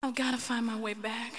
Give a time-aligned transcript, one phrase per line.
[0.00, 1.32] I've got to find my way back.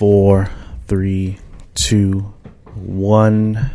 [0.00, 0.48] Four,
[0.86, 1.36] three,
[1.74, 2.32] two,
[2.74, 3.70] one.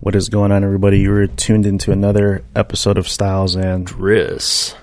[0.00, 1.00] What is going on, everybody?
[1.00, 4.74] You're tuned into another episode of Styles and Dris.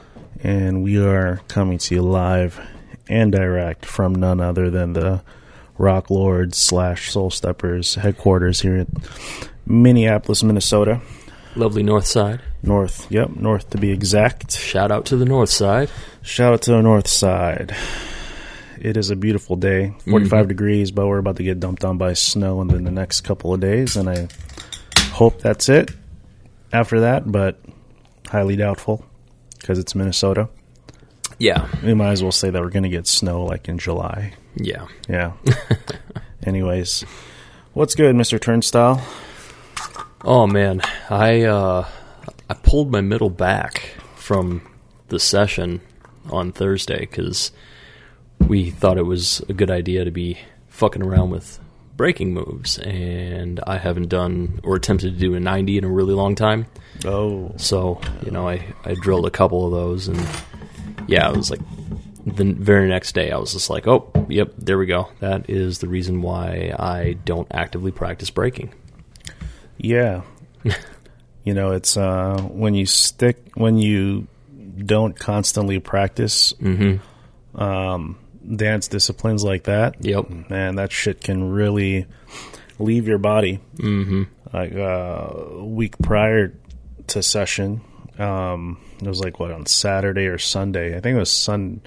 [0.43, 2.61] and we are coming to you live
[3.07, 5.23] and direct from none other than the
[5.79, 8.94] Rock Lords slash Soul Steppers headquarters here in
[9.66, 11.01] Minneapolis, Minnesota.
[11.55, 12.41] Lovely North Side.
[12.61, 14.51] North, yep, north to be exact.
[14.51, 15.89] Shout out to the North Side.
[16.22, 17.75] Shout out to the north side.
[18.81, 22.13] It is a beautiful day, 45 degrees, but we're about to get dumped on by
[22.13, 24.27] snow within the next couple of days, and I
[25.11, 25.91] hope that's it
[26.72, 27.59] after that, but
[28.27, 29.05] highly doubtful
[29.59, 30.50] because it's Minnesota.
[31.39, 31.67] Yeah.
[31.83, 34.33] We might as well say that we're going to get snow like in July.
[34.55, 34.88] Yeah.
[35.07, 35.33] Yeah.
[36.45, 37.03] Anyways,
[37.73, 38.39] what's good, Mr.
[38.39, 39.02] Turnstile?
[40.23, 41.88] Oh man, I uh
[42.50, 44.61] I pulled my middle back from
[45.07, 45.80] the session
[46.30, 47.52] on Thursday cuz
[48.50, 51.59] we thought it was a good idea to be fucking around with
[51.95, 56.14] breaking moves and I haven't done or attempted to do a 90 in a really
[56.14, 56.66] long time.
[57.06, 60.19] Oh, So, you know, I, I drilled a couple of those and
[61.08, 61.59] yeah, it was like
[62.25, 65.09] the very next day I was just like, oh, yep, there we go.
[65.19, 68.73] That is the reason why I don't actively practice breaking.
[69.78, 70.22] yeah.
[71.44, 74.28] you know, it's uh, when you stick, when you
[74.78, 77.62] don't constantly practice Mm-hmm.
[77.62, 78.18] um,
[78.53, 80.49] dance disciplines like that, Yep.
[80.49, 82.05] man, that shit can really
[82.79, 83.59] leave your body.
[83.77, 84.23] Mm-hmm.
[84.53, 86.53] Like uh, a week prior
[87.07, 87.81] to session,
[88.17, 90.95] um, it was like what on Saturday or Sunday.
[90.97, 91.81] I think it was Sun,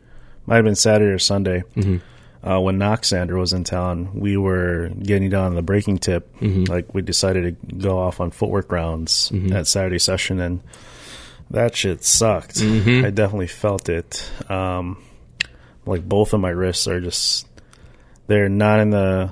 [0.47, 1.63] might have been Saturday or Sunday.
[1.77, 1.97] Mm-hmm.
[2.49, 6.29] Uh, when Knoxander was in town, we were getting down on the breaking tip.
[6.41, 6.69] Mhm.
[6.69, 9.53] Like we decided to go off on footwork rounds Mhm.
[9.55, 10.61] at Saturday session, and
[11.53, 12.57] that shit sucked.
[12.57, 13.05] Mhm.
[13.05, 14.29] I definitely felt it.
[14.49, 14.97] Um,
[15.87, 17.47] like both of my wrists are just
[18.27, 19.31] they're not in the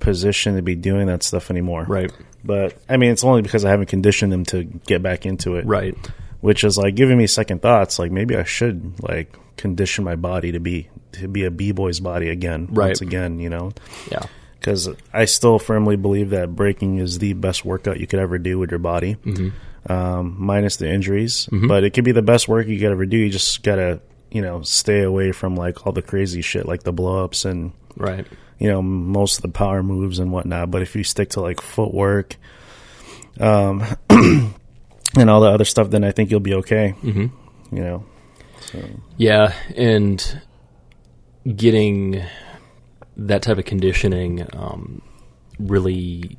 [0.00, 1.84] position to be doing that stuff anymore.
[1.88, 2.12] Right.
[2.44, 5.64] But I mean, it's only because I haven't conditioned them to get back into it.
[5.66, 5.96] Right.
[6.40, 7.98] Which is like giving me second thoughts.
[7.98, 12.00] Like maybe I should like condition my body to be to be a b boy's
[12.00, 12.66] body again.
[12.70, 12.88] Right.
[12.88, 13.72] Once again, you know,
[14.10, 14.24] Yeah.
[14.58, 18.58] because I still firmly believe that breaking is the best workout you could ever do
[18.58, 19.92] with your body, Mm-hmm.
[19.92, 21.48] um, minus the injuries.
[21.52, 21.68] Mhm.
[21.68, 23.16] But it could be the best work you could ever do.
[23.16, 24.00] You just gotta
[24.34, 28.26] you know stay away from like all the crazy shit like the blowups and Right.
[28.58, 30.70] you know most of the power moves and whatnot.
[30.70, 32.36] But if you stick to like footwork,
[33.40, 36.94] um, and all the other stuff, then I think you'll be okay.
[37.02, 37.76] Mm-hmm.
[37.76, 38.04] You know,
[38.60, 38.82] so
[39.16, 40.40] Yeah, and
[41.56, 42.22] getting
[43.16, 45.00] that type of conditioning um,
[45.60, 46.36] really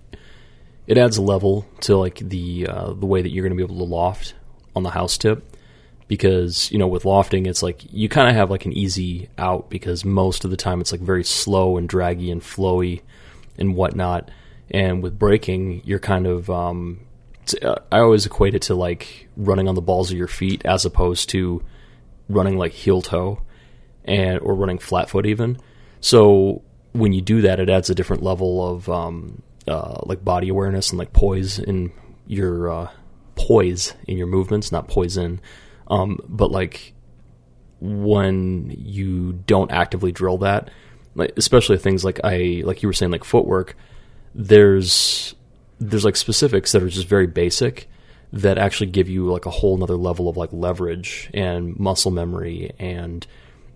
[0.88, 3.64] it adds a level to like the uh, the way that you're going to be
[3.64, 4.34] able to loft
[4.76, 5.55] on the house tip
[6.08, 9.70] because you know with lofting it's like you kind of have like an easy out
[9.70, 13.02] because most of the time it's like very slow and draggy and flowy
[13.58, 14.30] and whatnot
[14.70, 17.00] and with breaking you're kind of um,
[17.62, 20.86] uh, I always equate it to like running on the balls of your feet as
[20.86, 21.64] opposed to
[22.30, 23.42] running like heel toe
[24.04, 25.58] and or running flat foot even.
[26.02, 30.50] So when you do that, it adds a different level of um, uh, like body
[30.50, 31.92] awareness and like poise in
[32.28, 32.90] your uh,
[33.36, 35.40] poise in your movements, not poison.
[35.88, 36.94] Um, but like
[37.80, 40.70] when you don't actively drill that,
[41.16, 43.76] like especially things like I like you were saying like footwork,
[44.34, 45.36] there's
[45.80, 47.90] there's like specifics that are just very basic
[48.34, 52.72] that actually give you like a whole nother level of like leverage and muscle memory
[52.80, 53.28] and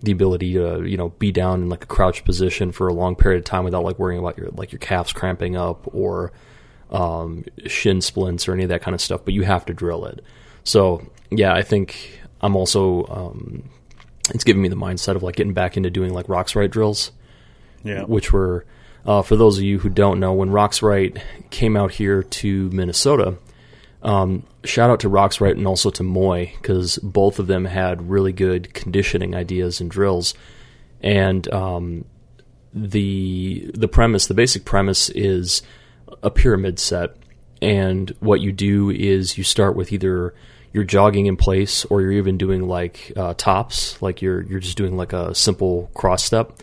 [0.02, 3.14] the ability to you know be down in like a crouched position for a long
[3.14, 6.32] period of time without like worrying about your like your calves cramping up or
[6.90, 9.24] um, shin splints or any of that kind of stuff.
[9.24, 10.24] But you have to drill it.
[10.64, 13.70] So yeah, I think I'm also um,
[14.34, 17.12] it's giving me the mindset of like getting back into doing like Roxrite drills.
[17.82, 18.66] Yeah, which were,
[19.06, 23.38] uh, for those of you who don't know, when Roxrite came out here to Minnesota,
[24.02, 28.32] Um, shout out to Roxrite and also to Moy because both of them had really
[28.32, 30.34] good conditioning ideas and drills.
[31.02, 32.04] And um,
[32.74, 35.62] the the premise, the basic premise is
[36.22, 37.16] a pyramid set,
[37.62, 40.34] and what you do is you start with either
[40.72, 44.76] you're jogging in place or you're even doing like uh, tops, like you're you're just
[44.76, 46.62] doing like a simple cross step,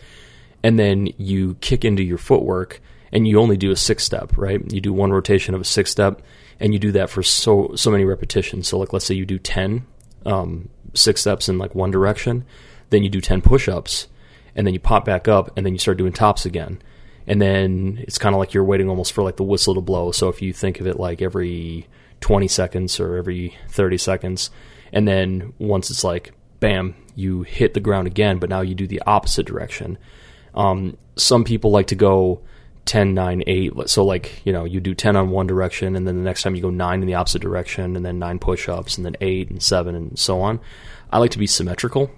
[0.62, 2.80] and then you kick into your footwork
[3.12, 4.60] and you only do a six step, right?
[4.72, 6.22] You do one rotation of a six step,
[6.60, 8.68] and you do that for so so many repetitions.
[8.68, 9.86] So like let's say you do 10
[10.26, 12.44] um, six steps in like one direction,
[12.90, 14.08] then you do ten push ups,
[14.54, 16.80] and then you pop back up, and then you start doing tops again.
[17.26, 20.12] And then it's kind of like you're waiting almost for like the whistle to blow.
[20.12, 21.86] So if you think of it like every
[22.20, 24.50] 20 seconds or every 30 seconds,
[24.92, 28.86] and then once it's like bam, you hit the ground again, but now you do
[28.86, 29.98] the opposite direction.
[30.54, 32.40] Um, some people like to go
[32.88, 33.72] 10, 9, 8.
[33.88, 36.54] So, like, you know, you do 10 on one direction, and then the next time
[36.54, 39.50] you go 9 in the opposite direction, and then 9 push ups, and then 8
[39.50, 40.58] and 7, and so on.
[41.10, 42.10] I like to be symmetrical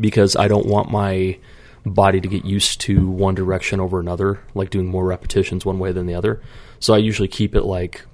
[0.00, 1.38] because I don't want my
[1.84, 5.92] body to get used to one direction over another, like doing more repetitions one way
[5.92, 6.40] than the other.
[6.80, 8.04] So, I usually keep it like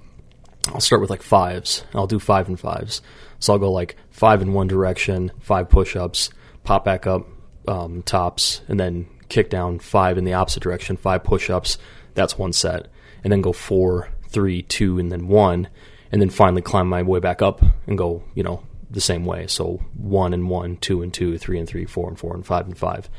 [0.69, 1.83] I'll start with like fives.
[1.93, 3.01] I'll do five and fives.
[3.39, 6.29] So I'll go like five in one direction, five push ups,
[6.63, 7.27] pop back up,
[7.67, 11.77] um, tops, and then kick down five in the opposite direction, five push ups.
[12.13, 12.87] That's one set.
[13.23, 15.67] And then go four, three, two, and then one.
[16.11, 19.47] And then finally climb my way back up and go, you know, the same way.
[19.47, 22.65] So one and one, two and two, three and three, four and four, and five
[22.65, 23.09] and five.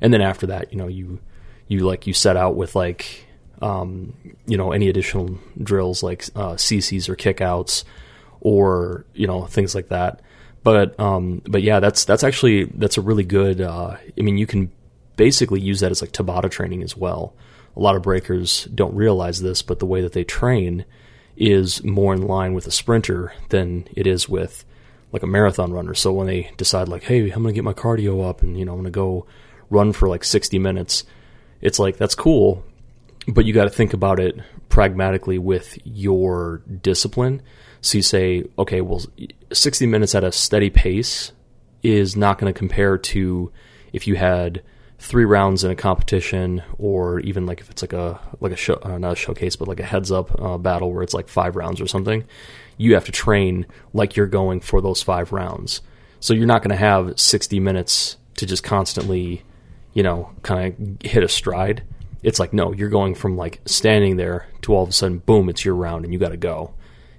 [0.00, 1.20] And then after that, you know, you,
[1.68, 3.26] you like, you set out with like,
[3.60, 4.14] um,
[4.46, 7.84] you know, any additional drills like uh, CCs or kickouts
[8.40, 10.20] or, you know, things like that.
[10.62, 14.46] But, um, but yeah, that's, that's actually, that's a really good, uh, I mean, you
[14.46, 14.70] can
[15.16, 17.34] basically use that as like Tabata training as well.
[17.76, 20.84] A lot of breakers don't realize this, but the way that they train
[21.36, 24.64] is more in line with a sprinter than it is with
[25.12, 25.94] like a marathon runner.
[25.94, 28.74] So when they decide like, hey, I'm to get my cardio up and you know
[28.74, 29.26] I'm to go
[29.70, 31.04] run for like 60 minutes,
[31.60, 32.64] it's like that's cool,
[33.26, 34.38] but you got to think about it
[34.68, 37.42] pragmatically with your discipline.
[37.80, 39.02] So you say, okay, well,
[39.52, 41.32] 60 minutes at a steady pace
[41.82, 43.52] is not going to compare to
[43.92, 44.62] if you had
[45.00, 48.78] three rounds in a competition, or even like if it's like a like a show,
[48.82, 51.56] uh, not a showcase, but like a heads up uh, battle where it's like five
[51.56, 52.24] rounds or something.
[52.76, 55.80] You have to train like you're going for those five rounds.
[56.20, 59.42] So you're not going to have 60 minutes to just constantly,
[59.94, 61.82] you know, kind of hit a stride.
[62.22, 65.48] It's like no, you're going from like standing there to all of a sudden, boom,
[65.48, 66.74] it's your round and you got to go.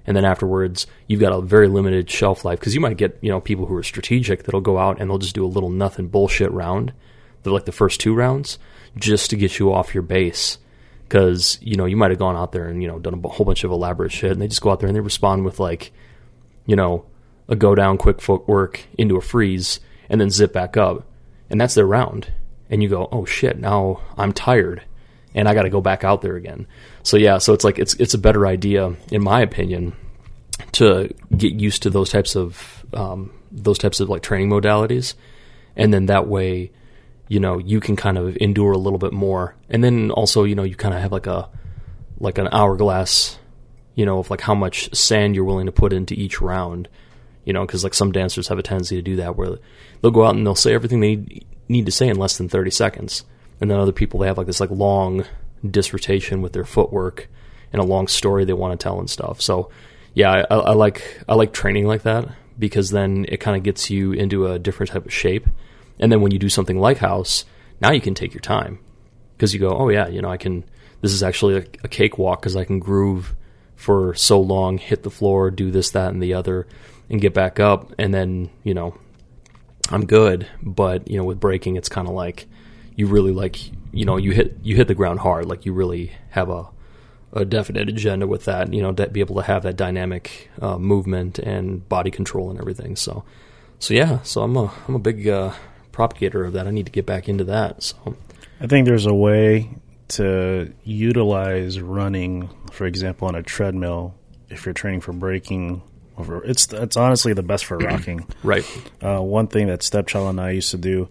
[0.06, 3.30] And then afterwards, you've got a very limited shelf life because you might get you
[3.30, 6.08] know people who are strategic that'll go out and they'll just do a little nothing
[6.08, 6.92] bullshit round.
[7.42, 8.58] The, like the first two rounds
[8.96, 10.58] just to get you off your base
[11.04, 13.46] because you know you might have gone out there and you know done a whole
[13.46, 15.92] bunch of elaborate shit and they just go out there and they respond with like
[16.66, 17.04] you know
[17.48, 21.04] a go down quick footwork into a freeze and then zip back up.
[21.50, 22.32] And that's their round.
[22.70, 24.82] And you go oh shit now i'm tired
[25.34, 26.66] and i got to go back out there again.
[27.02, 29.94] So yeah so it's like it's it's a better idea in my opinion
[30.72, 35.14] to get used to those types of um, those types of like training modalities.
[35.76, 36.70] And then that way
[37.28, 39.54] you know you can kind of endure a little bit more.
[39.68, 41.48] And then also you know you kind of have like a
[42.18, 43.38] like an hourglass
[43.94, 46.88] you know of like how much sand you're willing to put into each round
[47.44, 49.58] you know because like some dancers have a tendency to do that where
[50.00, 52.70] they'll go out and they'll say everything they need to say in less than 30
[52.70, 53.24] seconds
[53.62, 55.24] and then other people they have like this like long
[55.68, 57.28] dissertation with their footwork
[57.72, 59.70] and a long story they want to tell and stuff so
[60.12, 62.28] yeah I, I like i like training like that
[62.58, 65.48] because then it kind of gets you into a different type of shape
[66.02, 67.44] and then when you do something like house,
[67.80, 68.80] now you can take your time
[69.36, 70.64] because you go, oh yeah, you know, I can.
[71.00, 73.34] This is actually a, a cakewalk because I can groove
[73.76, 76.66] for so long, hit the floor, do this, that, and the other,
[77.08, 78.96] and get back up, and then you know,
[79.90, 80.46] I'm good.
[80.60, 82.46] But you know, with breaking, it's kind of like
[82.96, 86.12] you really like you know you hit you hit the ground hard, like you really
[86.30, 86.68] have a
[87.32, 88.72] a definite agenda with that.
[88.72, 92.58] You know, to be able to have that dynamic uh, movement and body control and
[92.58, 92.96] everything.
[92.96, 93.24] So,
[93.78, 95.52] so yeah, so I'm a I'm a big uh,
[95.92, 96.66] propagator of that.
[96.66, 97.82] I need to get back into that.
[97.82, 98.16] So
[98.60, 99.70] I think there's a way
[100.08, 104.14] to utilize running, for example, on a treadmill
[104.50, 105.82] if you're training for breaking.
[106.44, 108.26] It's it's honestly the best for rocking.
[108.42, 108.64] right.
[109.02, 111.08] Uh, one thing that Stepchild and I used to do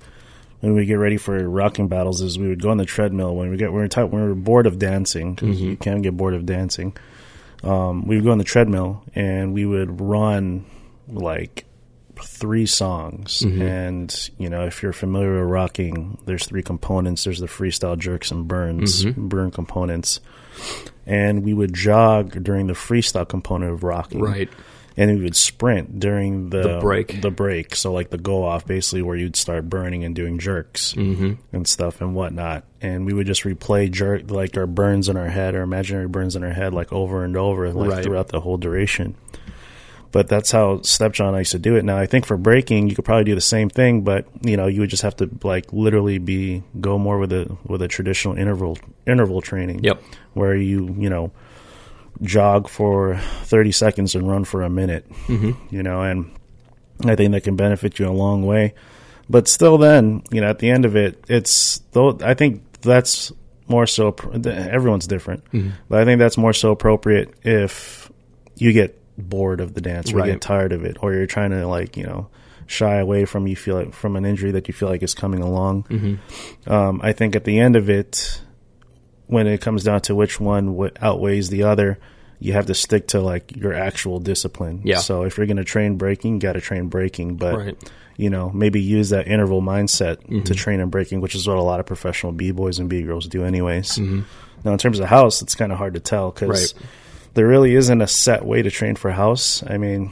[0.61, 3.49] when we get ready for rocking battles is we would go on the treadmill when
[3.49, 5.69] we get when we are when we are bored of dancing because mm-hmm.
[5.71, 6.95] you can't get bored of dancing.
[7.63, 10.65] Um, we would go on the treadmill and we would run
[11.07, 11.65] like
[12.19, 13.39] three songs.
[13.39, 13.61] Mm-hmm.
[13.61, 18.31] And, you know, if you're familiar with rocking, there's three components there's the freestyle jerks
[18.31, 19.27] and burns, mm-hmm.
[19.27, 20.19] burn components.
[21.05, 24.21] and we would jog during the freestyle component of rocking.
[24.21, 24.49] Right.
[25.01, 27.21] And we would sprint during the, The break.
[27.21, 27.75] The break.
[27.75, 31.33] So like the go off, basically where you'd start burning and doing jerks mm-hmm.
[31.51, 32.65] and stuff and whatnot.
[32.81, 36.35] And we would just replay jerk like our burns in our head, our imaginary burns
[36.35, 38.03] in our head, like over and over, like Right.
[38.03, 39.15] throughout the whole duration.
[40.11, 41.85] But that's how Stepjohn and I used to do it.
[41.85, 44.67] Now I think for breaking, you could probably do the same thing, but you know,
[44.67, 48.35] you would just have to like literally be go more with a with a traditional
[48.35, 48.77] interval
[49.07, 49.83] interval training.
[49.83, 50.03] Yep.
[50.33, 51.31] Where you you know
[52.21, 55.09] jog for thirty seconds and run for a minute.
[55.27, 55.75] Mm-hmm.
[55.75, 56.31] You know, and
[57.05, 58.73] I think that can benefit you a long way.
[59.29, 63.31] But still, then you know, at the end of it, it's though I think that's
[63.67, 64.13] more so.
[64.45, 65.43] Everyone's different,
[65.89, 68.11] but I think that's more so appropriate if
[68.55, 70.27] you get bored of the dance or Right.
[70.27, 72.27] you get tired of it, or you're trying to like you know
[72.67, 75.41] shy away from you feel like from an injury that you feel like is coming
[75.41, 76.19] along.
[76.67, 78.41] Um, I think at the end of it,
[79.31, 81.97] when it comes down to which one outweighs the other,
[82.39, 84.81] you have to stick to like your actual discipline.
[84.83, 84.97] Yeah.
[84.99, 87.91] So if you're going to train breaking, you got to train breaking, but Right.
[88.17, 90.43] you know maybe use that interval mindset Mm-hmm.
[90.43, 93.01] to train in breaking, which is what a lot of professional b boys and b
[93.03, 93.97] girls do, anyways.
[93.97, 94.21] Mm-hmm.
[94.65, 96.73] Now in terms of house, it's kind of hard to tell because Right.
[97.35, 99.63] there really isn't a set way to train for house.
[99.65, 100.11] I mean.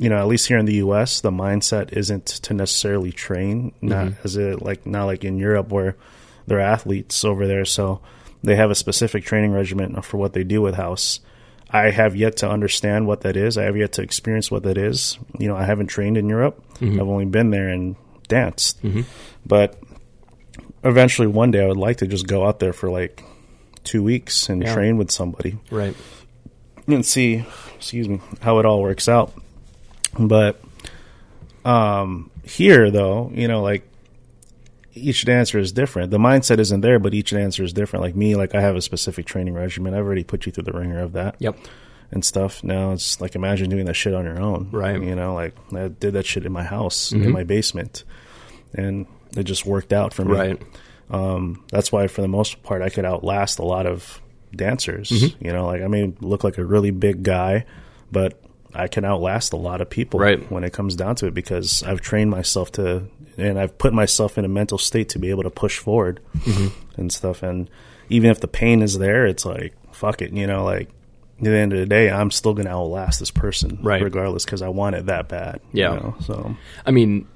[0.00, 4.06] You know, at least here in the U.S., the mindset isn't to necessarily train, not
[4.06, 4.20] Mm-hmm.
[4.24, 5.96] as it like not like in Europe where
[6.46, 8.00] they're athletes over there, so
[8.42, 11.20] they have a specific training regimen for what they do with house.
[11.70, 13.58] I have yet to understand what that is.
[13.58, 15.18] I have yet to experience what that is.
[15.38, 16.62] You know, I haven't trained in Europe.
[16.80, 17.96] I've only been there and
[18.28, 18.80] danced.
[19.44, 19.78] But
[20.82, 23.22] eventually, one day, I would like to just go out there for like
[23.84, 24.72] two weeks and Yeah.
[24.74, 25.94] train with somebody Right.
[26.86, 27.44] and see,
[27.76, 29.32] excuse me, how it all works out.
[30.18, 30.60] But
[31.64, 33.82] um, here, though, you know, like
[34.98, 36.10] each dancer is different.
[36.10, 38.02] The mindset isn't there, but each dancer is different.
[38.02, 39.94] Like me, like I have a specific training regimen.
[39.94, 41.56] I've already put you through the ringer of that Yep.
[42.10, 42.62] and stuff.
[42.64, 44.96] Now it's like imagine doing that shit on your own, Right.
[44.96, 45.08] Mm-hmm.
[45.08, 48.04] You know, like I did that shit in my house, in my basement,
[48.74, 50.32] and it just worked out for me.
[50.32, 50.62] Right.
[51.10, 54.20] Um, that's why, for the most part, I could outlast a lot of
[54.54, 55.08] dancers.
[55.10, 55.44] Mm-hmm.
[55.46, 57.64] You know, like I may look like a really big guy,
[58.12, 58.40] but
[58.74, 60.50] I can outlast a lot of people Right.
[60.50, 63.04] when it comes down to it because I've trained myself to,
[63.36, 67.00] and I've put myself in a mental state to be able to push forward Mm-hmm.
[67.00, 67.42] and stuff.
[67.42, 67.68] And
[68.08, 70.88] even if the pain is there, it's like fuck it, you know, like.
[71.40, 74.02] At the end of the day, I'm still going to outlast this person, Right.
[74.02, 75.60] regardless, because I want it that bad.
[75.72, 75.90] you Yeah.
[75.94, 77.28] know, so I mean,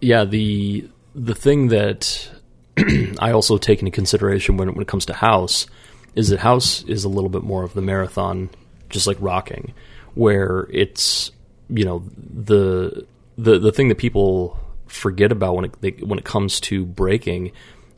[0.00, 2.28] yeah, the the thing that
[3.20, 5.68] I also take into consideration when when it comes to house
[6.16, 8.50] is that house is a little bit more of the marathon,
[8.90, 9.72] just like rocking,
[10.14, 11.32] where it's
[11.68, 13.06] you know the
[13.38, 17.52] the the thing that people forget about when it they, when it comes to breaking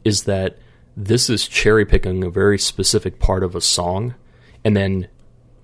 [0.04, 0.58] is that
[0.96, 4.14] this is cherry picking a very specific part of a song
[4.64, 5.08] and then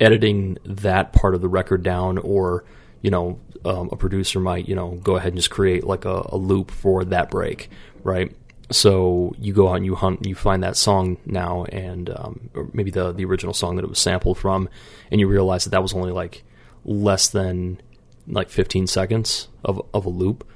[0.00, 2.64] editing that part of the record down or
[3.02, 6.26] you know um, a producer might you know go ahead and just create like a,
[6.30, 7.70] a loop for that break
[8.02, 8.34] right
[8.70, 12.68] so you go out and you hunt you find that song now and um, or
[12.72, 14.68] maybe the the original song that it was sampled from
[15.10, 16.44] and you realize that that was only like
[16.84, 17.80] less than
[18.26, 20.46] like 15 seconds of, of a loop.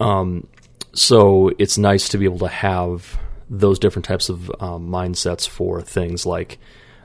[0.00, 0.46] Um,
[0.92, 3.18] so it's nice to be able to have
[3.50, 6.58] those different types of um, mindsets for things like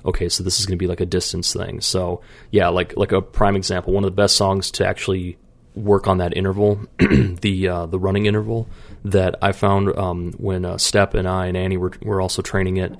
[0.05, 1.81] okay so this is going to be like a distance thing.
[1.81, 5.37] So yeah like like a prime example one of the best songs to actually
[5.75, 8.67] work on that interval the uh, the running interval
[9.03, 12.77] that I found um, when uh, Step and I and Annie were, were also training
[12.77, 12.95] it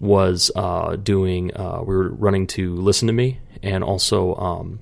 [0.00, 4.80] was uh, doing uh, we were running to listen to me and also um,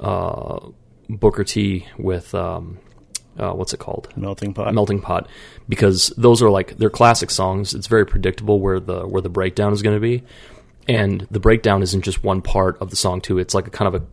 [0.00, 0.60] uh,
[1.08, 2.78] Booker T with um,
[3.38, 4.08] uh, what's it called?
[4.16, 4.74] Melting pot.
[4.74, 5.28] melting pot.
[5.68, 7.74] Because those are like they're classic songs.
[7.74, 10.24] It's very predictable where the where the breakdown is going to be.
[10.88, 13.38] And the breakdown isn't just one part of the song too.
[13.38, 14.06] It's like a kind of a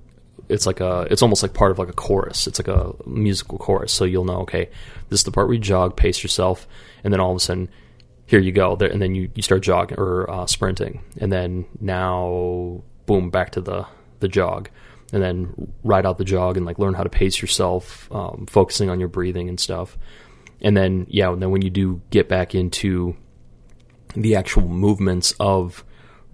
[0.50, 2.48] it's like a it's almost like part of like a chorus.
[2.48, 3.92] It's like a musical chorus.
[3.92, 4.70] So you'll know okay
[5.10, 6.68] this is the part where you jog pace yourself
[7.04, 7.70] and then all of a sudden
[8.26, 8.76] here you go.
[8.76, 11.04] There and then you, you start jogging or uh, sprinting.
[11.20, 13.86] And then now boom back to the
[14.20, 14.70] the jog.
[15.14, 18.90] And then ride out the jog and like learn how to pace yourself um, focusing
[18.90, 19.98] on your breathing and stuff.
[20.62, 23.16] And then yeah and then when you do get back into
[24.16, 25.84] the actual movements of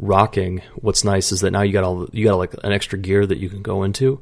[0.02, 3.26] rocking what's nice is that now you got all you got like an extra gear
[3.26, 4.20] that you can go into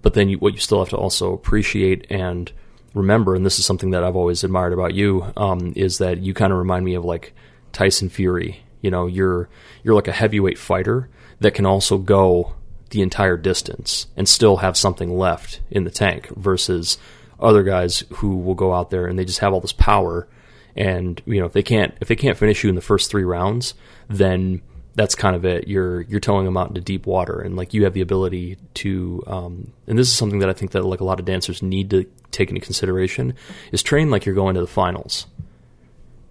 [0.00, 2.52] but then you, what you still have to also appreciate and
[2.94, 6.32] remember and this is something that I've always admired about you um, is that you
[6.32, 7.34] kind of remind me of like
[7.72, 8.62] Tyson Fury.
[8.80, 9.48] You know you're
[9.82, 11.08] you're like a heavyweight fighter
[11.40, 12.54] that can also go
[12.90, 16.98] the entire distance and still have something left in the tank versus
[17.40, 20.28] other guys who will go out there and they just have all this power
[20.76, 23.24] and you know if they can't if they can't finish you in the first 3
[23.24, 23.74] rounds
[24.08, 24.62] then
[24.96, 25.68] that's kind of it.
[25.68, 29.22] You're you're towing them out into deep water, and like you have the ability to.
[29.26, 31.90] Um, and this is something that I think that like a lot of dancers need
[31.90, 33.34] to take into consideration
[33.72, 35.26] is train like you're going to the finals.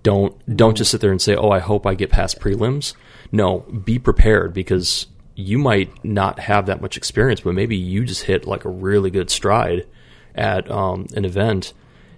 [0.03, 2.95] Don't don't just sit there and say, "Oh, I hope I get past prelims."
[3.31, 8.23] No, be prepared because you might not have that much experience, but maybe you just
[8.23, 9.85] hit like a really good stride
[10.33, 11.73] at um, an event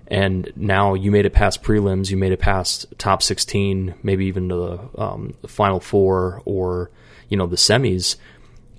[0.08, 4.48] and now you made it past prelims, you made it past top 16, maybe even
[4.48, 6.90] the, um, the final four or,
[7.28, 8.16] you know, the semis.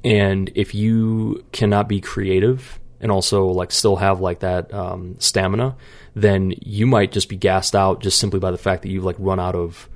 [0.02, 5.76] And if you cannot be creative and also like still have like that um, stamina,
[6.14, 9.16] then you might just be gassed out just simply by the fact that you've like
[9.18, 9.88] run out of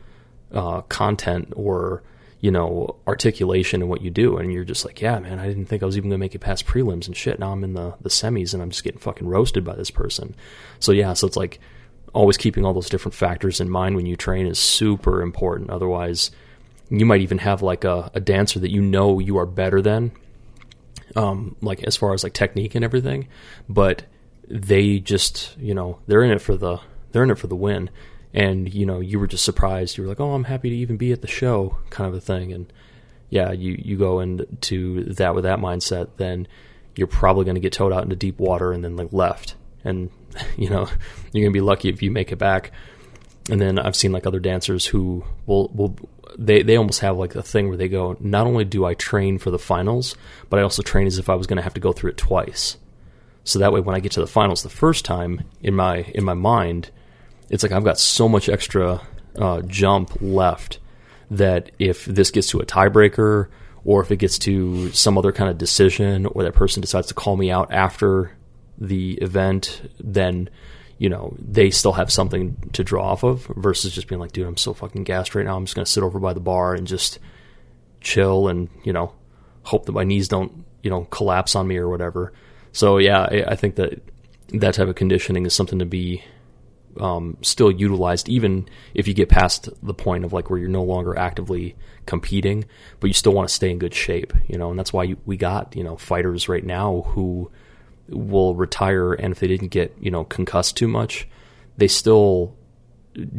[0.52, 2.02] uh, content or
[2.42, 4.36] you know, articulation in what you do.
[4.36, 6.34] And you're just like, yeah, man, I didn't think I was even going to make
[6.34, 7.38] it past prelims and shit.
[7.38, 10.34] Now I'm in the, the semis and I'm just getting fucking roasted by this person.
[10.80, 11.60] So, yeah, so it's like
[12.12, 15.70] always keeping all those different factors in mind when you train is super important.
[15.70, 16.32] Otherwise,
[16.90, 20.10] you might even have like a, a dancer that you know you are better than,
[21.14, 23.28] um, like as far as like technique and everything,
[23.68, 24.02] but
[24.48, 26.78] they just, you know, they're in it for the,
[27.12, 27.88] they're in it for the win
[28.34, 29.96] and you know you were just surprised.
[29.96, 32.20] You were like oh i'm happy to even be at the show kind of a
[32.20, 32.52] thing.
[32.52, 32.72] And
[33.30, 36.46] yeah you you go into that with that mindset then
[36.94, 39.54] you're probably going to get towed out into deep water and then like left.
[39.84, 40.10] And
[40.56, 40.88] you know
[41.32, 42.72] you're going to be lucky if you make it back.
[43.50, 45.96] And then i've seen like other dancers who will will
[46.38, 49.36] they they almost have like a thing where they go not only do i train
[49.38, 50.14] for the finals
[50.48, 52.16] but i also train as if i was going to have to go through it
[52.16, 52.76] twice.
[53.44, 56.22] So that way when i get to the finals the first time in my in
[56.24, 56.90] my mind
[57.52, 59.00] it's like I've got so much extra
[59.36, 60.80] uh, jump left
[61.30, 63.48] that if this gets to a tiebreaker
[63.84, 67.14] or if it gets to some other kind of decision or that person decides to
[67.14, 68.34] call me out after
[68.78, 70.48] the event, then
[70.96, 74.46] you know they still have something to draw off of versus just being like, dude,
[74.46, 75.56] I'm so fucking gassed right now.
[75.56, 77.18] I'm just gonna sit over by the bar and just
[78.00, 79.12] chill and you know
[79.62, 82.32] hope that my knees don't you know collapse on me or whatever.
[82.72, 84.00] So yeah, I, I think that
[84.54, 86.24] that type of conditioning is something to be
[86.98, 90.82] um, still utilized, even if you get past the point of like where you're no
[90.82, 91.76] longer actively
[92.06, 92.64] competing,
[93.00, 94.70] but you still want to stay in good shape, you know.
[94.70, 97.50] And that's why we got you know fighters right now who
[98.08, 101.28] will retire, and if they didn't get you know concussed too much,
[101.76, 102.56] they still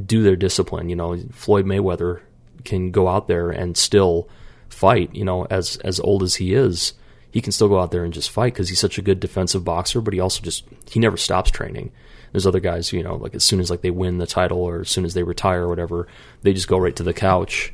[0.05, 0.89] do their discipline.
[0.89, 2.21] You know, Floyd Mayweather
[2.63, 4.29] can go out there and still
[4.69, 5.13] fight.
[5.13, 6.93] You know, as as old as he is,
[7.31, 9.63] he can still go out there and just fight because he's such a good defensive
[9.63, 10.01] boxer.
[10.01, 11.91] But he also just he never stops training
[12.33, 14.81] there's other guys, you know, like as soon as like they win the title or
[14.81, 16.07] as soon as they retire or whatever,
[16.41, 17.71] they just go right to the couch,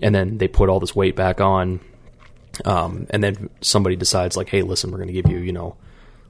[0.00, 1.80] and then they put all this weight back on,
[2.64, 5.76] um, and then somebody decides like, hey, listen, we're going to give you, you know,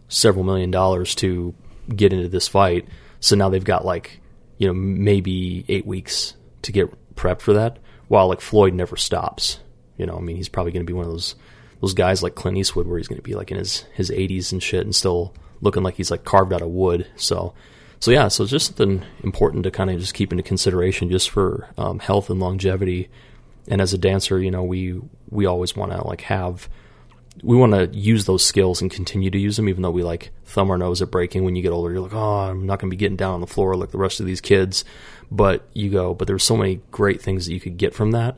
[0.08, 1.54] several million dollars to
[1.94, 2.86] get into this fight.
[3.20, 4.20] So now they've got like,
[4.58, 7.78] you know, maybe eight weeks to get prepped for that.
[8.08, 9.58] While like Floyd never stops.
[9.96, 11.34] You know, I mean, he's probably going to be one of those
[11.80, 14.52] those guys like Clint Eastwood, where he's going to be like in his his 80s
[14.52, 17.06] and shit, and still looking like he's like carved out of wood.
[17.16, 17.54] So,
[18.00, 21.30] so yeah, so it's just something important to kind of just keep into consideration just
[21.30, 23.08] for um, health and longevity.
[23.68, 26.68] And as a dancer, you know, we we always want to like have
[27.42, 30.30] we want to use those skills and continue to use them, even though we like
[30.44, 31.44] thumb our nose at breaking.
[31.44, 33.40] When you get older, you're like, oh, I'm not going to be getting down on
[33.40, 34.84] the floor like the rest of these kids.
[35.30, 38.36] But you go, but there's so many great things that you could get from that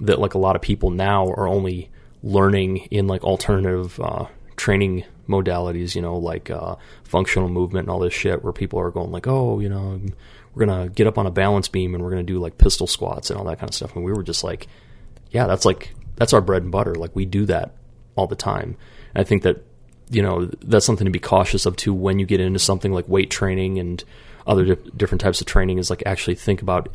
[0.00, 1.90] that like a lot of people now are only
[2.22, 8.00] learning in like alternative uh, training modalities, you know, like uh, functional movement and all
[8.00, 10.00] this shit, where people are going like, oh, you know,
[10.54, 13.30] we're gonna get up on a balance beam and we're gonna do like pistol squats
[13.30, 13.94] and all that kind of stuff.
[13.94, 14.66] And we were just like,
[15.30, 16.94] yeah, that's like that's our bread and butter.
[16.94, 17.74] Like we do that
[18.16, 18.76] all the time.
[19.14, 19.64] And I think that
[20.10, 23.08] you know that's something to be cautious of too when you get into something like
[23.08, 24.02] weight training and
[24.46, 25.78] other di- different types of training.
[25.78, 26.88] Is like actually think about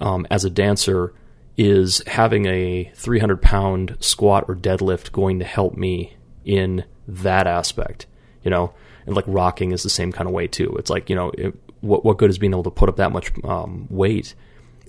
[0.00, 1.14] um, as a dancer
[1.56, 8.06] is having a 300 pound squat or deadlift going to help me in that aspect,
[8.42, 8.72] you know,
[9.06, 10.74] and like rocking is the same kind of way too.
[10.78, 13.12] It's like, you know, it, what, what good is being able to put up that
[13.12, 14.34] much um, weight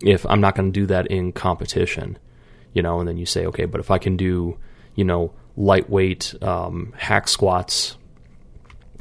[0.02, 2.18] if I'm not going to do that in competition,
[2.74, 4.58] you know, and then you say, okay, but if I can do,
[4.96, 7.96] you know, lightweight um, hack squats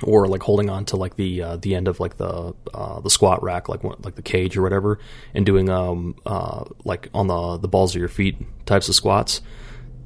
[0.03, 3.11] or like holding on to like the uh, the end of like the uh, the
[3.11, 4.99] squat rack, like like the cage or whatever,
[5.35, 8.37] and doing um uh, like on the the balls of your feet
[8.67, 9.41] types of squats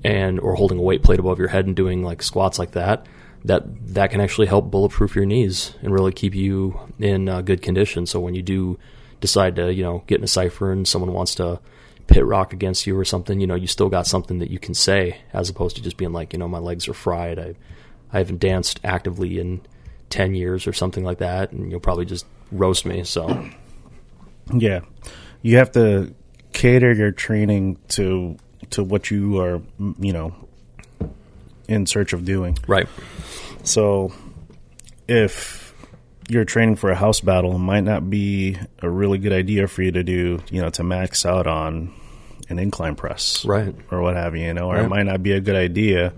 [0.04, 3.06] and or holding a weight plate above your head and doing like squats like that
[3.46, 7.62] that that can actually help bulletproof your knees and really keep you in uh, good
[7.62, 8.04] condition.
[8.04, 8.78] So when you do
[9.20, 11.60] decide to you know get in a cipher and someone wants to
[12.06, 14.74] pit rock against you or something you know you still got something that you can
[14.74, 17.38] say as opposed to just being like you know my legs are fried.
[17.38, 17.54] I
[18.12, 19.60] i haven't danced actively in
[20.10, 23.48] 10 years or something like that and you'll probably just roast me so.
[24.52, 24.80] Yeah.
[25.42, 26.14] You have to
[26.52, 28.36] cater your training to
[28.70, 29.60] to what you are,
[29.98, 30.34] you know,
[31.68, 32.58] in search of doing.
[32.66, 32.88] Right.
[33.64, 34.12] So
[35.08, 35.74] if
[36.28, 39.82] you're training for a house battle, it might not be a really good idea for
[39.82, 41.92] you to do, you know, to max out on
[42.48, 43.74] an incline press, Right.
[43.90, 46.12] or what have you, you know, or it might not be a good idea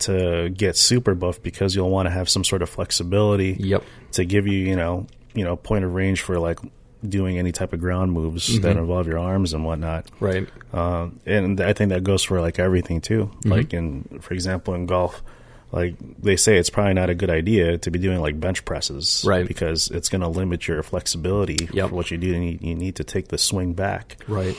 [0.00, 3.82] to get super buff because you'll want to have some sort of flexibility Yep.
[4.12, 6.58] to give you, you know, you know, point of range for like
[7.06, 10.06] doing any type of ground moves that involve your arms and whatnot.
[10.20, 10.48] Right.
[10.72, 13.30] Um, and I think that goes for like everything too.
[13.44, 15.22] Like in, for example, in golf,
[15.70, 19.22] like they say it's probably not a good idea to be doing like bench presses,
[19.26, 19.46] Right.
[19.46, 21.90] Because it's going to limit your flexibility Yep.
[21.90, 22.34] for what you do.
[22.34, 24.56] And you, you need to take the swing back, Right.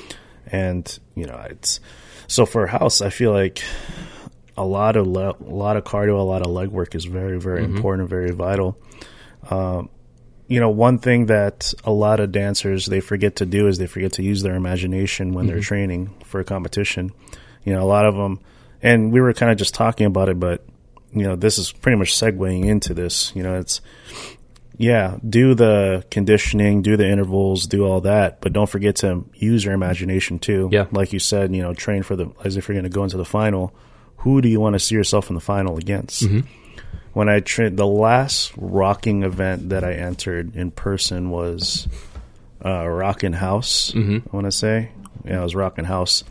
[0.47, 1.80] and you know it's
[2.28, 3.02] so for a house.
[3.02, 3.62] I feel like
[4.56, 7.39] a lot of le- a lot of cardio, a lot of leg work is very
[7.39, 8.78] very important, very vital.
[9.49, 9.89] Um,
[10.50, 13.86] you know, one thing that a lot of dancers they forget to do is they
[13.86, 15.62] forget to use their imagination when they're mm-hmm.
[15.62, 17.12] training for a competition.
[17.64, 18.40] You know, a lot of them,
[18.82, 20.66] and we were kind of just talking about it, but
[21.14, 23.32] you know, this is pretty much segueing into this.
[23.36, 23.80] You know, it's
[24.76, 29.64] yeah, do the conditioning, do the intervals, do all that, but don't forget to use
[29.64, 30.70] your imagination too.
[30.72, 30.88] Yeah.
[30.92, 33.18] like you said, you know, train for the as if you're going to go into
[33.18, 33.72] the final.
[34.18, 36.24] Who do you want to see yourself in the final against?
[36.24, 36.48] Mm-hmm.
[37.13, 41.88] When I trained, the last rocking event that I entered in person was
[42.63, 43.93] uh, Rockin' House.
[43.95, 44.91] I want to say,
[45.26, 46.24] yeah, it was Rockin' House,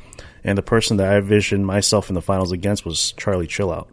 [0.44, 3.88] and the person that I envisioned myself in the finals against was Charlie Chillout.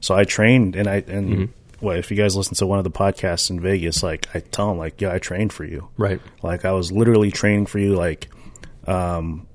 [0.00, 1.48] So I trained, and I and
[1.80, 4.68] well, if you guys listen to one of the podcasts in Vegas, like I tell
[4.68, 5.88] them, like, yeah, I trained for you.
[5.96, 6.20] Right.
[6.42, 7.94] Like I was literally training for you.
[7.94, 8.28] Like,
[8.86, 9.46] um,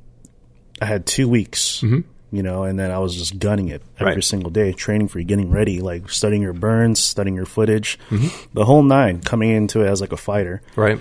[0.82, 1.84] I had two weeks,
[2.32, 4.24] you know, and then I was just gunning it every Right.
[4.24, 8.28] single day, training for you, getting ready, like studying your burns, studying your footage, mm-hmm.
[8.54, 10.62] the whole nine, coming into it as like a fighter.
[10.76, 11.00] Right.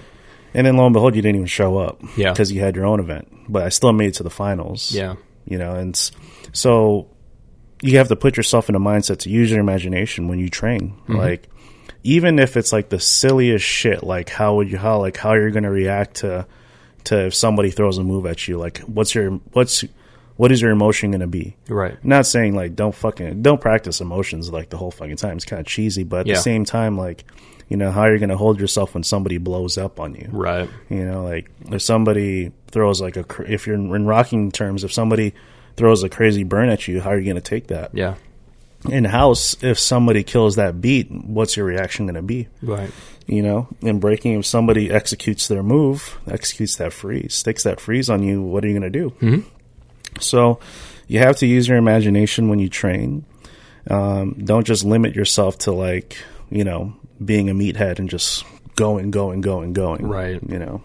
[0.55, 2.33] And then lo and behold, you didn't even show up, Yeah.
[2.33, 3.29] because you had your own event.
[3.49, 5.15] But I still made it to the finals, Yeah.
[5.47, 5.97] you know, and
[6.53, 7.07] so
[7.83, 10.95] you have to put yourself in a mindset to use your imagination when you train.
[11.05, 11.17] Mm-hmm.
[11.17, 11.49] Like,
[12.03, 15.51] even if it's like the silliest shit, like how would you, how, like how you're
[15.51, 16.47] going to react to,
[17.05, 19.85] to if somebody throws a move at you, like what's your, what's,
[20.41, 21.55] what is your emotion going to be?
[21.69, 21.93] Right.
[21.93, 25.37] I'm not saying like don't fucking, don't practice emotions like the whole fucking time.
[25.37, 26.35] It's kind of cheesy, but at Yeah.
[26.37, 27.25] the same time, like,
[27.69, 30.29] you know, how are you're going to hold yourself when somebody blows up on you.
[30.33, 30.71] Right.
[30.89, 34.93] You know, like if somebody throws like a, if you're in, in rocking terms, if
[34.95, 35.35] somebody
[35.77, 37.91] throws a crazy burn at you, how are you going to take that?
[37.93, 38.15] Yeah.
[38.89, 42.49] In house, if somebody kills that beat, what's your reaction going to be?
[42.63, 42.91] Right.
[43.27, 48.09] You know, in breaking, if somebody executes their move, executes that freeze, sticks that freeze
[48.09, 49.11] on you, what are you going to do?
[49.21, 49.49] Mm-hmm.
[50.21, 50.61] So
[51.07, 53.25] you have to use your imagination when you train.
[53.89, 56.19] Um, don't just limit yourself to like,
[56.51, 58.45] you know, being a meathead and just
[58.77, 60.07] going, going, going, going.
[60.07, 60.41] Right.
[60.49, 60.83] You know,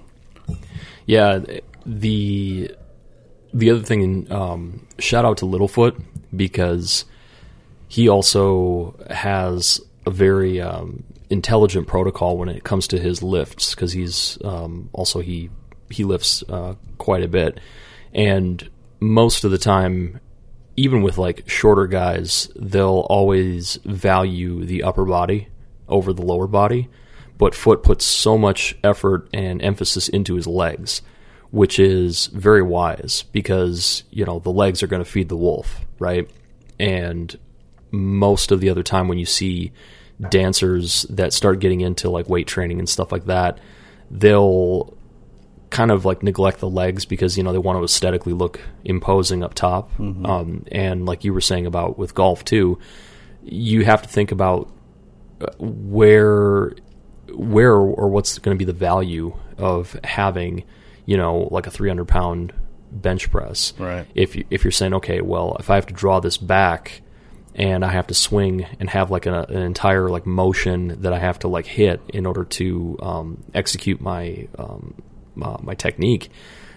[1.06, 1.40] Yeah,
[1.86, 2.72] the
[3.54, 6.02] the other thing, um, shout out to Littlefoot
[6.36, 7.06] because
[7.88, 13.94] he also has a very um, intelligent protocol when it comes to his lifts because
[13.94, 15.50] he's um, also he
[15.90, 17.60] he lifts uh, quite a bit,
[18.14, 18.68] and
[19.06, 20.20] most of the time,
[20.76, 25.48] even with like shorter guys, they'll always value the upper body
[25.88, 26.90] over the lower body.
[27.38, 31.02] But Foot puts so much effort and emphasis into his legs,
[31.52, 35.82] which is very wise because, you know, the legs are going to feed the wolf,
[36.00, 36.30] right?
[36.80, 37.38] And
[37.92, 39.72] most of the other time when you see
[40.30, 43.60] dancers that start getting into like weight training and stuff like that,
[44.10, 44.98] they'll
[45.70, 49.44] kind of like neglect the legs because you know they want to aesthetically look imposing
[49.44, 49.90] up top.
[50.00, 52.80] Um, and like you were saying about with golf too,
[53.44, 54.72] you have to think about
[55.42, 56.74] uh, where
[57.34, 60.64] where or what's going to be the value of having
[61.06, 62.54] you know like a 300 pound
[62.92, 64.06] bench press Right.
[64.16, 67.02] if you, if you're saying okay well if i have to draw this back
[67.56, 71.20] and i have to swing and have like a, an entire like motion that i
[71.20, 74.94] have to like hit in order to um, execute my um,
[75.36, 76.30] my, my technique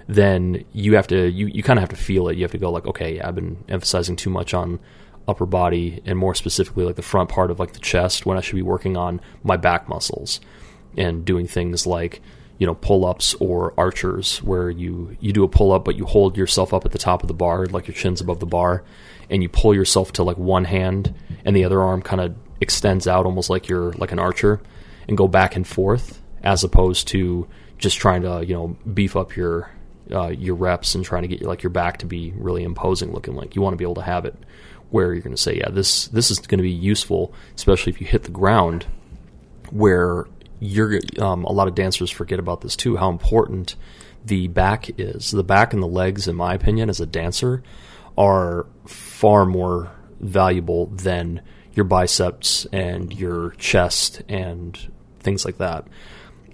[0.09, 2.37] then you have to you, you kind of have to feel it.
[2.37, 4.81] You have to go like okay i've been emphasizing too much on
[5.27, 8.41] upper body and more specifically like the front part of like the chest when i
[8.41, 10.41] should be working on my back muscles
[10.97, 12.23] and doing things like
[12.57, 16.73] you know pull-ups or archers where you you do a pull-up but you hold yourself
[16.73, 18.83] up at the top of the bar like your chin's above the bar
[19.29, 23.07] and you pull yourself to like one hand and the other arm kind of extends
[23.07, 24.61] out almost like you're like an archer
[25.07, 27.47] and go back and forth as opposed to
[27.79, 29.71] just trying to you know beef up your
[30.13, 33.35] uh, your reps and trying to get like your back to be really imposing looking
[33.35, 34.35] like you want to be able to have it
[34.91, 38.01] where you're going to say yeah this this is going to be useful especially if
[38.01, 38.87] you hit the ground
[39.71, 40.27] where
[40.61, 43.77] you're um, a lot of dancers forget about this too how important
[44.25, 47.63] the back is the back and the legs in my opinion as a dancer
[48.17, 51.41] are far more valuable than
[51.75, 55.87] your biceps and your chest and things like that.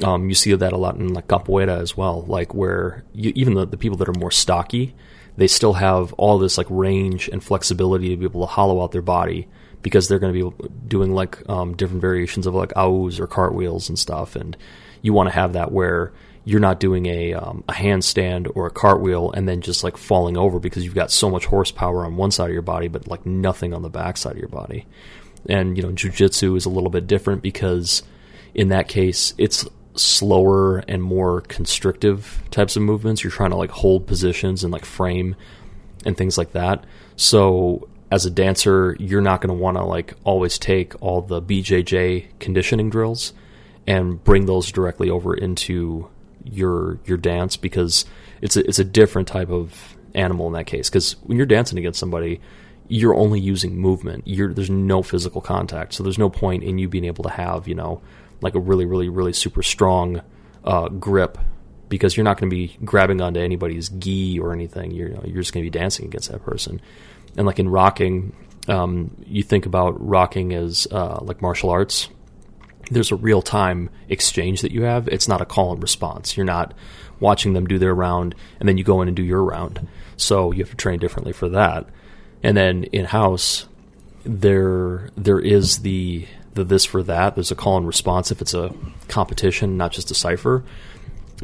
[0.02, 3.54] Um, you see that a lot in like capoeira as well, like where you, even
[3.54, 4.94] the, the people that are more stocky,
[5.36, 8.92] they still have all this like range and flexibility to be able to hollow out
[8.92, 9.46] their body
[9.82, 13.88] because they're going to be doing like um, different variations of like aus or cartwheels
[13.88, 14.56] and stuff, and
[15.02, 16.12] you want to have that where
[16.44, 20.36] you're not doing a um, a handstand or a cartwheel and then just like falling
[20.36, 23.24] over because you've got so much horsepower on one side of your body but like
[23.24, 24.86] nothing on the back side of your body.
[25.48, 28.02] And you know, jujitsu is a little bit different because
[28.54, 33.22] in that case it's slower and more constrictive types of movements.
[33.22, 35.36] You're trying to like hold positions and like frame
[36.04, 36.84] and things like that.
[37.16, 41.40] So as a dancer, you're not going to want to like always take all the
[41.40, 43.32] BJJ conditioning drills
[43.86, 46.08] and bring those directly over into
[46.44, 48.04] your your dance because
[48.42, 51.78] it's a, it's a different type of animal in that case because when you're dancing
[51.78, 52.40] against somebody
[52.86, 56.86] you're only using movement you're there's no physical contact so there's no point in you
[56.86, 58.00] being able to have you know
[58.44, 60.22] like a really really really super strong
[60.64, 61.38] uh, grip
[61.88, 65.22] because you're not going to be grabbing onto anybody's gi or anything you're you know,
[65.24, 66.80] you're just going to be dancing against that person
[67.36, 68.34] and like in rocking
[68.66, 72.08] um, you think about rocking as uh, like martial arts
[72.90, 75.08] there's a real time exchange that you have.
[75.08, 76.36] It's not a call and response.
[76.36, 76.74] You're not
[77.20, 79.86] watching them do their round and then you go in and do your round.
[80.16, 81.86] So you have to train differently for that.
[82.42, 83.66] And then in house,
[84.24, 87.34] there there is the the this for that.
[87.34, 88.74] There's a call and response if it's a
[89.08, 90.64] competition, not just a cipher.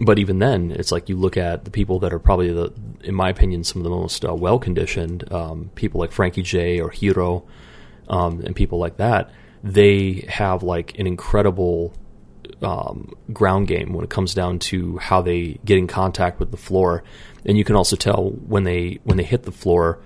[0.01, 3.14] But even then, it's like you look at the people that are probably the, in
[3.14, 6.90] my opinion, some of the most uh, well conditioned um, people like Frankie J or
[6.90, 7.44] Hero,
[8.09, 9.31] um, and people like that
[9.62, 11.92] they have like an incredible
[12.62, 16.57] um, ground game when it comes down to how they get in contact with the
[16.57, 17.03] floor,
[17.44, 19.99] and you can also tell when they when they hit the floor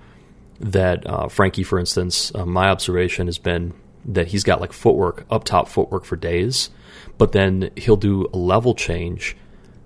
[0.59, 3.73] that uh, Frankie, for instance, uh, my observation has been
[4.05, 6.69] that he's got like footwork up top footwork for days,
[7.17, 9.35] but then he'll do a level change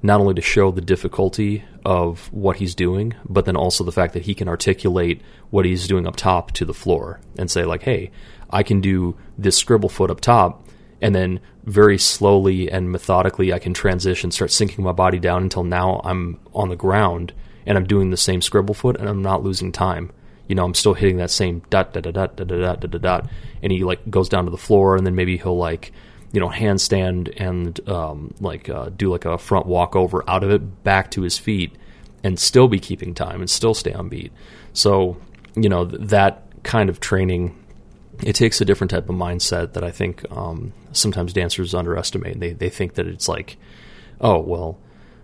[0.01, 4.13] not only to show the difficulty of what he's doing, but then also the fact
[4.13, 7.83] that he can articulate what he's doing up top to the floor and say like,
[7.83, 8.11] "Hey,
[8.49, 10.65] I can do this scribble foot up top,
[11.01, 15.63] and then very slowly and methodically I can transition, start sinking my body down until
[15.63, 17.33] now I'm on the ground
[17.65, 20.11] and I'm doing the same scribble foot and I'm not losing time.
[20.49, 23.01] You know, I'm still hitting that same dot dot dot dot dot dot dot dot
[23.01, 23.29] dot,
[23.63, 25.93] and he like goes down to the floor and then maybe he'll like
[26.31, 30.51] you know handstand and um, like uh, do like a front walk over out of
[30.51, 31.75] it back to his feet
[32.23, 34.33] and still be keeping time and still stay on beat.
[34.73, 35.17] So
[35.55, 37.55] you know th- that kind of training
[38.23, 42.39] it takes a different type of mindset that I think um, sometimes dancers underestimate.
[42.39, 43.57] They they think that it's like,
[44.19, 44.77] oh well,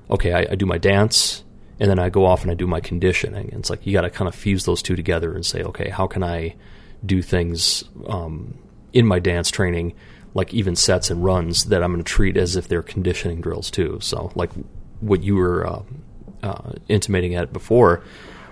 [0.09, 1.43] okay, I, I, do my dance
[1.79, 3.49] and then I go off and I do my conditioning.
[3.51, 5.89] And it's like you got to kind of fuse those two together and say, okay,
[5.89, 6.55] how can I
[7.05, 8.57] do things um,
[8.93, 9.93] in my dance training,
[10.33, 13.69] like even sets and runs that I'm going to treat as if they're conditioning drills
[13.69, 13.99] too.
[14.01, 14.51] So like
[15.01, 15.83] what you were uh,
[16.43, 18.03] uh, intimating at before,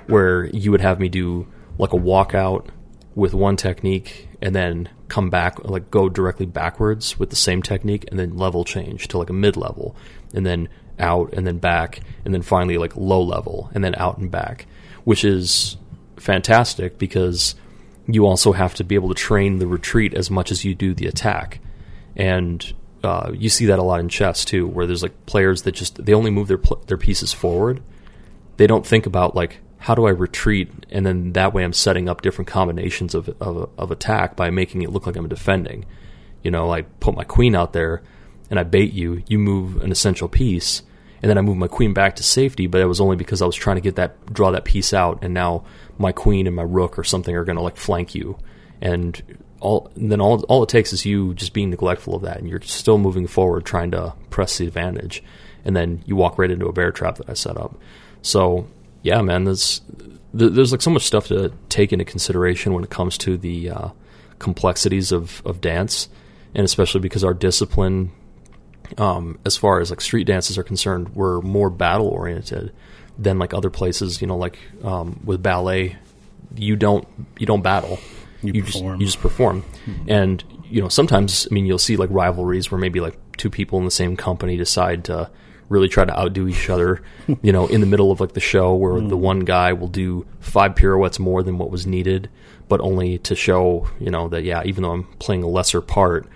[0.07, 2.67] where you would have me do like a walkout
[3.15, 8.05] with one technique and then come back like go directly backwards with the same technique
[8.09, 9.95] and then level change to like a mid level
[10.33, 10.67] and then
[10.99, 14.65] out and then back and then finally like low level and then out and back
[15.03, 15.77] which is
[16.17, 17.55] fantastic because
[18.07, 20.93] you also have to be able to train the retreat as much as you do
[20.93, 21.59] the attack
[22.15, 25.73] and uh, you see that a lot in chess too where there's like players that
[25.73, 27.81] just they only move their their pieces forward
[28.57, 30.71] they don't think about like how do I retreat?
[30.91, 34.81] And then that way I'm setting up different combinations of, of, of attack by making
[34.81, 35.83] it look like I'm defending.
[36.41, 38.01] You know, I put my queen out there
[38.49, 40.81] and I bait you, you move an essential piece,
[41.21, 43.45] and then I move my queen back to safety, but it was only because I
[43.45, 45.63] was trying to get that draw that piece out, and now
[45.97, 48.37] my queen and my rook or something are gonna like flank you.
[48.81, 49.21] And
[49.61, 52.49] all and then all all it takes is you just being neglectful of that and
[52.49, 55.23] you're still moving forward trying to press the advantage.
[55.63, 57.79] And then you walk right into a bear trap that I set up.
[58.21, 58.67] So
[59.03, 59.81] yeah, man, there's
[60.33, 63.89] there's like so much stuff to take into consideration when it comes to the uh,
[64.39, 66.09] complexities of of dance,
[66.55, 68.11] and especially because our discipline,
[68.97, 72.71] um, as far as like street dances are concerned, we're more battle oriented
[73.17, 74.21] than like other places.
[74.21, 75.97] You know, like um, with ballet,
[76.55, 77.99] you don't you don't battle.
[78.41, 80.09] You, you just you just perform, mm-hmm.
[80.09, 83.79] and you know sometimes I mean you'll see like rivalries where maybe like two people
[83.79, 85.29] in the same company decide to
[85.69, 87.01] really try to outdo each other,
[87.41, 89.09] you know, in the middle of like the show where mm.
[89.09, 92.29] the one guy will do five pirouettes more than what was needed,
[92.67, 96.27] but only to show, you know, that yeah, even though I'm playing a lesser part,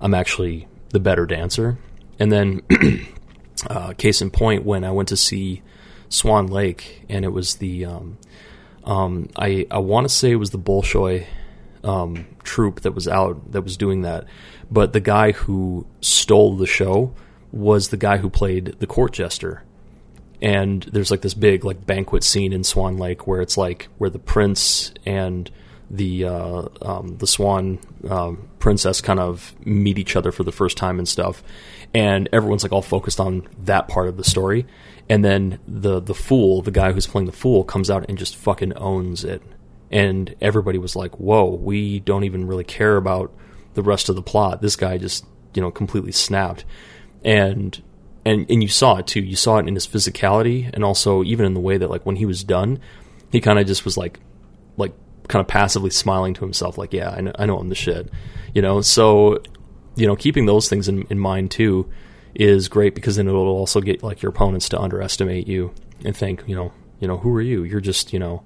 [0.00, 1.78] I'm actually the better dancer.
[2.20, 2.62] And then,
[3.66, 5.62] uh, case in point, when I went to see
[6.08, 8.18] Swan Lake, and it was the um,
[8.84, 11.26] Um, I I want to say it was the Bolshoi
[11.84, 14.24] um, troupe that was out that was doing that,
[14.70, 17.12] but the guy who stole the show
[17.52, 19.62] was the guy who played the court jester.
[20.42, 24.08] And there's like this big like banquet scene in Swan Lake where it's like where
[24.10, 25.50] the prince and
[25.90, 30.76] the uh, um, the swan um, princess kind of meet each other for the first
[30.76, 31.42] time and stuff,
[31.92, 34.66] and everyone's like all focused on that part of the story,
[35.08, 38.36] and then the the fool, the guy who's playing the fool, comes out and just
[38.36, 39.42] fucking owns it,
[39.90, 43.32] and everybody was like, "Whoa, we don't even really care about
[43.74, 44.62] the rest of the plot.
[44.62, 46.64] This guy just you know completely snapped,"
[47.24, 47.82] and
[48.24, 49.20] and and you saw it too.
[49.20, 52.16] You saw it in his physicality, and also even in the way that like when
[52.16, 52.78] he was done,
[53.32, 54.20] he kind of just was like
[54.76, 54.92] like
[55.30, 58.10] kind of passively smiling to himself, like, "Yeah, I know, I know I'm the shit,"
[58.52, 58.80] you know.
[58.82, 59.40] So,
[59.94, 61.88] you know, keeping those things in, in mind too
[62.34, 65.72] is great because then it'll also get like your opponents to underestimate you
[66.04, 67.64] and think, you know, you know, who are you?
[67.64, 68.42] You're just, you know,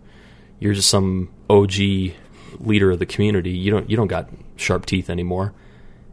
[0.61, 1.75] you're just some OG
[2.61, 3.51] leader of the community.
[3.51, 5.55] You don't you don't got sharp teeth anymore,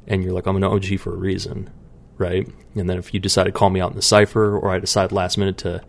[0.07, 1.69] and you're like, I'm an OG for a reason,
[2.17, 2.47] right?
[2.75, 5.11] And then if you decide to call me out in the cipher, or I decide
[5.11, 5.83] last minute to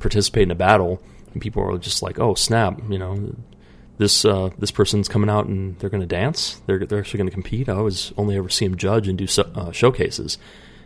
[0.00, 3.34] participate in a battle, and people are just like, oh snap, you know,
[3.98, 6.60] this uh, this person's coming out and they're going to dance.
[6.66, 7.68] They're they're actually going to compete.
[7.68, 10.38] I always only ever see them judge and do so, uh, showcases,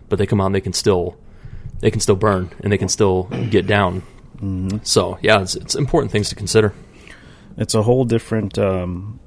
[0.09, 1.17] but they come out and they can still
[1.81, 4.03] they can still burn and they can still get down.
[4.39, 4.79] Mm-hmm.
[4.83, 6.75] So yeah, it's it's important things to consider.
[7.57, 8.59] It's a whole different.
[8.59, 9.21] Um,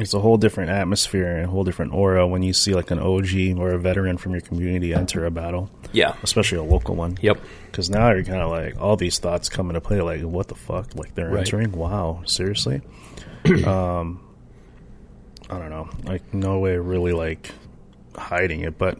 [0.00, 3.00] it's a whole different atmosphere and a whole different aura when you see like an
[3.00, 5.70] OG or a veteran from your community enter a battle.
[5.92, 7.18] Yeah, especially a local one.
[7.20, 7.40] Yep.
[7.66, 10.00] Because now you're kind of like all these thoughts come into play.
[10.00, 10.94] Like, what the fuck?
[10.94, 11.40] Like they're Right.
[11.40, 11.72] entering?
[11.72, 12.80] Wow, seriously?
[13.66, 14.20] um,
[15.50, 15.88] I don't know.
[16.04, 17.50] Like no way, really like
[18.16, 18.78] hiding it.
[18.78, 18.98] But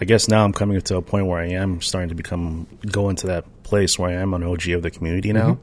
[0.00, 3.08] I guess now I'm coming to a point where I am starting to become go
[3.10, 5.58] into that place where I am an OG of the community now,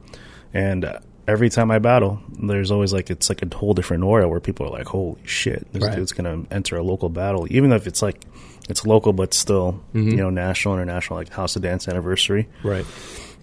[0.54, 0.84] and.
[0.84, 0.98] Uh,
[1.30, 4.64] Every time I battle, there's always like it's like a whole different aura where people
[4.64, 5.94] are like, "Holy shit, this Right.
[5.94, 8.24] dude's gonna enter a local battle." Even if it's like
[8.70, 10.08] it's local, but still, Mm-hmm.
[10.08, 12.86] you know, national, international, like House of Dance anniversary Right.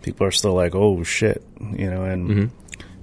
[0.01, 2.45] people are still like, "Oh shit," you know, and Mm-hmm.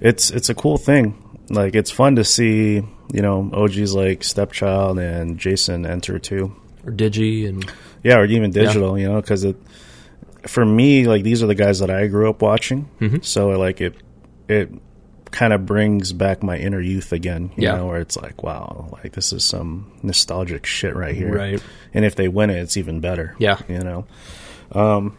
[0.01, 1.15] it's it's a cool thing.
[1.53, 6.55] Like it's fun to see, you know, OGs like Stepchild and Jason enter too.
[6.85, 7.71] Or Digi and
[8.03, 9.55] Yeah, or even digital, you know, because it
[10.47, 12.89] for me, like these are the guys that I grew up watching.
[12.99, 13.17] Mm-hmm.
[13.21, 13.95] So like it
[14.49, 14.69] it
[15.31, 17.51] kind of brings back my inner youth again.
[17.55, 17.77] You Yeah.
[17.77, 21.33] know, where it's like, wow, like this is some nostalgic shit right here.
[21.35, 21.63] Right.
[21.93, 23.35] And if they win it, it's even better.
[23.39, 23.57] Yeah.
[23.69, 24.05] You know.
[24.71, 25.17] Um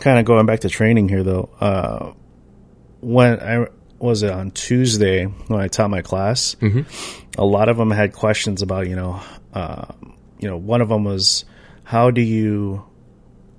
[0.00, 1.48] kind of going back to training here though.
[1.60, 2.12] Uh
[3.00, 3.66] when I
[4.02, 6.56] was it on Tuesday when I taught my class,
[7.38, 9.20] a lot of them had questions about you know,
[9.54, 9.86] uh,
[10.38, 11.44] you know, one of them was
[11.84, 12.84] how do you,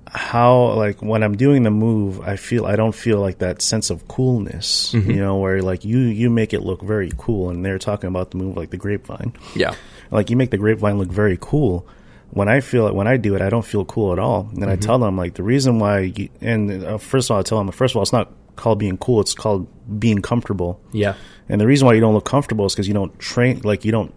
[0.06, 3.90] how like when I'm doing the move, I feel I don't feel like that sense
[3.90, 7.78] of coolness, you know, where like you you make it look very cool, and they're
[7.78, 9.74] talking about the move like the grapevine, yeah,
[10.10, 11.86] like you make the grapevine look very cool.
[12.30, 14.50] When I feel it, when I do it, I don't feel cool at all.
[14.54, 17.42] And I tell them like the reason why, you, and uh, first of all, I
[17.44, 19.68] tell them first of all, it's not called being cool; it's called
[19.98, 20.80] being comfortable.
[20.92, 21.14] yeah,
[21.48, 23.92] And the reason why you don't look comfortable is because you don't train, like you
[23.92, 24.12] don't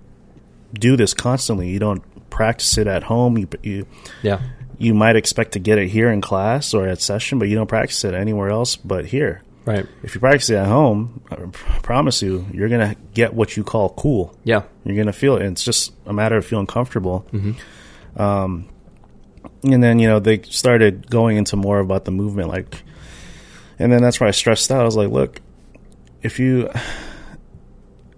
[0.73, 1.69] do this constantly.
[1.69, 3.37] You don't practice it at home.
[3.37, 3.85] You you
[4.21, 4.41] yeah,
[4.77, 7.67] you might expect to get it here in class or at session, but you don't
[7.67, 9.41] practice it anywhere else but here.
[9.65, 11.35] right, If you practice it at home, I
[11.81, 14.37] promise you, you're gonna get what you call cool.
[14.43, 15.41] yeah, You're gonna feel it.
[15.41, 17.25] And it's just a matter of feeling comfortable.
[18.15, 18.69] Um,
[19.63, 22.83] and then you know they started going into more about the movement, like,
[23.79, 24.81] and then that's where I stressed out.
[24.81, 25.41] I was like, look,
[26.27, 26.69] if you,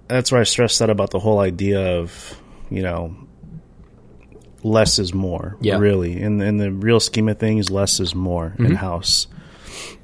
[0.08, 3.16] that's where I stressed that about the whole idea of, you know,
[4.64, 5.58] less is more.
[5.62, 5.78] Yeah.
[5.78, 8.76] really, in in the real scheme of things, less is more in mm-hmm.
[8.76, 9.28] house.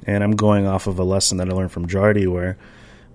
[0.06, 2.56] And I'm going off of a lesson that I learned from Jardy, where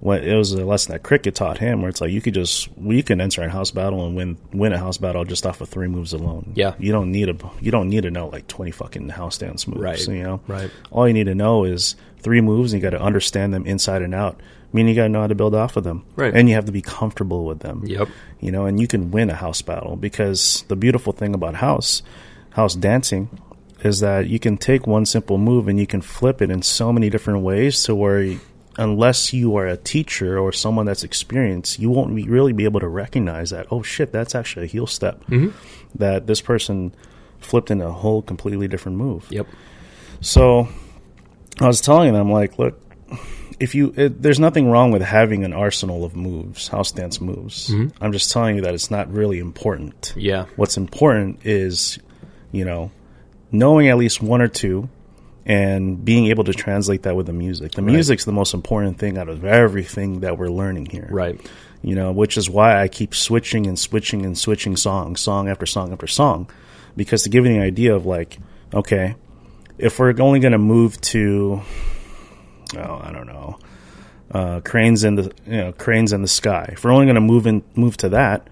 [0.01, 2.67] when it was a lesson that cricket taught him, where it's like you could just
[2.77, 5.69] we can enter a house battle and win win a house battle just off of
[5.69, 6.53] three moves alone.
[6.55, 6.73] Yeah.
[6.79, 9.81] you don't need a you don't need to know like twenty fucking house dance moves.
[9.81, 10.07] Right.
[10.07, 10.71] you know, Right.
[10.89, 14.01] All you need to know is three moves, and you got to understand them inside
[14.01, 14.41] and out.
[14.73, 16.33] Meaning you got to know how to build off of them, Right.
[16.33, 17.83] And you have to be comfortable with them.
[17.85, 18.07] Yep.
[18.39, 22.01] You know, and you can win a house battle because the beautiful thing about house
[22.51, 23.29] house dancing
[23.83, 26.91] is that you can take one simple move and you can flip it in so
[26.93, 28.37] many different ways to where
[28.77, 32.79] unless you are a teacher or someone that's experienced you won't be, really be able
[32.79, 35.49] to recognize that oh shit that's actually a heel step mm-hmm.
[35.95, 36.93] that this person
[37.39, 39.47] flipped in a whole completely different move yep,
[40.21, 40.67] so
[41.59, 42.79] I was telling them, like, look,
[43.61, 47.69] if you, it, there's nothing wrong with having an arsenal of moves, house dance moves.
[47.69, 48.03] Mm-hmm.
[48.03, 50.13] I'm just telling you that it's not really important.
[50.17, 51.99] yeah, What's important is,
[52.51, 52.91] you know,
[53.51, 54.89] knowing at least one or two
[55.45, 57.73] and being able to translate that with the music.
[57.73, 61.07] The music's the most important thing out of everything that we're learning here.
[61.09, 61.39] Right.
[61.83, 65.65] You know, which is why I keep switching and switching and switching songs, song after
[65.65, 66.49] song after song,
[66.95, 68.37] because to give you an idea of like,
[68.73, 69.15] okay,
[69.77, 71.61] if we're only going to move to,
[72.77, 73.59] oh, I don't know,
[74.31, 76.69] uh, cranes in the you know cranes in the sky.
[76.73, 78.47] If we're only going to move in move to that,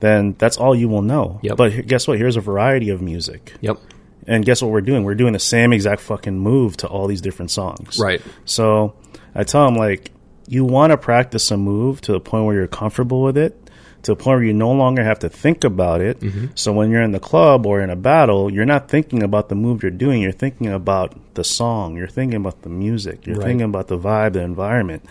[0.00, 1.40] then that's all you will know.
[1.42, 1.56] Yep.
[1.56, 2.18] But guess what?
[2.18, 3.78] Here's a variety of music, Yep.
[4.26, 5.04] and guess what we're doing?
[5.04, 7.98] We're doing the same exact fucking move to all these different songs.
[7.98, 8.22] Right.
[8.44, 8.94] So
[9.34, 10.12] I tell them like,
[10.46, 13.67] you want to practice a move to the point where you're comfortable with it,
[14.02, 16.22] to a point where you no longer have to think about it.
[16.54, 19.54] So when you're in the club or in a battle, you're not thinking about the
[19.54, 20.22] move you're doing.
[20.22, 21.96] You're thinking about the song.
[21.96, 23.26] You're thinking about the music.
[23.26, 23.46] You're Right.
[23.46, 25.04] thinking about the vibe, the environment.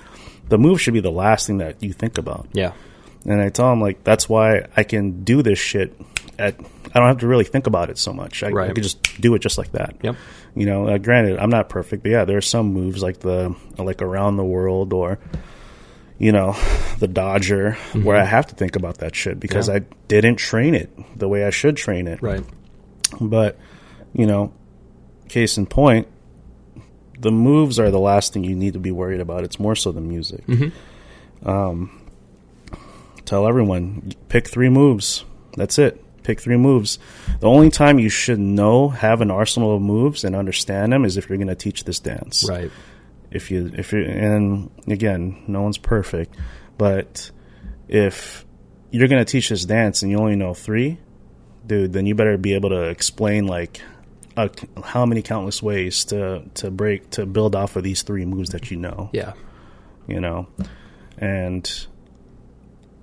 [0.49, 2.47] The move should be the last thing that you think about.
[2.53, 2.71] Yeah.
[3.25, 5.93] And I tell them like that's why I can do this shit
[6.39, 6.55] at
[6.95, 8.41] I don't have to really think about it so much.
[8.43, 8.73] I, I Right.
[8.73, 9.95] can just do it just like that.
[10.01, 10.15] Yep.
[10.55, 13.53] You know, uh, granted, I'm not perfect, but yeah, there are some moves like the
[13.77, 15.19] like around the world or
[16.19, 16.55] you know
[16.99, 19.83] the Dodger where I have to think about that shit because Mm-hmm.
[19.83, 19.89] Yeah.
[19.89, 22.21] I didn't train it the way I should train it.
[22.21, 22.43] Right.
[23.21, 23.57] But
[24.13, 24.53] you know,
[25.29, 26.07] case in point,
[27.19, 29.43] the moves are the last thing you need to be worried about.
[29.43, 30.43] It's more so the music.
[31.45, 32.01] Um,
[33.25, 35.23] tell everyone pick three moves.
[35.55, 36.03] That's it.
[36.23, 36.99] Pick three moves.
[37.39, 41.15] The only time you should know, have an arsenal of moves and understand them is
[41.17, 42.71] if you're going to teach this dance Right.
[43.37, 46.35] If you if you and again no one's perfect
[46.77, 47.31] but
[47.87, 48.45] if
[48.91, 50.97] you're going to teach this dance and you only know three
[51.65, 53.81] dude then you better be able to explain like
[54.35, 54.49] uh,
[54.83, 58.69] how many countless ways to to break to build off of these three moves that
[58.69, 59.33] you know Yeah.
[60.07, 60.47] you know
[61.17, 61.87] and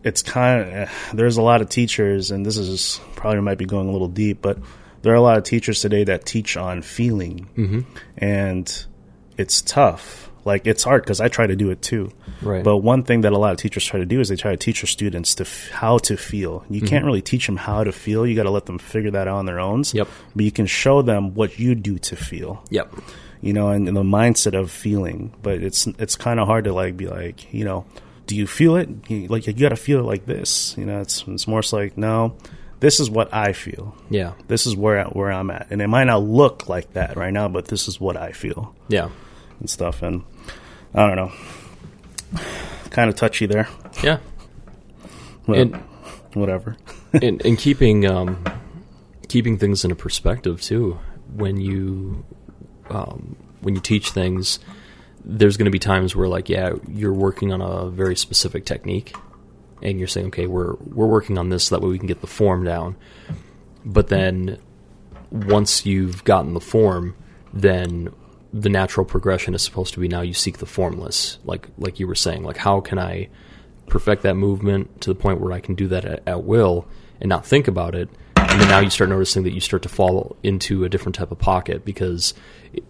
[0.05, 3.89] it's kind of there's a lot of teachers and this is probably might be going
[3.89, 4.59] a little deep but
[5.03, 7.81] there are a lot of teachers today that teach on feeling Mm-hmm.
[8.19, 8.87] and
[9.37, 12.11] it's tough like it's hard because i try to do it too
[12.43, 12.63] Right.
[12.65, 14.57] but one thing that a lot of teachers try to do is they try to
[14.59, 16.87] teach their students to f- how to feel you Mm-hmm.
[16.89, 19.37] can't really teach them how to feel you got to let them figure that out
[19.39, 20.09] on their own Yep.
[20.37, 22.93] but you can show them what you do to feel Yep.
[23.41, 25.33] you know, and, and the mindset of feeling.
[25.43, 27.85] But it's it's kind of hard to like be like, you know,
[28.27, 28.89] do you feel it?
[29.31, 30.75] Like you got to feel it like this.
[30.79, 32.37] You know, it's it's more so like no,
[32.85, 33.97] this is what I feel.
[34.11, 34.35] Yeah.
[34.47, 37.49] This is where where I'm at, and it might not look like that right now,
[37.49, 39.09] but this is what I feel Yeah.
[39.59, 40.03] and stuff.
[40.03, 40.23] And
[40.95, 42.41] I don't know,
[42.91, 43.69] kind of touchy there,
[44.03, 44.19] Yeah.
[45.49, 45.75] And
[46.35, 46.77] whatever.
[47.15, 48.45] and, and keeping um,
[49.29, 50.99] keeping things into perspective too.
[51.35, 52.25] When you
[52.91, 54.59] um, when you teach things,
[55.25, 59.15] there's going to be times where like yeah, you're working on a very specific technique,
[59.85, 62.21] and you're saying okay, we're we're working on this so that way we can get
[62.21, 62.97] the form down.
[63.85, 64.59] But then
[65.31, 67.17] once you've gotten the form,
[67.53, 68.13] then
[68.53, 72.07] the natural progression is supposed to be now you seek the formless, like like you
[72.07, 73.29] were saying, like how can I
[73.87, 76.87] perfect that movement to the point where I can do that at, at will
[77.21, 78.09] and not think about it.
[78.37, 81.33] And then now you start noticing that you start to fall into a different type
[81.33, 82.35] of pocket because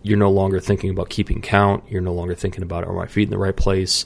[0.02, 1.84] you're no longer thinking about keeping count.
[1.88, 4.04] You're no longer thinking about are my feet in the right place.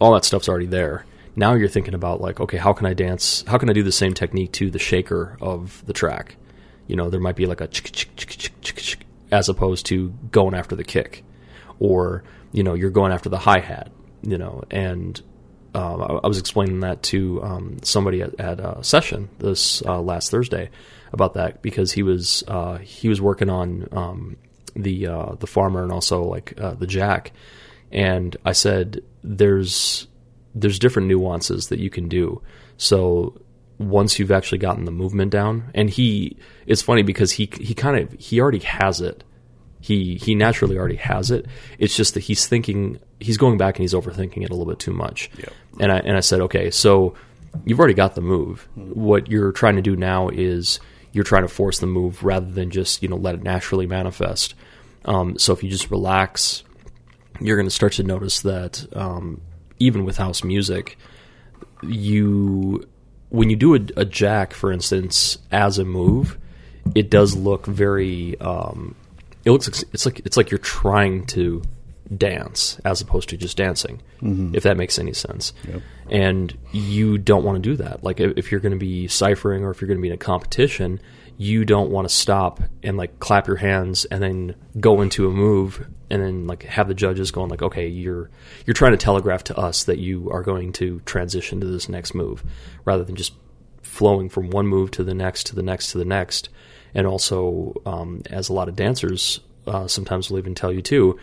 [0.00, 1.04] All that stuff's already there.
[1.36, 3.44] Now you're thinking about like, okay, how can I dance?
[3.46, 6.36] How can I do the same technique to the shaker of the track?
[6.86, 7.68] You know, there might be like a
[9.30, 11.24] as opposed to going after the kick,
[11.78, 13.92] or you know, you're going after the hi hat.
[14.22, 15.20] You know, and
[15.74, 20.30] um, I, was explaining that to um, somebody at, at a session this uh, last
[20.30, 20.70] Thursday
[21.12, 24.36] about that because he was uh, he was working on um,
[24.74, 27.32] the uh, the farmer and also like uh, the jack,
[27.92, 30.06] and I said there's
[30.56, 32.42] there's different nuances that you can do.
[32.76, 33.40] So
[33.78, 36.36] once you've actually gotten the movement down, and he
[36.66, 39.22] it's funny because he he kind of he already has it
[39.86, 41.46] he he naturally already has it.
[41.78, 44.80] It's just that he's thinking he's going back and he's overthinking it a little bit
[44.80, 45.30] too much.
[45.38, 45.52] Yep.
[45.78, 47.14] And I and I said, okay, so
[47.64, 48.68] you've already got the move.
[48.74, 50.80] What you're trying to do now is
[51.12, 54.54] you're trying to force the move rather than just you know let it naturally manifest.
[55.04, 56.64] Um, so if you just relax,
[57.40, 59.40] you're going to start to notice that um,
[59.78, 60.98] even with house music,
[61.82, 62.88] you
[63.28, 66.38] when you do a, a jack, for instance, as a move,
[66.94, 68.38] it does look very.
[68.40, 68.94] Um,
[69.44, 71.62] it looks like, it's like it's like you're trying to
[72.16, 74.00] dance as opposed to just dancing,
[74.54, 75.52] if that makes any sense.
[75.68, 75.82] Yep.
[76.10, 78.04] And you don't want to do that.
[78.04, 80.14] Like if, if you're going to be ciphering or if you're going to be in
[80.14, 81.00] a competition,
[81.38, 85.30] you don't want to stop and like clap your hands and then go into a
[85.30, 88.30] move and then like have the judges going like, okay, you're
[88.64, 92.14] you're trying to telegraph to us that you are going to transition to this next
[92.14, 92.44] move,
[92.84, 93.34] rather than just
[93.82, 96.48] flowing from one move to the next to the next to the next.
[96.94, 101.18] And also, um, as a lot of dancers uh, sometimes will even tell you too.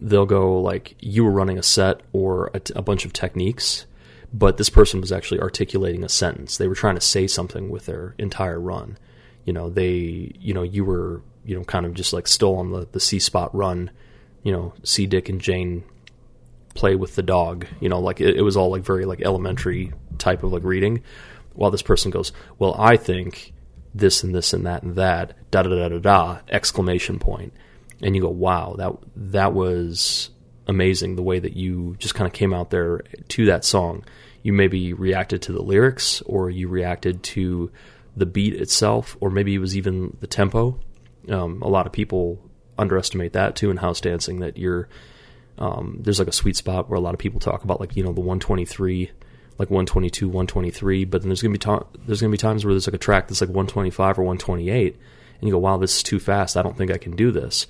[0.00, 3.86] They'll go like you were running a set or a, t- a bunch of techniques,
[4.32, 6.56] but this person was actually articulating a sentence.
[6.56, 8.96] They were trying to say something with their entire run.
[9.44, 12.70] You know, they, you know, you were, you know, kind of just like still on
[12.70, 13.90] the, the See Spot run,
[14.42, 15.84] you know, see Dick and Jane
[16.74, 17.66] play with the dog.
[17.80, 21.02] You know, like it, it was all like very like elementary type of like reading.
[21.54, 23.52] While this person goes, well, I think
[23.94, 27.52] this and this and that and that, da da da da da, exclamation point,
[28.00, 28.92] and you go, wow, that
[29.32, 30.30] that was
[30.68, 31.16] amazing.
[31.16, 34.04] The way that you just kind of came out there to that song.
[34.42, 37.70] You maybe reacted to the lyrics, or you reacted to
[38.16, 40.78] the beat itself, or maybe it was even the tempo.
[41.28, 42.38] Um, a lot of people
[42.78, 44.40] underestimate that too in house dancing.
[44.40, 44.88] That you're
[45.60, 48.02] um, there's like a sweet spot where a lot of people talk about like you
[48.02, 49.10] know the 123
[49.58, 52.86] like 122 123 but then there's gonna be ta- there's gonna be times where there's
[52.86, 54.96] like a track that's like 125 or 128
[55.38, 57.66] and you go wow this is too fast i don't think i can do this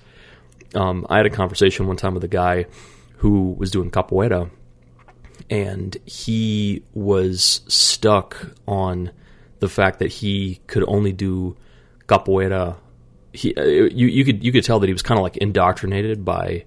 [0.77, 2.65] um, i had a conversation one time with a guy
[3.17, 4.49] who was doing capoeira
[5.51, 9.11] and he was stuck on
[9.61, 11.57] the fact that he could only do
[12.07, 12.77] capoeira
[13.33, 16.25] he uh, you you could you could tell that he was kind of like indoctrinated
[16.25, 16.65] by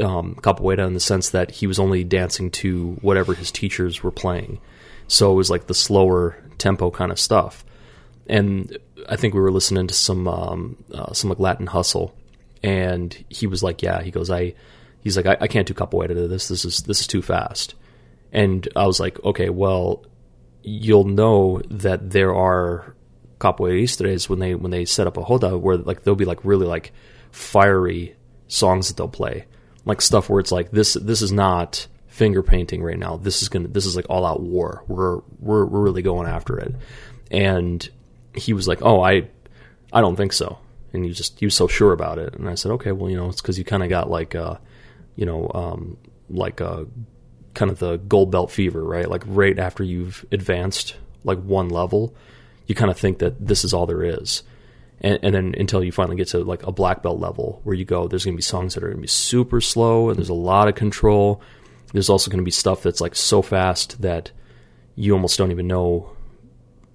[0.00, 4.10] um, capoeira in the sense that he was only dancing to whatever his teachers were
[4.10, 4.60] playing.
[5.08, 7.64] So it was like the slower tempo kind of stuff.
[8.26, 12.14] And I think we were listening to some um, uh, some like Latin hustle,
[12.62, 14.54] and he was like, "Yeah," he goes, "I,"
[15.02, 16.48] he's like, I, "I can't do capoeira to this.
[16.48, 17.74] This is this is too fast."
[18.32, 20.06] And I was like, "Okay, well,
[20.64, 22.94] you'll know that there are
[23.38, 26.66] capoeiristas when they when they set up a roda where like they'll be like really
[26.66, 26.92] like
[27.30, 28.16] fiery
[28.48, 29.44] songs that they'll play
[29.84, 33.16] like stuff where it's like this this is not finger painting right now.
[33.16, 34.84] This is gonna this is like all out war.
[34.88, 36.74] We're we're we're really going after it.
[37.30, 37.86] And
[38.34, 39.28] he was like, "Oh, I
[39.92, 40.58] I don't think so."
[40.92, 42.34] And he just he was so sure about it.
[42.34, 44.58] And I said, "Okay, well, you know, it's because you kind of got like uh,
[45.16, 45.96] you know, um,
[46.30, 46.84] like uh,
[47.54, 49.08] kind of the gold belt fever, right?
[49.08, 52.14] Like right after you've advanced like one level,
[52.66, 54.42] you kind of think that this is all there is."
[55.00, 57.84] and, and, then until you finally get to like a black belt level where you
[57.84, 60.30] go there's going to be songs that are going to be super slow and there's
[60.30, 61.42] a lot of control.
[61.92, 64.30] There's also going to be stuff that's like so fast that
[64.96, 66.10] you almost don't even know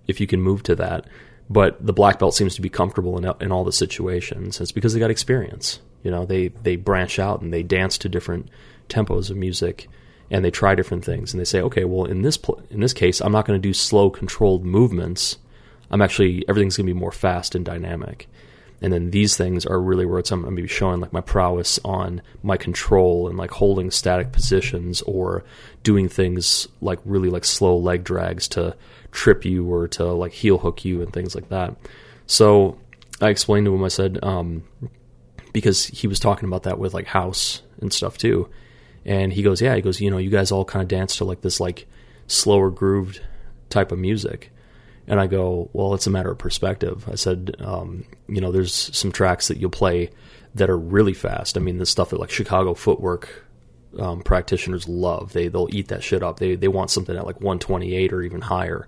[0.07, 1.05] if you can move to that.
[1.51, 4.59] But the black belt seems to be comfortable in, in all the situations.
[4.59, 5.79] It's because they got experience.
[6.03, 8.49] You know they they branch out and they dance to different
[8.87, 9.87] tempos of music
[10.31, 12.93] and they try different things and they say okay well in this pl- in this
[12.93, 15.37] case I'm not going to do slow controlled movements
[15.91, 18.27] I'm actually everything's going to be more fast and dynamic.
[18.81, 21.21] And then these things are really where it's I'm going to be showing like my
[21.21, 25.43] prowess on my control and like holding static positions or
[25.83, 28.77] doing things like really like slow leg drags to
[29.11, 31.75] trip you or to like heel hook you and things like that.
[32.25, 32.77] So
[33.19, 34.63] I explained to him, I said, um,
[35.51, 38.49] because he was talking about that with like house and stuff too.
[39.09, 41.25] And he goes, yeah, he goes, you know, you guys all kind of dance to
[41.25, 41.87] like this like
[42.27, 43.19] slower grooved
[43.69, 44.51] type of music.
[45.07, 47.09] And I go, well, it's a matter of perspective.
[47.11, 50.11] I said, um, you know, there's some tracks that you'll play
[50.53, 51.57] that are really fast.
[51.57, 53.47] I mean, the stuff that like Chicago footwork
[53.97, 55.33] um, practitioners love.
[55.33, 56.37] They they'll eat that shit up.
[56.37, 58.87] They they want something at like 128 or even higher,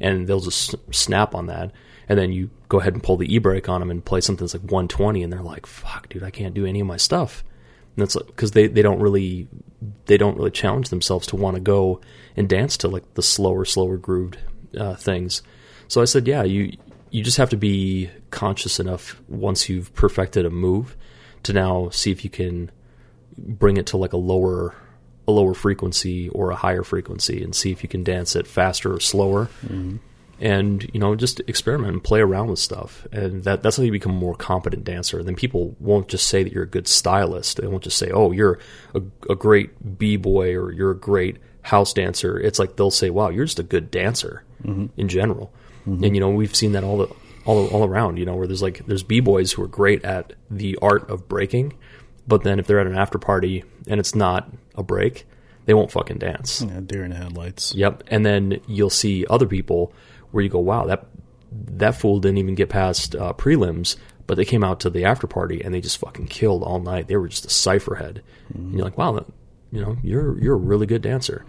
[0.00, 1.70] and they'll just snap on that.
[2.08, 4.44] And then you go ahead and pull the e brake on them and play something
[4.44, 7.44] that's like 120, and they're like, "Fuck, dude, I can't do any of my stuff."
[7.96, 9.48] That's because they they don't really
[10.06, 12.00] they don't really challenge themselves to want to go
[12.36, 14.38] and dance to like the slower, slower grooved
[14.78, 15.42] uh, things.
[15.88, 16.76] So I said, yeah, you
[17.10, 20.96] you just have to be conscious enough once you've perfected a move
[21.42, 22.70] to now see if you can
[23.36, 24.74] bring it to like a lower
[25.26, 28.94] a lower frequency or a higher frequency and see if you can dance it faster
[28.94, 29.48] or slower.
[29.64, 29.96] Mm-hmm.
[30.40, 33.92] And you know, just experiment and play around with stuff, and that that's how you
[33.92, 35.22] become a more competent dancer.
[35.22, 37.60] Then people won't just say that you're a good stylist.
[37.60, 38.58] They won't just say, "Oh, you're
[38.94, 43.10] a, a great b boy" or "You're a great house dancer." It's like they'll say,
[43.10, 44.86] "Wow, you're just a good dancer mm-hmm.
[44.96, 45.52] in general."
[45.86, 46.04] Mm-hmm.
[46.04, 47.14] And you know, we've seen that all the
[47.44, 48.16] all all around.
[48.16, 51.28] You know, where there's like there's b boys who are great at the art of
[51.28, 51.74] breaking,
[52.26, 55.26] but then if they're at an after party and it's not a break,
[55.66, 56.62] they won't fucking dance.
[56.62, 57.74] Yeah, deer in the headlights.
[57.74, 58.04] Yep.
[58.08, 59.92] And then you'll see other people
[60.30, 61.06] where you go, wow, that
[61.52, 65.26] that fool didn't even get past uh, prelims, but they came out to the after
[65.26, 67.08] party and they just fucking killed all night.
[67.08, 68.22] They were just a cipher head.
[68.52, 68.62] Mm-hmm.
[68.62, 69.26] And you're like, wow, that,
[69.72, 71.44] you know, you're you're a really good dancer.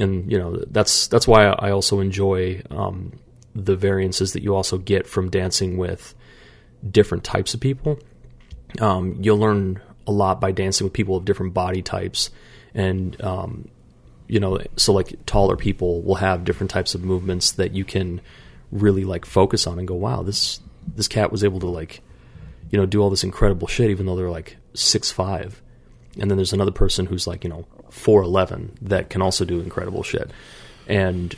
[0.00, 3.12] And you know that's that's why I also enjoy um,
[3.54, 6.14] the variances that you also get from dancing with
[6.88, 7.98] different types of people.
[8.80, 12.30] Um, you'll learn a lot by dancing with people of different body types,
[12.74, 13.68] and um,
[14.28, 18.20] you know, so like taller people will have different types of movements that you can
[18.70, 20.60] really like focus on and go, wow, this
[20.96, 22.02] this cat was able to like,
[22.70, 25.62] you know, do all this incredible shit, even though they're like six five.
[26.18, 29.60] And then there's another person who's like, you know, four eleven that can also do
[29.60, 30.30] incredible shit.
[30.86, 31.34] And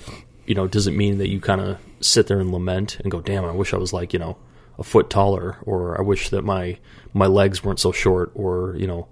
[0.47, 3.21] you know, does it mean that you kind of sit there and lament and go,
[3.21, 4.37] "Damn, I wish I was like, you know,
[4.79, 6.79] a foot taller," or "I wish that my
[7.13, 9.09] my legs weren't so short," or you know,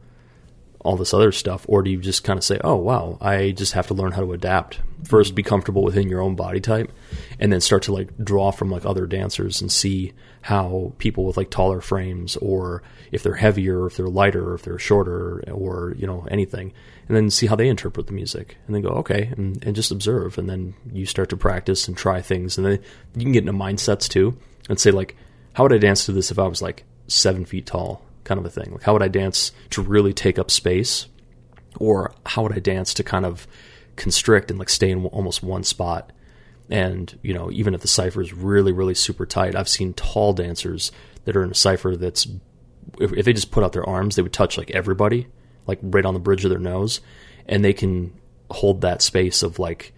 [0.84, 3.72] all this other stuff, or do you just kind of say, "Oh, wow, I just
[3.72, 4.80] have to learn how to adapt"?
[5.04, 6.92] First, be comfortable within your own body type,
[7.40, 10.12] and then start to like draw from like other dancers and see
[10.42, 14.54] how people with like taller frames, or if they're heavier, or if they're lighter, or
[14.54, 16.72] if they're shorter, or you know anything,
[17.08, 19.90] and then see how they interpret the music, and then go okay, and, and just
[19.90, 22.78] observe, and then you start to practice and try things, and then
[23.14, 24.36] you can get into mindsets too,
[24.68, 25.16] and say like,
[25.54, 28.03] how would I dance to this if I was like seven feet tall?
[28.24, 28.72] Kind of a thing.
[28.72, 31.06] Like, how would I dance to really take up space,
[31.78, 33.46] or how would I dance to kind of
[33.96, 36.12] constrict and like stay in almost one spot?
[36.70, 40.32] And you know, even if the cipher is really, really super tight, I've seen tall
[40.32, 40.90] dancers
[41.24, 42.26] that are in a cipher that's
[42.98, 45.26] if, if they just put out their arms, they would touch like everybody,
[45.66, 47.00] like right on the bridge of their nose,
[47.46, 48.12] and they can
[48.50, 49.92] hold that space of like,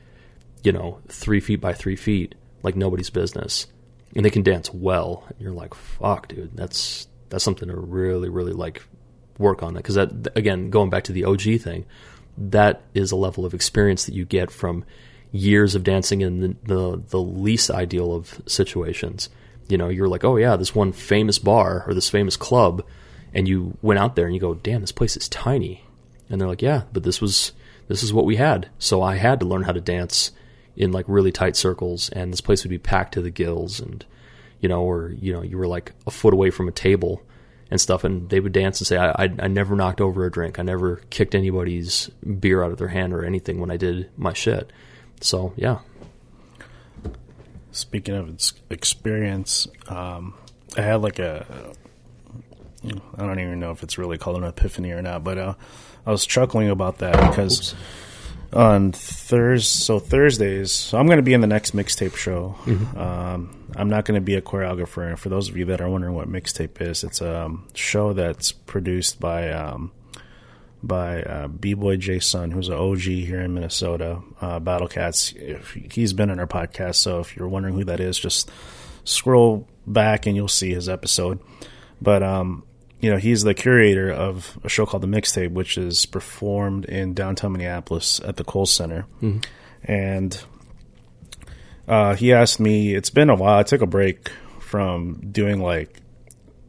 [0.63, 3.67] you know, three feet by three feet, like nobody's business,
[4.15, 5.25] and they can dance well.
[5.29, 8.83] And you're like, fuck, dude, that's that's something to really, really like
[9.39, 9.83] work on that.
[9.83, 11.87] Because that again, going back to the OG thing,
[12.39, 14.85] that is a level of experience that you get from
[15.33, 19.29] years of dancing in the, the, the least ideal of situations.
[19.69, 22.85] You know, you're like, oh yeah, this one famous bar or this famous club,
[23.35, 25.85] and you went out there and you go, damn, this place is tiny,
[26.31, 27.53] and they're like, yeah, but this was
[27.89, 30.33] this is what we had, so I had to learn how to dance
[30.77, 34.05] in like really tight circles, and this place would be packed to the gills, and
[34.67, 37.23] you know, or you know, you were like a foot away from a table
[37.71, 40.31] and stuff, and they would dance and say, I, I, I never knocked over a
[40.31, 42.09] drink, I never kicked anybody's
[42.41, 44.73] beer out of their hand or anything when I did my shit.
[45.21, 45.79] So yeah,
[47.77, 50.35] Speaking of its experience, um,
[50.77, 51.75] I had like a,
[52.83, 55.55] I don't even know if it's really called an epiphany or not, but uh,
[56.07, 57.75] I was chuckling about that because
[58.53, 62.57] on Thursday, so Thursdays, so I'm going to be in the next mixtape show.
[62.97, 65.07] Um, I'm not going to be a choreographer.
[65.09, 68.53] And for those of you that are wondering what mixtape is, it's a show that's
[68.53, 69.93] produced by um,
[70.83, 74.21] by uh, B Boy J Sun, who's an OG here in Minnesota.
[74.41, 75.33] Uh, Battle Cats.
[75.37, 78.51] If, he's been on our podcast, so if you're wondering who that is, just
[79.05, 81.41] scroll back and you'll see his episode.
[82.01, 82.65] But um,
[83.01, 87.15] you know, he's the curator of a show called The Mixtape, which is performed in
[87.15, 89.07] downtown Minneapolis at the Cowles Center.
[89.21, 89.41] Mm-hmm.
[89.85, 90.45] And
[91.87, 93.59] uh, he asked me, it's been a while.
[93.59, 94.31] I took a break
[94.61, 96.01] from doing like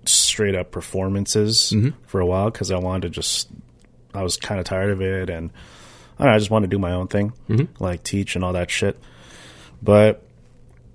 [0.05, 1.89] straight up performances mm-hmm.
[2.05, 3.49] for a while because I wanted to just,
[4.13, 5.29] I was kind of tired of it.
[5.29, 5.49] And
[6.19, 7.83] I don't know, I just wanted to do my own thing, mm-hmm.
[7.83, 8.99] like teach and all that shit.
[9.81, 10.26] But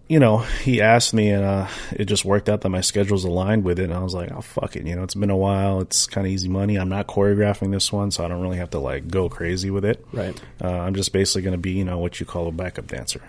[0.08, 3.64] you know, he asked me, and uh, it just worked out that my schedule's aligned
[3.64, 3.84] with it.
[3.84, 4.86] And I was like, oh, fuck it.
[4.86, 5.80] You know, it's been a while.
[5.80, 6.76] It's kind of easy money.
[6.76, 9.84] I'm not choreographing this one, so I don't really have to, like, go crazy with
[9.84, 10.04] it.
[10.12, 10.38] Right.
[10.62, 13.22] Uh, I'm just basically going to be, you know, what you call a backup dancer.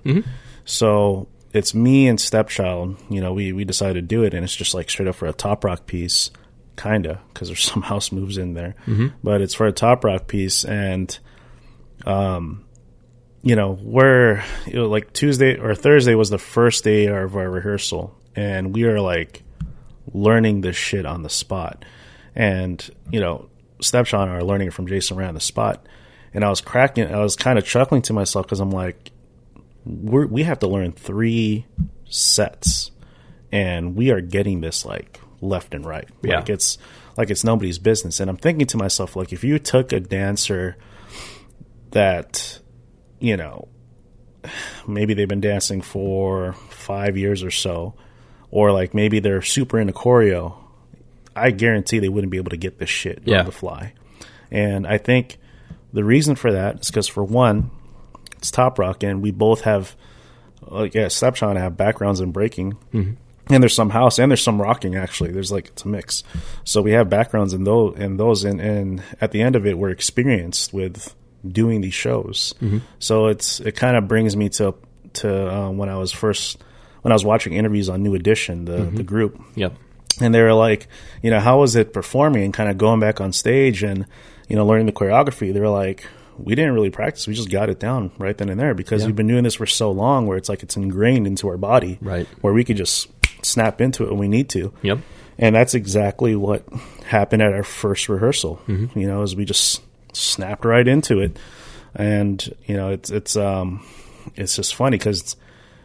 [0.66, 2.98] So it's me and Stepchild.
[3.10, 5.28] You know, we, we decided to do it, and it's just, like, straight up for
[5.28, 6.32] a top rock piece,
[6.76, 8.76] kind of, because there's some house moves in there.
[9.24, 11.18] But it's for a top rock piece, and
[13.44, 17.50] you know, we're you know, like Tuesday or Thursday was the first day of our
[17.50, 19.44] rehearsal, and we are like
[20.12, 21.84] learning this shit on the spot.
[22.36, 25.86] And you know, Stepshon are learning it from Jason Ray on the spot.
[26.34, 29.12] And I was cracking, I was kind of chuckling to myself because I'm like,
[29.86, 31.68] we're, we have to learn three
[32.10, 32.92] sets,
[33.52, 36.08] and we are getting this like left and right.
[36.24, 36.38] Yeah.
[36.38, 36.78] Like it's
[37.18, 38.20] like it's nobody's business.
[38.20, 40.78] And I'm thinking to myself, like, if you took a dancer
[41.92, 42.60] that
[43.24, 43.70] you know,
[44.86, 47.94] maybe they've been dancing for five years or so,
[48.52, 50.56] or like maybe they're super into choreo,
[51.36, 53.40] I guarantee they wouldn't be able to get this shit Yeah.
[53.40, 53.94] on the fly.
[54.52, 55.38] And I think
[55.94, 57.72] the reason for that is because, for one,
[58.38, 59.96] it's top rock, and we both have,
[60.68, 62.74] like, yeah, Slapshot and I have backgrounds in breaking.
[62.94, 63.14] Mm-hmm.
[63.54, 65.32] And there's some house and there's some rocking actually.
[65.32, 66.24] There's like it's a mix.
[66.64, 69.78] So we have backgrounds in those in those and, and at the end of it
[69.78, 71.14] we're experienced with
[71.48, 72.54] doing these shows.
[73.00, 74.76] So it's it kind of brings me to
[75.14, 76.62] to uh, when I was first
[77.02, 79.74] when I was watching interviews on New Edition, the the group, Yep.
[80.22, 80.88] and they were like,
[81.22, 84.06] you know, how was it performing and kind of going back on stage and
[84.48, 85.54] you know learning the choreography?
[85.54, 86.06] They were like,
[86.38, 87.28] we didn't really practice.
[87.28, 89.08] We just got it down right then and there because Yeah.
[89.08, 92.00] we've been doing this for so long, where it's like it's ingrained into our body,
[92.02, 92.28] Right.
[92.42, 93.08] Where we could just
[93.46, 94.72] snap into it when we need to.
[94.82, 95.00] Yep.
[95.38, 96.64] And that's exactly what
[97.06, 98.62] happened at our first rehearsal.
[98.68, 98.98] Mm-hmm.
[98.98, 99.82] You know, as we just
[100.14, 101.38] snapped right into it,
[101.96, 103.86] and you know, it's it's um,
[104.36, 105.36] it's just funny because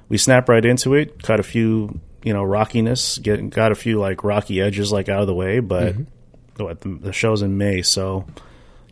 [0.09, 3.99] we snap right into it, cut a few you know rockiness, get got a few
[3.99, 5.97] like rocky edges like out of the way, but
[6.57, 8.27] what the, the show's in May, so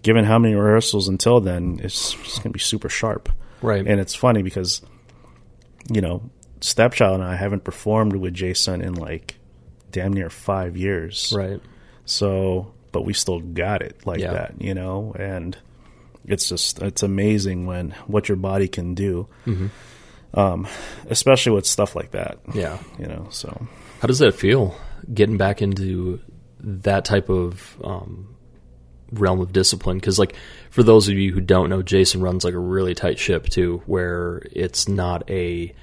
[0.02, 3.28] given how many rehearsals until then, it's, it's gonna be super sharp.
[3.60, 3.84] Right.
[3.84, 4.82] And it's funny because,
[5.90, 6.30] you know,
[6.60, 9.36] Stepchild and I haven't performed with Jason in like
[9.90, 11.32] damn near five years.
[11.36, 11.60] right.
[12.04, 14.32] So, but we still got it like Yeah.
[14.32, 15.54] that, you know, and
[16.24, 19.28] it's just, it's amazing when what your body can do.
[20.32, 20.66] Um,
[21.10, 22.78] especially with stuff like that, Yeah.
[22.98, 23.66] you know, so
[24.00, 24.74] How does that feel?
[25.12, 26.20] Getting back into
[26.60, 28.34] that type of um,
[29.12, 29.98] realm of discipline?
[29.98, 30.34] Because, like,
[30.70, 33.82] for those of you who don't know, Jason runs like a really tight ship too,
[33.84, 35.74] where it's not a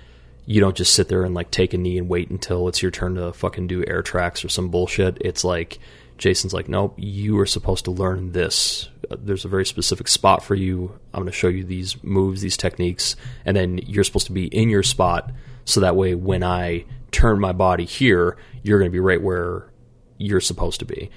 [0.46, 2.92] you don't just sit there and like take a knee and wait until it's your
[2.92, 5.18] turn to fucking do air tracks or some bullshit.
[5.22, 5.80] It's like
[6.24, 8.88] Jason's like, nope, you are supposed to learn this.
[9.12, 10.98] Uh, There's a very specific spot for you.
[11.14, 14.46] I'm going to show you these moves, these techniques, and then you're supposed to be
[14.46, 15.34] in your spot
[15.66, 19.70] so that way when I turn my body here, you're going to be right where
[20.18, 21.10] you're supposed to be.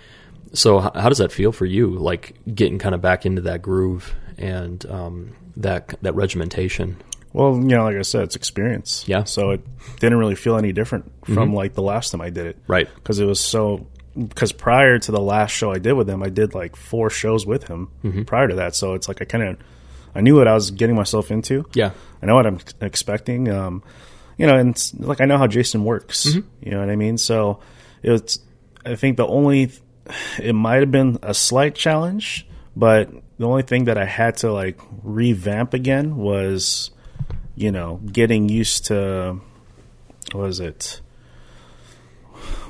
[0.54, 1.90] So how does that feel for you?
[1.90, 6.96] Like getting kind of back into that groove and um, that that regimentation.
[7.32, 9.04] Well, you know, like I said, it's experience.
[9.06, 9.22] Yeah.
[9.22, 9.60] So it
[10.00, 12.58] didn't really feel any different from like the last time I did it.
[12.66, 12.92] Right.
[12.92, 13.86] Because it was so.
[14.18, 17.44] Because prior to the last show I did with him, I did like four shows
[17.46, 18.22] with him Mm-hmm.
[18.22, 18.74] prior to that.
[18.74, 19.58] So it's like I kind of,
[20.14, 21.66] I knew what I was getting myself into.
[21.74, 21.90] Yeah.
[22.22, 23.50] I know what I'm expecting.
[23.50, 23.82] Um,
[24.38, 26.34] you know, and like I know how Jason works.
[26.34, 27.18] You know what I mean?
[27.18, 27.60] So
[28.02, 28.38] it's.
[28.84, 29.72] I think the only,
[30.38, 32.46] it might have been a slight challenge,
[32.76, 36.92] but the only thing that I had to like revamp again was,
[37.56, 39.40] you know, getting used to,
[40.32, 41.00] what was it?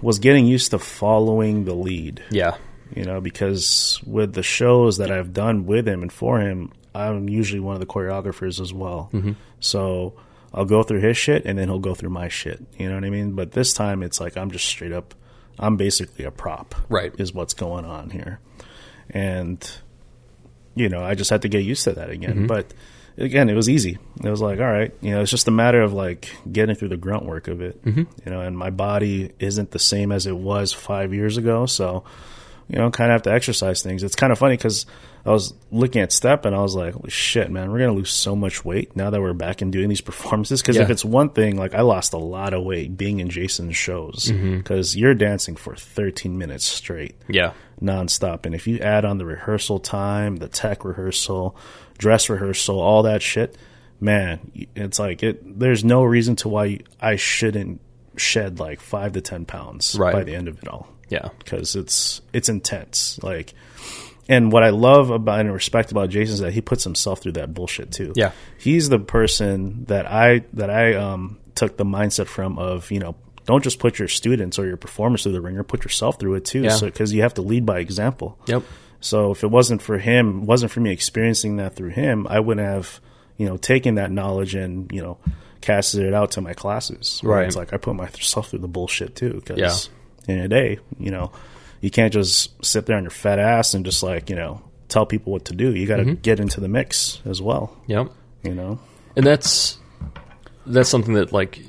[0.03, 2.57] Was getting used to following the lead Yeah.
[2.95, 7.29] you know, because with the shows that I've done with him and for him, I'm
[7.29, 9.11] usually one of the choreographers as well.
[9.13, 9.33] Mm-hmm.
[9.61, 10.15] So
[10.55, 12.63] I'll go through his shit and then he'll go through my shit.
[12.79, 13.33] You know what I mean?
[13.33, 15.15] But this time it's like I'm just straight up,
[15.59, 17.13] I'm basically a prop, Right.
[17.19, 18.41] Is what's going on here.
[19.11, 19.69] And,
[20.75, 22.31] you know, I just had to get used to that again.
[22.35, 22.47] Mm-hmm.
[22.47, 22.73] But
[23.19, 23.99] again, it was easy.
[24.23, 26.89] It was like, all right, you know, it's just a matter of like getting through
[26.89, 28.03] the grunt work of it, Mm-hmm.
[28.25, 31.67] you know, and my body isn't the same as it was five years ago.
[31.67, 32.05] So,
[32.69, 34.03] you know, kind of have to exercise things.
[34.03, 34.87] It's kind of funny because
[35.25, 37.97] I was looking at Step and I was like, holy shit, man, we're going to
[37.97, 40.63] lose so much weight now that we're back and doing these performances.
[40.63, 43.77] Because if it's one thing, like I lost a lot of weight being in Jason's
[43.77, 47.53] shows because you're dancing for 13 minutes straight Yeah.
[47.81, 48.47] Nonstop.
[48.47, 51.57] And if you add on the rehearsal time, the tech rehearsal,
[51.99, 53.57] dress rehearsal, all that shit,
[54.01, 55.59] man, it's like it.
[55.59, 57.81] There's no reason to why I shouldn't
[58.17, 60.13] shed like five to ten pounds Right.
[60.13, 61.29] by the end of it all Yeah.
[61.39, 63.19] because it's it's intense.
[63.23, 63.53] Like,
[64.29, 67.33] and what I love about and respect about Jason is that he puts himself through
[67.33, 68.13] that bullshit too.
[68.17, 68.33] Yeah.
[68.59, 73.15] he's the person that I that I um took the mindset from of you know
[73.47, 76.45] don't just put your students or your performers through the ringer, put yourself through it
[76.45, 76.63] too.
[76.63, 76.71] Yeah.
[76.71, 78.39] So because you have to lead by example.
[78.47, 78.65] Yep.
[79.01, 82.67] So if it wasn't for him, wasn't for me experiencing that through him, I wouldn't
[82.67, 83.01] have,
[83.37, 85.19] you know, taken that knowledge and you know,
[85.61, 87.21] casted it out to my classes.
[87.23, 87.47] Right.
[87.47, 89.35] It's like I put myself through the bullshit too.
[89.35, 89.59] Because
[90.29, 90.35] Yeah.
[90.35, 91.31] in a day, you know,
[91.81, 95.07] you can't just sit there on your fat ass and just like you know tell
[95.07, 95.73] people what to do.
[95.75, 96.21] You got to mm-hmm.
[96.21, 97.77] get into the mix as well.
[97.87, 98.11] Yep.
[98.43, 98.81] You know.
[99.15, 99.79] And that's
[100.67, 101.61] that's something that like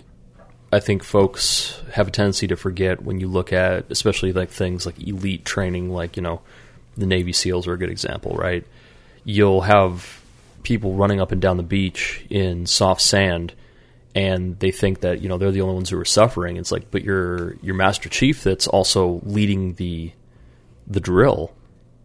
[0.72, 4.86] I think folks have a tendency to forget when you look at especially like things
[4.86, 6.42] like elite training like, you know,
[6.98, 8.66] the Navy SEALs are a good example, right?
[9.24, 10.22] You'll have
[10.64, 13.54] people running up and down the beach in soft sand
[14.14, 16.58] and they think that, you know, they're the only ones who are suffering.
[16.58, 20.12] It's like, but your your master chief that's also leading the
[20.88, 21.54] the drill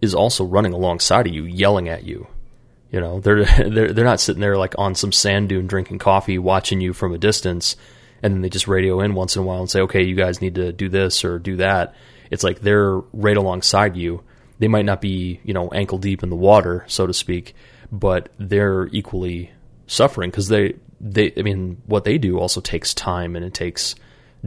[0.03, 2.27] is also running alongside of you, yelling at you.
[2.91, 6.39] You know, they're they're they're not sitting there like on some sand dune drinking coffee,
[6.39, 7.77] watching you from a distance,
[8.23, 10.41] and then they just radio in once in a while and say, "Okay, you guys
[10.41, 11.95] need to do this or do that."
[12.31, 14.23] It's like they're right alongside you.
[14.59, 17.55] They might not be, you know, ankle deep in the water, so to speak,
[17.91, 19.51] but they're equally
[19.87, 21.33] suffering because they they.
[21.37, 23.95] I mean, what they do also takes time and it takes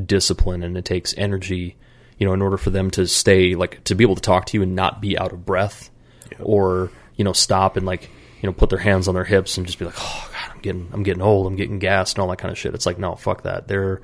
[0.04, 1.76] discipline and it takes energy.
[2.18, 4.58] You know, in order for them to stay like to be able to talk to
[4.58, 5.92] you and not be out of breath,
[6.40, 8.10] or you know, stop and like
[8.46, 10.62] you know put their hands on their hips and just be like, oh god, I'm
[10.62, 12.76] getting I'm getting old, I'm getting gassed and all that kind of shit.
[12.76, 13.68] It's like no, fuck that.
[13.68, 14.04] They're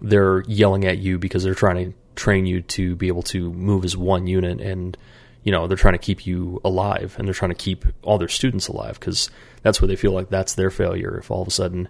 [0.00, 3.84] they're yelling at you because they're trying to train you to be able to move
[3.84, 4.96] as one unit and
[5.42, 8.28] you know they're trying to keep you alive and they're trying to keep all their
[8.28, 9.28] students alive because
[9.62, 11.88] that's where they feel like that's their failure if all of a sudden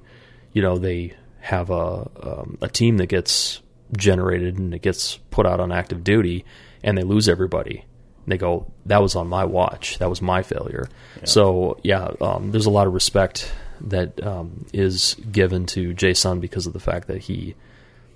[0.55, 3.61] you know they have a um, a team that gets
[3.95, 6.47] generated and it gets put out on active duty
[6.83, 7.85] and they lose everybody
[8.27, 9.99] they go that was on my watch.
[9.99, 10.89] That was my failure.
[11.25, 16.67] So yeah um, there's a lot of respect that um, is given to jason because
[16.67, 17.55] of the fact that he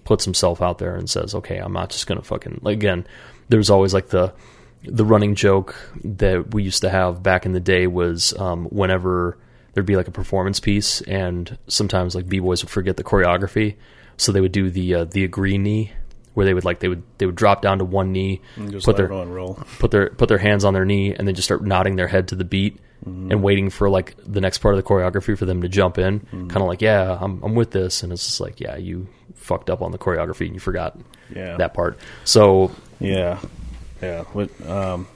[0.08, 3.06] puts himself out there and says, "Okay, I'm not just gonna fucking." Like again,
[3.50, 4.32] there's always like the
[4.82, 9.36] the running joke that we used to have back in the day was um, whenever
[9.74, 13.76] there'd be like a performance piece, and sometimes like b boys would forget the choreography,
[14.16, 15.92] so they would do the uh, the agree knee,
[16.38, 18.86] where they would like they would they would drop down to one knee, And just
[18.86, 21.96] put their put their put their hands on their knee and then just start nodding
[21.96, 25.36] their head to the beat and waiting for like the next part of the choreography
[25.36, 28.24] for them to jump in kind of like yeah I'm, I'm with this and it's
[28.24, 30.96] just like yeah you fucked up on the choreography and you forgot
[31.34, 31.56] Yeah.
[31.56, 32.70] that part so
[33.00, 33.38] Yeah,
[34.00, 34.22] yeah.
[34.32, 34.50] What?
[34.66, 35.06] Um,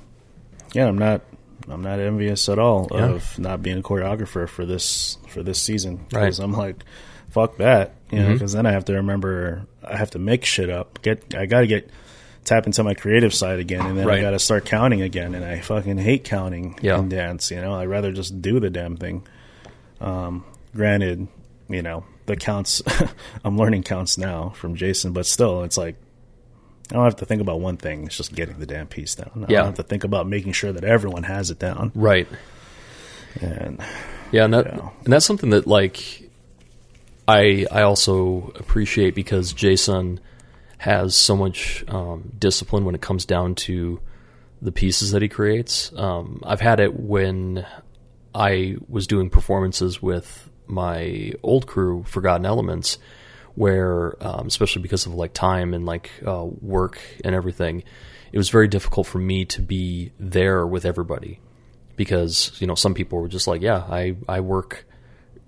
[0.73, 1.21] yeah, I'm not.
[1.69, 3.11] I'm not envious at all Yeah.
[3.11, 6.23] of not being a choreographer for this for this season Right.
[6.25, 6.83] because I'm like,
[7.31, 8.29] fuck that, you know.
[8.31, 8.33] Mhm.
[8.35, 11.01] Because then I have to remember I have to make shit up.
[11.03, 11.91] Get I got to get
[12.45, 14.19] tap into my creative side again, and then Right.
[14.19, 15.35] I got to start counting again.
[15.35, 16.99] And I fucking hate counting Yeah.
[16.99, 17.51] in dance.
[17.51, 19.23] You know, I'd rather just do the damn thing.
[20.01, 21.29] Um, granted,
[21.69, 22.83] you know the counts.
[23.45, 25.97] I'm learning counts now from Jason, but still, it's like
[26.91, 28.05] I don't have to think about one thing.
[28.07, 29.31] It's just getting the damn piece down.
[29.49, 29.59] I Yeah.
[29.59, 31.91] don't have to think about making sure that everyone has it down.
[31.95, 32.27] right
[33.41, 33.81] And
[34.31, 34.89] yeah and that Yeah.
[35.05, 36.29] and that's something that like
[37.27, 40.21] I I also appreciate because Jason
[40.79, 44.01] has so much um, discipline when it comes down to
[44.61, 45.93] the pieces that he creates.
[45.97, 47.67] Um, I've had it when
[48.35, 52.99] I was doing performances with my old crew, Forgotten Elements,
[53.55, 57.85] where um, especially because of like time and like uh, work and everything,
[58.33, 61.41] it was very difficult for me to be there with everybody
[61.95, 64.87] because you know some people were just like, yeah, I I work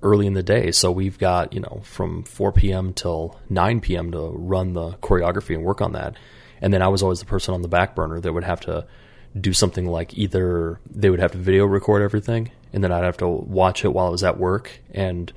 [0.05, 2.93] early in the day, so we've got you know from 4 p.m.
[2.93, 4.13] till 9 p.m.
[4.13, 6.17] to run the choreography and work on that,
[6.61, 8.87] and then I was always the person on the back burner that would have to
[9.41, 13.17] do something like either they would have to video record everything and then I'd have
[13.19, 15.33] to watch it while I was at work and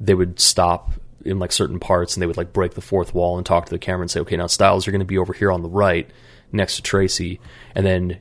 [0.00, 0.92] they would stop
[1.24, 3.70] in like certain parts and they would like break the fourth wall and talk to
[3.70, 5.68] the camera and say, okay, now Styles, you're going to be over here on the
[5.68, 6.10] right
[6.52, 7.40] next to Tracy.
[7.74, 8.20] And then,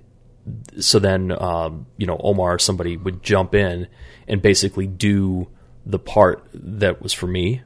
[0.80, 3.88] so then, um, you know, Omar or somebody would jump in
[4.28, 5.48] and basically do
[5.88, 7.62] the part that was for me.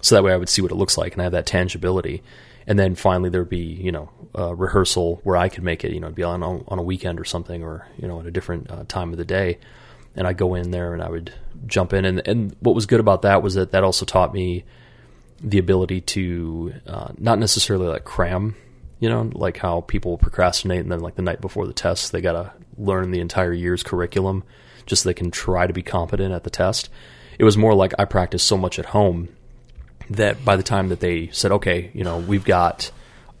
[0.00, 2.22] So that way I would see what it looks like and I have that tangibility.
[2.66, 6.00] And then finally there'd be, you know, a rehearsal where I could make it, you
[6.00, 8.70] know, it'd be on, on a weekend or something or, you know, at a different
[8.70, 9.58] uh, time of the day
[10.14, 11.32] and I'd go in there and I would
[11.66, 12.04] jump in.
[12.04, 14.64] And, and what was good about that was that that also taught me
[15.40, 18.54] the ability to uh, not necessarily like cram,
[19.00, 22.20] you know, like how people procrastinate and then like the night before the test, they
[22.20, 24.44] got to learn the entire year's curriculum
[24.86, 26.88] just so they can try to be competent at the test.
[27.38, 29.28] It was more like I practiced so much at home
[30.10, 32.90] that by the time that they said, okay, you know, we've got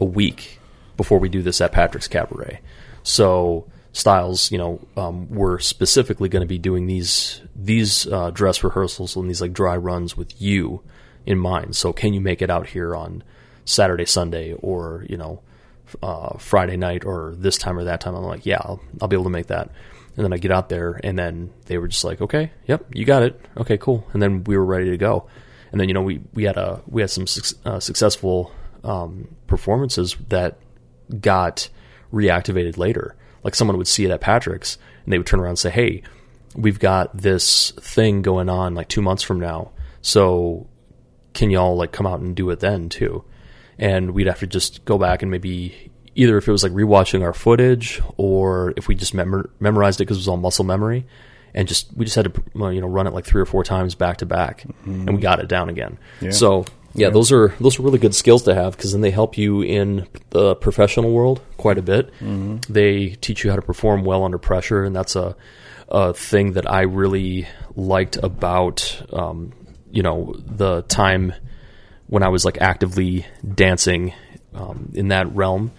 [0.00, 0.58] a week
[0.96, 2.60] before we do this at Patrick's Cabaret.
[3.02, 8.64] So Styles, you know, um, we're specifically going to be doing these these uh, dress
[8.64, 10.82] rehearsals and these like dry runs with you
[11.24, 11.76] in mind.
[11.76, 13.22] So can you make it out here on
[13.64, 15.42] Saturday, Sunday, or you know,
[16.02, 18.16] uh, Friday night, or this time or that time?
[18.16, 19.70] I'm like, yeah, I'll, I'll be able to make that.
[20.16, 23.04] And then I get out there, and then they were just like, okay, yep, you
[23.04, 23.40] got it.
[23.56, 24.06] Okay, cool.
[24.12, 25.26] And then we were ready to go.
[25.74, 28.52] And then you know we we had a we had some suc- uh, successful
[28.84, 30.56] um, performances that
[31.20, 31.68] got
[32.12, 33.16] reactivated later.
[33.42, 36.04] Like someone would see it at Patrick's and they would turn around and say, "Hey,
[36.54, 39.72] we've got this thing going on like 2 months from now.
[40.00, 40.68] So
[41.32, 43.24] can y'all like come out and do it then too?"
[43.76, 47.22] And we'd have to just go back and maybe either if it was like rewatching
[47.22, 51.06] our footage or if we just memor- memorized it because it was all muscle memory
[51.54, 52.42] and just we just had to
[52.72, 55.40] you know run it like three or four times back to back and we got
[55.40, 55.98] it down again.
[56.20, 56.30] Yeah.
[56.30, 56.64] So
[56.96, 59.62] yeah, those are those are really good skills to have because then they help you
[59.62, 62.10] in the professional world quite a bit.
[62.68, 65.34] They teach you how to perform well under pressure, and that's a
[65.88, 67.46] a thing that I really
[67.76, 69.52] liked about um,
[69.90, 71.32] you know the time
[72.06, 74.12] when I was like actively dancing
[74.54, 75.72] um, in that realm.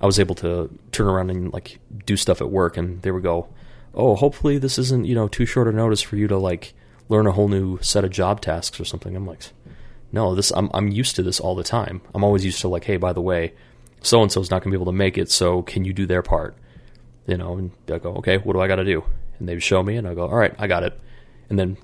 [0.00, 3.22] I was able to turn around and like do stuff at work, and they would
[3.22, 3.48] go,
[3.94, 6.74] "Oh, hopefully this isn't you know too short a notice for you to like
[7.08, 9.42] learn a whole new set of job tasks or something." I'm like
[10.12, 12.00] no, this I'm I'm used to this all the time.
[12.14, 13.54] I'm always used to like, hey, by the way,
[14.02, 16.22] so and so's not gonna be able to make it, so can you do their
[16.22, 16.56] part?
[17.26, 19.04] You know, and I go, okay, what do I got to do?
[19.38, 20.98] And they would show me, and I go, all right, I got it.
[21.48, 21.76] And then,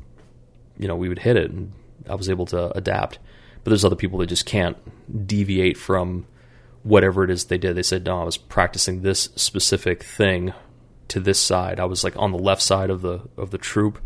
[0.78, 1.72] you know, we would hit it, and
[2.08, 3.18] I was able to adapt.
[3.62, 4.76] But there's other people that just can't
[5.26, 6.26] deviate from
[6.86, 7.74] whatever it is they did.
[7.74, 10.52] They said, no, I was practicing this specific thing
[11.08, 11.80] to this side.
[11.80, 13.98] I was like on the left side of the of the troop,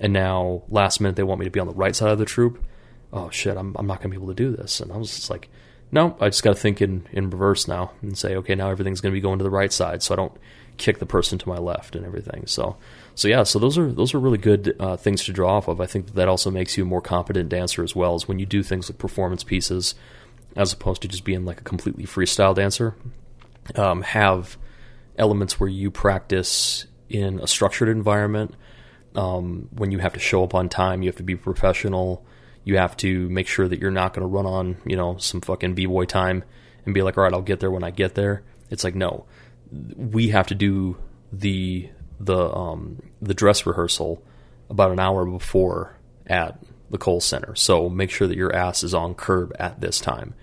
[0.00, 2.24] and now last minute they want me to be on the right side of the
[2.24, 2.64] troop
[3.12, 4.80] oh shit, I'm I'm not gonna be able to do this.
[4.80, 5.48] And I was just like,
[5.90, 9.00] no, I just got to think in in reverse now and say, okay, now everything's
[9.00, 10.36] gonna be going to the right side, so I don't
[10.76, 12.46] kick the person to my left and everything.
[12.46, 12.76] So
[13.14, 15.80] so yeah, so those are those are really good uh, things to draw off of.
[15.80, 18.14] I think that, also makes you a more competent dancer as well.
[18.14, 19.94] As when you do things like performance pieces
[20.56, 22.94] as opposed to just being like a completely freestyle dancer.
[23.74, 24.56] Um, have
[25.16, 28.54] elements where you practice in a structured environment.
[29.14, 32.24] Um, when you have to show up on time, you have to be professional.
[32.64, 35.40] You have to make sure that you're not going to run on, you know, some
[35.40, 36.44] fucking b boy time
[36.84, 38.42] and be like, all right, I'll get there when I get there.
[38.70, 39.26] It's like, no,
[39.96, 40.96] we have to do
[41.32, 41.90] the
[42.20, 44.22] the um, the dress rehearsal
[44.70, 45.96] about an hour before
[46.26, 47.54] at the Cowles Center.
[47.54, 50.34] So make sure that your ass is on curb at this time,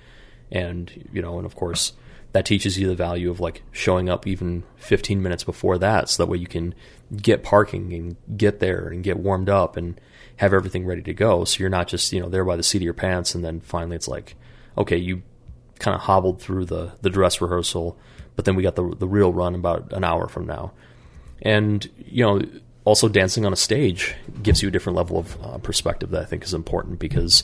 [0.51, 1.93] and you know, and of course
[2.35, 6.21] that teaches you the value of like showing up even 15 minutes before that so
[6.21, 6.75] that way you can
[7.15, 10.01] get parking and get there and get warmed up and
[10.35, 11.45] have everything ready to go.
[11.45, 13.61] So you're not just you know there by the seat of your pants and then
[13.61, 14.35] finally it's like
[14.77, 15.23] okay you
[15.79, 17.97] kind of hobbled through the the dress rehearsal
[18.35, 20.73] but then we got the the real run about an hour from now.
[21.41, 22.41] And you know
[22.85, 26.25] also dancing on a stage gives you a different level of uh, perspective that I
[26.25, 27.43] think is important because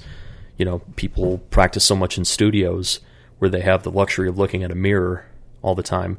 [0.58, 3.00] you know people practice so much in studios
[3.40, 5.26] where they have the luxury of looking at a mirror
[5.62, 6.18] all the time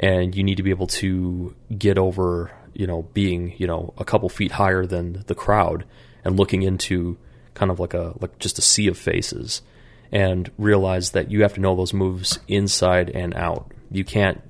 [0.00, 4.04] and you need to be able to get over you know being you know a
[4.04, 5.84] couple feet higher than the crowd
[6.24, 7.16] and looking into
[7.54, 9.62] kind of like a like just a sea of faces
[10.10, 13.72] and realize that you have to know those moves inside and out.
[13.90, 14.42] You can't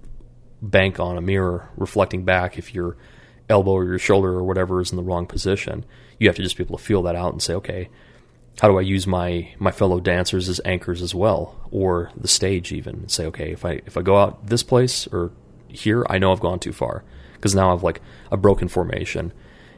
[0.61, 2.97] bank on a mirror reflecting back if your
[3.53, 5.85] elbow or your shoulder or whatever is in the wrong position
[6.19, 7.89] you have to just be able to feel that out and say okay
[8.61, 12.73] how do I use my my fellow dancers as anchors as well, or the stage
[12.73, 12.97] even?
[12.97, 15.31] And say, okay, if I if I go out this place or
[15.69, 17.03] here, I know I've gone too far
[17.35, 18.01] because now I've like
[18.31, 19.33] a broken formation,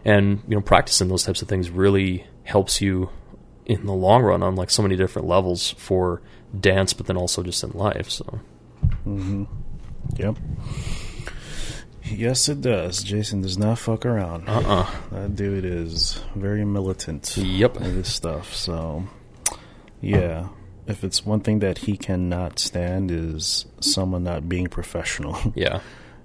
[0.04, 3.10] and you know, practicing those types of things really helps you
[3.64, 6.20] in the long run on like so many different levels for
[6.58, 8.10] dance, but then also just in life.
[8.10, 8.40] So,
[9.06, 9.44] mm-hmm.
[10.16, 10.36] Yep.
[12.05, 13.02] Yes, it does.
[13.02, 14.48] Jason does not fuck around.
[14.48, 17.36] uh, uh That dude is very militant.
[17.36, 17.74] Yep.
[17.80, 18.55] With this stuff.
[18.55, 19.05] So,
[20.00, 20.48] yeah.
[20.86, 25.36] If it's one thing that he cannot stand is someone not being professional.
[25.55, 25.80] yeah,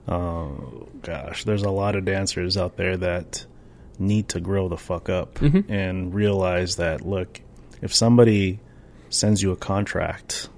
[0.07, 3.45] Oh gosh, there's a lot of dancers out there that
[3.97, 5.71] need to grow the fuck up Mm-hmm.
[5.71, 7.39] and realize that look,
[7.81, 8.59] if somebody
[9.09, 10.49] sends you a contract,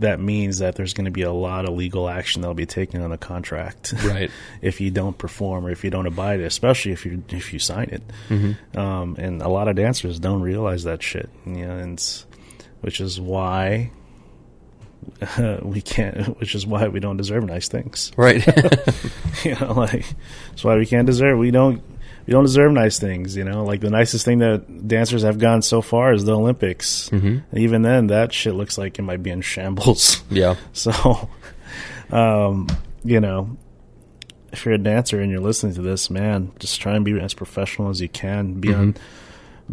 [0.00, 3.02] that means that there's going to be a lot of legal action that'll be taken
[3.02, 4.30] on the contract, right.
[4.62, 7.58] if you don't perform or if you don't abide it, especially if you if you
[7.58, 8.02] sign it.
[8.28, 8.78] Mm-hmm.
[8.78, 12.26] Um, and a lot of dancers don't realize that shit, you know, and it's,
[12.80, 13.90] which is why
[15.62, 18.12] we can't, which is why we don't deserve nice things.
[18.16, 18.44] Right.
[19.44, 20.06] you know, like
[20.50, 21.38] that's why we can't deserve.
[21.38, 21.82] We don't.
[22.30, 23.34] We don't deserve nice things.
[23.36, 27.08] You know, like the nicest thing that dancers have gone so far is the Olympics.
[27.08, 30.22] hmm And even then, that shit looks like it might be in shambles.
[30.30, 30.54] Yeah.
[30.72, 31.28] So,
[32.12, 32.68] um,
[33.02, 33.56] you know,
[34.52, 37.34] if you're a dancer and you're listening to this, man, just try and be as
[37.34, 38.60] professional as you can.
[38.60, 38.94] Be on,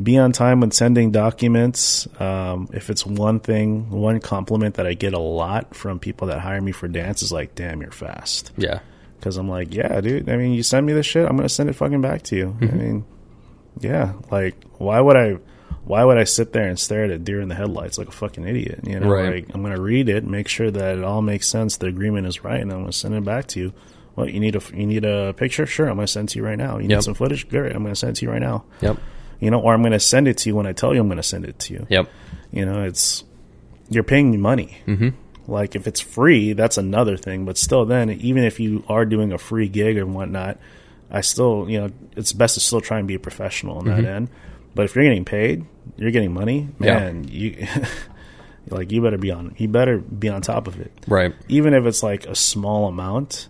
[0.02, 2.08] be on time when sending documents.
[2.20, 6.40] Um, if it's one thing, one compliment that I get a lot from people that
[6.40, 8.80] hire me for dance is like, "Damn, you're fast." Yeah.
[9.20, 10.30] Because I'm like, yeah, dude.
[10.30, 12.56] I mean, you send me this shit, I'm gonna send it fucking back to you.
[12.62, 13.06] I mean,
[13.80, 14.14] yeah.
[14.32, 15.38] Like, why would I?
[15.84, 18.12] Why would I sit there and stare at a deer in the headlights like a
[18.12, 18.82] fucking idiot?
[18.84, 19.46] You know, Right.
[19.46, 22.44] like I'm gonna read it, make sure that it all makes sense, the agreement is
[22.44, 23.74] right, and I'm gonna send it back to you.
[24.16, 25.66] What you need a you need a picture?
[25.66, 26.78] Sure, I'm gonna send it to you right now.
[26.78, 27.48] You need some footage?
[27.48, 28.66] Great, I'm gonna send it to you right now.
[28.82, 28.98] Yep.
[29.40, 31.24] You know, or I'm gonna send it to you when I tell you I'm gonna
[31.24, 31.88] send it to you.
[31.90, 32.10] Yep.
[32.52, 33.24] You know, it's
[33.90, 34.78] you're paying me money.
[34.86, 35.10] hmm
[35.48, 37.46] Like if it's free, that's another thing.
[37.46, 40.60] But still, then even if you are doing a free gig and whatnot,
[41.10, 44.04] I still, you know, it's best to still try and be a professional on that
[44.04, 44.30] end.
[44.76, 47.00] But if you're getting paid, you're getting money, Yeah.
[47.00, 47.28] man.
[47.30, 47.66] You
[48.70, 49.56] like you better be on.
[49.58, 50.92] You better be on top of it.
[51.08, 51.34] Right.
[51.48, 53.48] Even if it's like a small amount.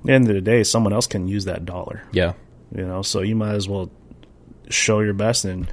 [0.00, 2.02] At the end of the day, someone else can use that dollar.
[2.12, 2.32] Yeah.
[2.74, 3.90] You know, so you might as well
[4.68, 5.70] show your best and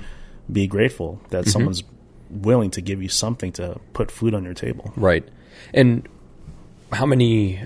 [0.51, 1.49] be grateful that Mm-hmm.
[1.49, 1.83] someone's
[2.29, 4.91] willing to give you something to put food on your table.
[4.97, 5.27] Right.
[5.73, 6.07] And
[6.91, 7.63] how many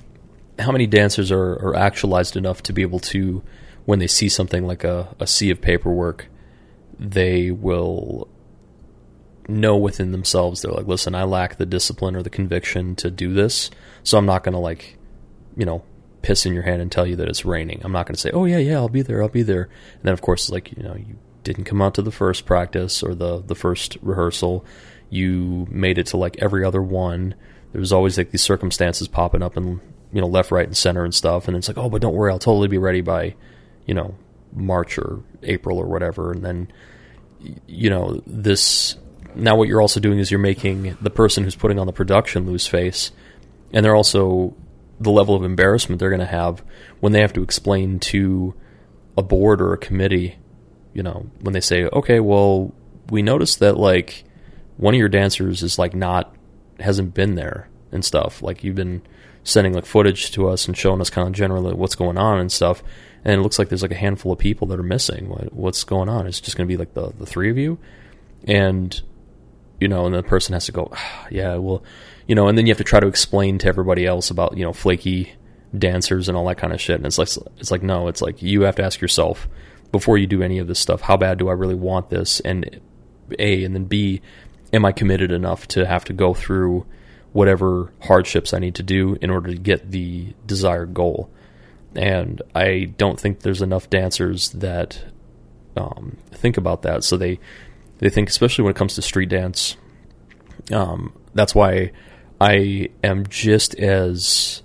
[0.60, 3.42] how many dancers are, are actualized enough to be able to
[3.86, 6.28] when they see something like a, a sea of paperwork,
[7.00, 8.28] they will
[9.48, 13.34] know within themselves they're like, listen, I lack the discipline or the conviction to do
[13.34, 13.72] this,
[14.04, 14.98] so I'm not gonna like,
[15.58, 15.84] you know,
[16.22, 17.82] piss in your hand and tell you that it's raining.
[17.84, 19.64] I'm not gonna say, Oh yeah, yeah, I'll be there, I'll be there.
[19.64, 23.02] And then of course like, you know, you didn't come out to the first practice
[23.02, 24.66] or the the first rehearsal.
[25.10, 27.36] You made it to like every other one.
[27.72, 29.80] There was always like these circumstances popping up and
[30.14, 32.32] you know, left, right, and center and stuff, and it's like, oh, but don't worry,
[32.32, 33.36] I'll totally be ready by,
[33.86, 34.16] you know,
[34.52, 36.68] March or April or whatever, and then
[37.68, 38.98] you know this
[39.36, 42.46] now what you're also doing is you're making the person who's putting on the production
[42.46, 43.12] lose face
[43.74, 44.56] and they're also
[45.00, 46.64] the level of embarrassment they're going to have
[47.00, 48.54] when they have to explain to
[49.18, 50.38] a board or a committee
[50.94, 52.74] you know when they say okay well
[53.10, 54.24] we noticed that like
[54.78, 56.36] one of your dancers is like not
[56.82, 58.42] hasn't been there and stuff.
[58.42, 59.02] Like you've been
[59.44, 62.52] sending like footage to us and showing us kind of generally what's going on and
[62.52, 62.84] stuff.
[63.24, 65.30] And it looks like there's like a handful of people that are missing.
[65.30, 66.28] What, what's going on?
[66.28, 67.78] It's just going to be like the the three of you,
[68.46, 69.00] and
[69.80, 71.84] you know, and the person has to go, ah, yeah, well,
[72.28, 74.64] you know, and then you have to try to explain to everybody else about you
[74.64, 75.34] know flaky
[75.78, 76.96] dancers and all that kind of shit.
[76.96, 79.48] And it's like it's like no, it's like you have to ask yourself
[79.92, 82.40] before you do any of this stuff, how bad do I really want this?
[82.40, 82.82] And
[83.38, 84.22] a and then b,
[84.74, 86.86] am I committed enough to have to go through
[87.34, 91.30] whatever hardships I need to do in order to get the desired goal?
[91.96, 95.04] And I don't think there's enough dancers that
[95.76, 97.04] um, think about that.
[97.04, 97.40] So they
[98.00, 99.78] they think, especially when it comes to street dance.
[100.72, 101.92] Um, that's why
[102.40, 104.64] I am just as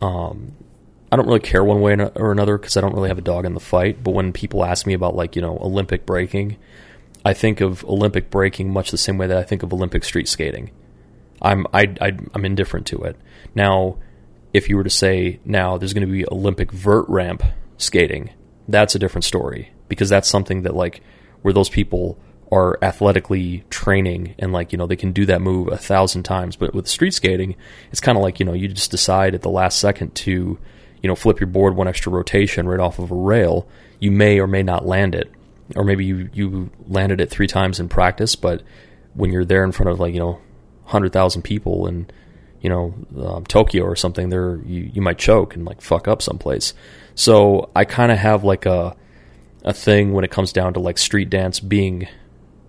[0.00, 0.52] um,
[1.10, 3.46] I don't really care one way or another because I don't really have a dog
[3.46, 4.02] in the fight.
[4.02, 6.56] But when people ask me about like you know Olympic breaking,
[7.24, 10.28] I think of Olympic breaking much the same way that I think of Olympic street
[10.28, 10.70] skating.
[11.40, 13.16] I'm I, I am indifferent to it.
[13.54, 13.98] Now,
[14.52, 17.42] if you were to say now there's going to be Olympic vert ramp
[17.76, 18.30] skating,
[18.68, 21.02] that's a different story because that's something that like
[21.42, 22.18] where those people
[22.52, 26.56] are athletically training and like you know they can do that move a thousand times
[26.56, 27.56] but with street skating
[27.90, 30.58] it's kind of like you know you just decide at the last second to
[31.02, 33.66] you know flip your board one extra rotation right off of a rail
[33.98, 35.30] you may or may not land it
[35.76, 38.62] or maybe you you landed it three times in practice but
[39.14, 40.40] when you're there in front of like you know
[40.84, 42.06] 100,000 people in
[42.60, 46.20] you know um, Tokyo or something there you you might choke and like fuck up
[46.20, 46.74] someplace
[47.14, 48.96] so I kind of have like a
[49.64, 52.06] a thing when it comes down to like street dance being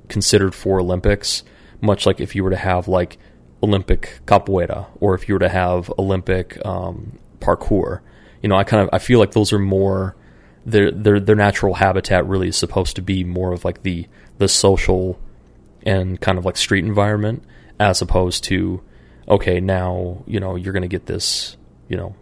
[0.07, 1.43] considered for Olympics,
[1.81, 3.17] much like if you were to have like
[3.61, 7.99] Olympic capoeira or if you were to have Olympic um, parkour.
[8.41, 10.15] You know, I kind of I feel like those are more
[10.65, 14.07] their their their natural habitat really is supposed to be more of like the
[14.37, 15.19] the social
[15.83, 17.43] and kind of like street environment
[17.79, 18.81] as opposed to
[19.27, 21.55] okay now you know you're going to get this
[21.87, 22.15] you know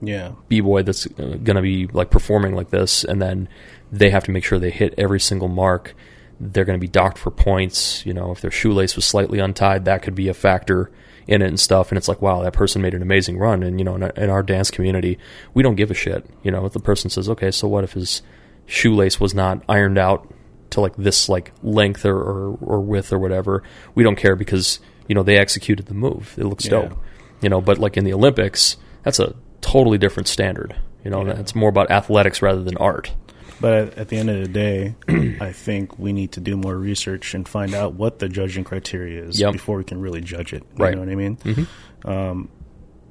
[0.00, 0.32] Yeah.
[0.48, 3.48] b boy that's uh, going to be like performing like this, and then
[3.90, 5.94] they have to make sure they hit every single mark.
[6.38, 8.06] They're going to be docked for points.
[8.06, 10.90] You know, if their shoelace was slightly untied, that could be a factor
[11.28, 11.90] in it and stuff.
[11.90, 13.62] And it's like, wow, that person made an amazing run.
[13.62, 15.18] And you know, in our, in our dance community,
[15.54, 16.26] we don't give a shit.
[16.42, 18.22] You know, if the person says, okay, so what if his
[18.66, 20.32] shoelace was not ironed out
[20.70, 23.62] to like this like length or, or, or width or whatever,
[23.94, 26.34] we don't care because you know they executed the move.
[26.38, 26.70] It looks Yeah.
[26.88, 26.98] dope.
[27.40, 30.74] You know, but like in the Olympics, that's a totally different standard.
[31.04, 31.38] You know, Yeah.
[31.38, 33.12] it's more about athletics rather than art.
[33.60, 34.94] But at, at the end of the day,
[35.40, 39.24] I think we need to do more research and find out what the judging criteria
[39.24, 39.52] is Yep.
[39.52, 40.62] before we can really judge it.
[40.76, 40.94] You Right.
[40.94, 41.66] know what I mean?
[42.04, 42.48] Um,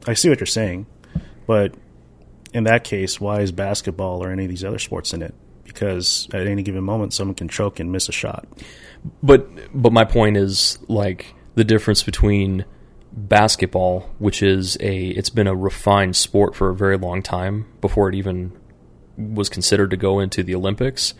[0.07, 0.85] I see what you're saying,
[1.47, 1.73] but
[2.53, 5.33] in that case, why is basketball or any of these other sports in it?
[5.65, 8.47] Because at any given moment, someone can choke and miss a shot.
[9.21, 12.63] But but my point is like the difference between
[13.11, 18.07] basketball, which is a it's been a refined sport for a very long time before
[18.09, 18.53] it even
[19.17, 21.13] was considered to go into the Olympics,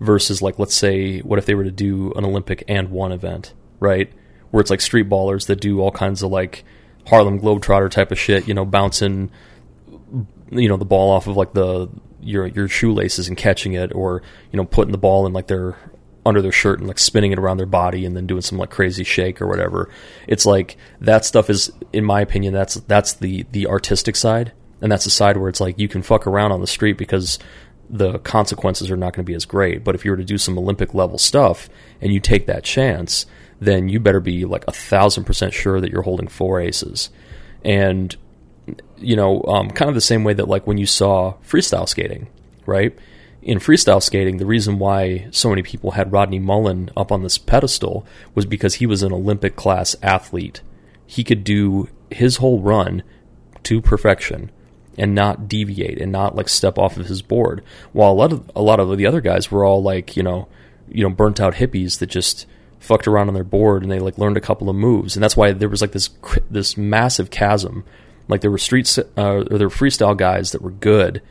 [0.00, 3.54] versus like let's say what if they were to do an Olympic and one event,
[3.80, 4.12] right?
[4.50, 6.64] Where it's like street ballers that do all kinds of like
[7.06, 9.30] Harlem Globetrotter type of shit, you know, bouncing
[10.50, 11.88] you know the ball off of like the
[12.20, 15.76] your your shoelaces and catching it or you know putting the ball in like their
[16.26, 18.70] under their shirt and like spinning it around their body and then doing some like
[18.70, 19.90] crazy shake or whatever
[20.26, 24.52] it's like that stuff is in my opinion that's that's the the artistic side
[24.84, 27.40] and that's the side where it's like you can fuck around on the street because
[27.90, 30.38] the consequences are not going to be as great but if you were to do
[30.38, 31.68] some olympic level stuff
[32.00, 33.26] and you take that chance
[33.60, 37.10] then you better be like a thousand percent sure that you're holding four aces
[37.64, 38.16] and
[38.98, 42.28] you know, um, kind of the same way that like when you saw freestyle skating,
[42.66, 42.96] right?
[43.42, 47.36] In freestyle skating, the reason why so many people had Rodney Mullen up on this
[47.36, 50.62] pedestal was because he was an Olympic class athlete.
[51.06, 53.02] He could do his whole run
[53.64, 54.50] to perfection
[54.96, 57.62] and not deviate and not like step off of his board.
[57.92, 60.48] While a lot of a lot of the other guys were all like, you know,
[60.88, 62.46] you know, burnt out hippies that just
[62.78, 65.16] fucked around on their board and they like learned a couple of moves.
[65.16, 66.10] And that's why there was like this
[66.50, 67.84] this massive chasm
[68.28, 71.22] like there were street uh, or there were freestyle guys that were good,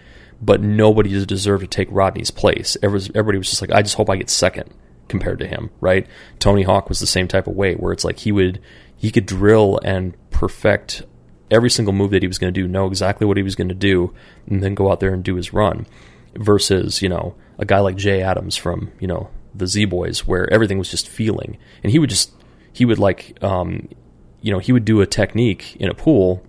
[0.41, 2.77] but nobody deserved to take Rodney's place.
[2.83, 4.71] Everybody was just like, I just hope I get second
[5.07, 6.07] compared to him, right?
[6.39, 8.59] Tony Hawk was the same type of way where it's like he would
[8.95, 11.03] he could drill and perfect
[11.53, 13.69] every single move that he was going to do, know exactly what he was going
[13.69, 14.13] to do,
[14.47, 15.85] and then go out there and do his run.
[16.35, 20.51] Versus, you know, a guy like Jay Adams from you know the Z Boys, where
[20.51, 22.33] everything was just feeling, and he would just
[22.73, 23.87] he would like um,
[24.41, 26.43] you know he would do a technique in a pool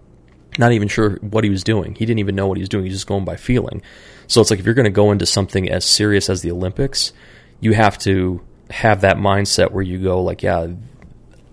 [0.59, 1.95] not even sure what he was doing.
[1.95, 2.85] He didn't even know what he was doing.
[2.85, 3.83] He was just going by feeling.
[4.27, 7.13] So it's like if you're going to go into something as serious as the Olympics,
[7.61, 8.41] you have to
[8.71, 10.69] have that mindset where you go like, yeah,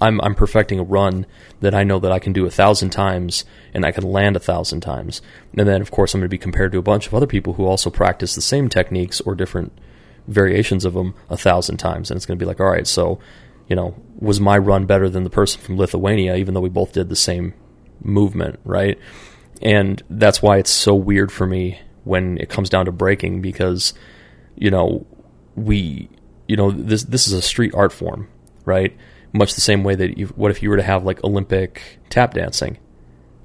[0.02, 1.26] I'm I'm perfecting a run
[1.60, 4.40] that I know that I can do a thousand times and I can land a
[4.40, 5.22] thousand times.
[5.58, 7.54] And then of course I'm going to be compared to a bunch of other people
[7.54, 9.72] who also practice the same techniques or different
[10.28, 13.20] variations of them a thousand times, and it's going to be like, all right, so
[13.72, 16.92] you know, was my run better than the person from Lithuania, even though we both
[16.92, 17.54] did the same
[18.02, 19.00] movement, right?
[19.62, 23.94] And that's why it's so weird for me when it comes down to breaking because,
[24.56, 25.08] you know,
[25.56, 26.10] we,
[26.50, 28.28] you know, this this is a street art form,
[28.66, 28.94] right?
[29.34, 32.34] Much the same way that you, what if you were to have like Olympic tap
[32.34, 32.78] dancing?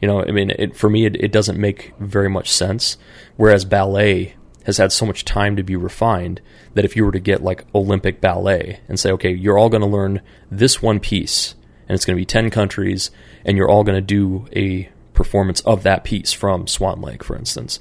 [0.01, 2.99] You know, I mean, it, for me, it, it doesn't make very much sense.
[3.37, 4.35] Whereas ballet
[4.65, 6.41] has had so much time to be refined
[6.75, 9.83] that if you were to get like Olympic ballet and say, okay, you're all going
[9.83, 11.55] to learn this one piece,
[11.89, 13.11] and it's going to be 10 countries,
[13.45, 17.37] and you're all going to do a performance of that piece from Swan Lake, for
[17.37, 17.81] instance,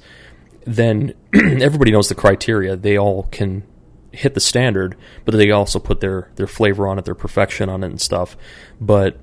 [0.64, 2.76] then everybody knows the criteria.
[2.76, 3.64] They all can
[4.16, 7.82] hit the standard, but they also put their, their flavor on it, their perfection on
[7.82, 8.36] it and stuff.
[8.80, 9.18] But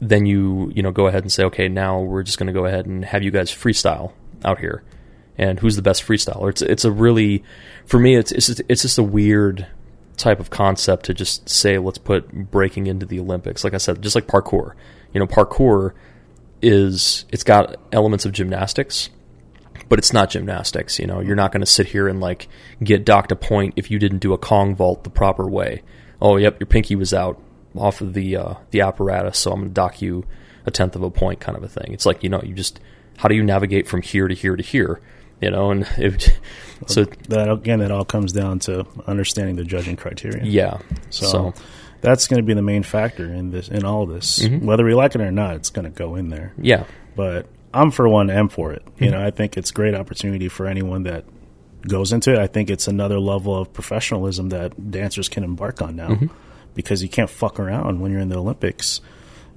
[0.00, 2.66] then you, you know, go ahead and say, okay, now we're just going to go
[2.66, 4.12] ahead and have you guys freestyle
[4.44, 4.82] out here
[5.38, 6.50] and who's the best freestyler.
[6.50, 7.44] It's it's a really
[7.84, 9.66] for me it's it's just, it's just a weird
[10.16, 13.64] type of concept to just say let's put breaking into the Olympics.
[13.64, 14.72] Like I said, just like parkour.
[15.12, 15.92] You know, parkour
[16.62, 19.10] is it's got elements of gymnastics,
[19.88, 20.98] but it's not gymnastics.
[20.98, 22.48] You know, you're not going to sit here and like
[22.82, 25.82] get docked a point if you didn't do a Kong vault the proper way.
[26.20, 27.40] Oh, yep, your pinky was out
[27.76, 30.24] off of the uh, the apparatus, so I'm going to dock you
[30.64, 31.92] a tenth of a point, kind of a thing.
[31.92, 32.80] It's like you know, you just
[33.18, 35.00] how do you navigate from here to here to here?
[35.40, 36.38] you know, and it,
[36.86, 40.44] so that again, it all comes down to understanding the judging criteria.
[40.44, 40.78] Yeah.
[41.10, 41.54] So, so
[42.00, 44.64] that's going to be the main factor in this, in all this, mm-hmm.
[44.64, 45.56] whether we like it or not.
[45.56, 46.52] It's going to go in there.
[46.58, 46.84] Yeah.
[47.14, 47.46] But
[47.76, 48.82] I'm for one, am for it.
[48.98, 49.18] You mm-hmm.
[49.18, 51.24] know, I think it's a great opportunity for anyone that
[51.86, 52.38] goes into it.
[52.38, 56.26] I think it's another level of professionalism that dancers can embark on now, mm-hmm.
[56.74, 59.00] because you can't fuck around when you're in the Olympics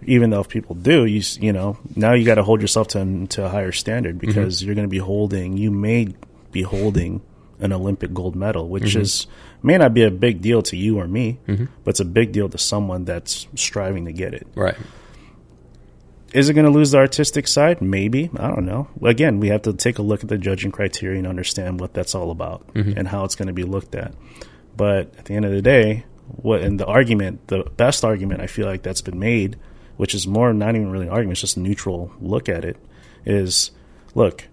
[0.05, 3.27] even though if people do, you you know now you got to hold yourself to
[3.27, 4.27] to a higher standard mm-hmm.
[4.27, 4.65] because mm-hmm.
[4.65, 6.07] you're going to be holding you may
[6.51, 7.21] be holding
[7.59, 9.01] an Olympic gold medal, which mm-hmm.
[9.01, 9.27] is
[9.61, 11.65] may not be a big deal to you or me, mm-hmm.
[11.83, 14.47] but it's a big deal to someone that's striving to get it.
[14.55, 14.77] Right.
[16.33, 17.81] Is it going to lose the artistic side?
[17.81, 18.29] Maybe.
[18.37, 18.87] I don't know.
[19.01, 22.13] Again, we have to take a look at the judging criteria and understand what that's
[22.13, 22.97] all about mm-hmm.
[22.97, 24.13] and how it's going to be looked at.
[24.77, 28.47] But at the end of the day, what and the argument, the best argument I
[28.47, 29.57] feel like that's been made
[29.99, 32.77] which is more not even really an argument, it's just a neutral look at it,
[33.25, 33.71] is
[34.15, 34.47] look,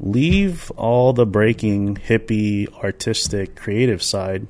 [0.00, 4.48] leave all the breaking, hippie, artistic, creative side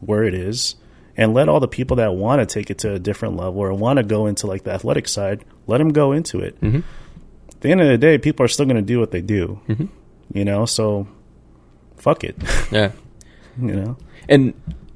[0.00, 0.76] where it is,
[1.20, 3.72] and let all the people that want to take it to a different level or
[3.72, 6.60] want to go into like the athletic side, let them go into it.
[6.60, 6.80] Mm-hmm.
[7.48, 9.60] At the end of the day, people are still going to do what they do,
[9.68, 9.86] mm-hmm.
[10.36, 10.66] you know.
[10.66, 11.06] So,
[11.96, 12.36] fuck it.
[12.72, 12.92] Yeah,
[13.60, 13.96] you know,
[14.28, 14.54] and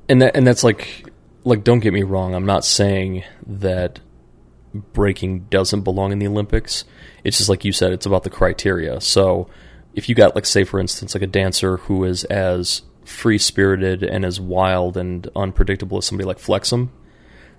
[0.08, 1.10] and that and that's like
[1.44, 4.00] like don't get me wrong i'm not saying that
[4.72, 6.84] breaking doesn't belong in the olympics
[7.22, 9.48] it's just like you said it's about the criteria so
[9.94, 14.02] if you got like say for instance like a dancer who is as free spirited
[14.02, 16.90] and as wild and unpredictable as somebody like flexum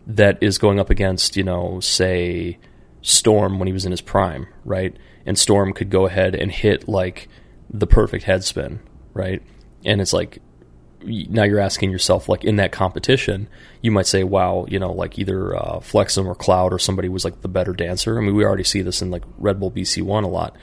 [0.07, 2.57] that is going up against you know say
[3.01, 6.87] storm when he was in his prime right and storm could go ahead and hit
[6.87, 7.27] like
[7.69, 8.79] the perfect head spin
[9.13, 9.41] right
[9.83, 10.39] and it's like
[11.05, 13.47] now you're asking yourself, like in that competition,
[13.81, 17.23] you might say, wow, you know, like either uh, Flexum or Cloud or somebody was
[17.23, 18.17] like the better dancer.
[18.17, 20.55] I mean, we already see this in like Red Bull BC One a lot.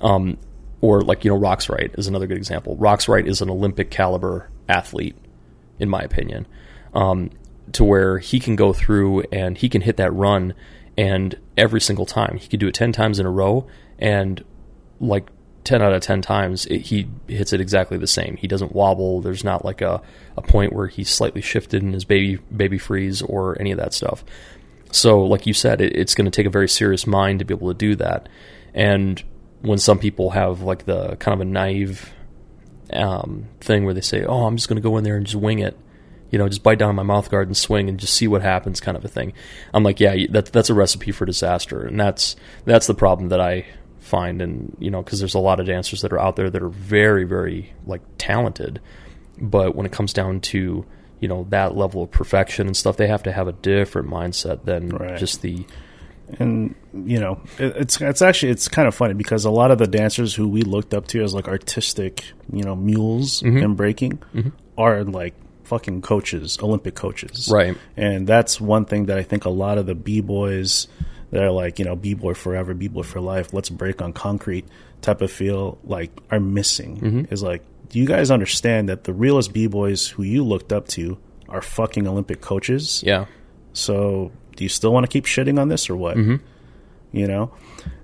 [0.00, 0.38] Um,
[0.80, 2.76] or like you know, Roxrite is another good example.
[2.76, 5.16] Roxrite is an Olympic caliber athlete,
[5.78, 6.46] in my opinion,
[6.94, 7.30] um,
[7.72, 10.54] to where he can go through and he can hit that run,
[10.96, 13.66] and every single time he could do it ten times in a row,
[13.98, 14.44] and
[15.00, 15.28] like
[15.66, 18.36] 10 out of 10 times it, he hits it exactly the same.
[18.36, 19.20] He doesn't wobble.
[19.20, 20.00] There's not like a,
[20.36, 23.92] a point where he's slightly shifted in his baby baby freeze or any of that
[23.92, 24.24] stuff.
[24.92, 27.52] So, like you said, it, it's going to take a very serious mind to be
[27.52, 28.28] able to do that.
[28.72, 29.22] And
[29.66, 32.12] when some people have like the kind of a naive
[32.92, 35.36] um, thing where they say, "Oh, I'm just going to go in there and just
[35.36, 35.76] wing it,"
[36.30, 38.42] you know, just bite down on my mouth guard and swing and just see what
[38.42, 39.32] happens, kind of a thing.
[39.74, 43.40] I'm like, yeah, that, that's a recipe for disaster, and that's that's the problem that
[43.40, 43.66] I
[44.06, 46.62] find and you know because there's a lot of dancers that are out there that
[46.62, 48.80] are very very like talented
[49.36, 50.86] but when it comes down to
[51.18, 54.64] you know that level of perfection and stuff they have to have a different mindset
[54.64, 55.18] than right.
[55.18, 55.66] just the
[56.38, 59.86] and you know it's it's actually it's kind of funny because a lot of the
[59.86, 63.58] dancers who we looked up to as like artistic you know mules mm-hmm.
[63.58, 64.48] in breaking mm-hmm.
[64.76, 65.34] are like
[65.64, 69.86] fucking coaches olympic coaches right and that's one thing that i think a lot of
[69.86, 70.88] the b-boys
[71.30, 74.66] they're like you know b-boy forever b-boy for life let's break on concrete
[75.02, 77.32] type of feel like are missing mm-hmm.
[77.32, 81.18] is like do you guys understand that the realest b-boys who you looked up to
[81.48, 83.26] are fucking olympic coaches yeah
[83.72, 86.16] so do you still want to keep shitting on this or what?
[86.16, 86.36] Mm-hmm.
[87.12, 87.52] You know,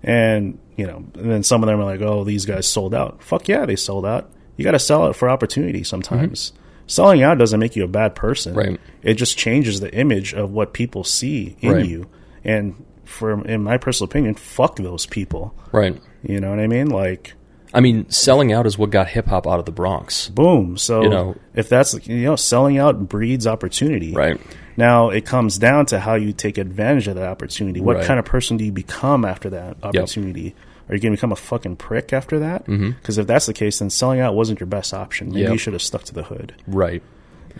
[0.02, 3.22] and you know, and then some of them are like, oh, these guys sold out.
[3.22, 4.30] Fuck yeah, they sold out.
[4.56, 6.52] You got to sell out for opportunity sometimes.
[6.86, 8.54] Selling out doesn't make you a bad person.
[8.54, 8.70] Mm-hmm.
[8.72, 8.80] Right.
[9.02, 11.86] It just changes the image of what people see in Right.
[11.86, 12.08] you.
[12.44, 15.54] And for in my personal opinion, fuck those people.
[15.72, 16.00] Right.
[16.22, 16.88] You know what I mean?
[16.88, 17.34] Like,
[17.74, 20.28] I mean, selling out is what got hip hop out of the Bronx.
[20.28, 20.76] boom.
[20.76, 21.36] So You know.
[21.54, 24.12] if that's you know, selling out breeds opportunity.
[24.12, 24.40] Right.
[24.76, 27.80] Now it comes down to how you take advantage of that opportunity.
[27.80, 28.04] What Right.
[28.06, 30.54] kind of person do you become after that opportunity?
[30.88, 32.64] Are you going to become a fucking prick after that?
[32.66, 35.28] Because if that's the case, then selling out wasn't your best option.
[35.28, 35.44] Maybe Mm-hmm.
[35.44, 35.52] Yep.
[35.52, 36.54] you should have stuck to the hood.
[36.66, 37.02] Right.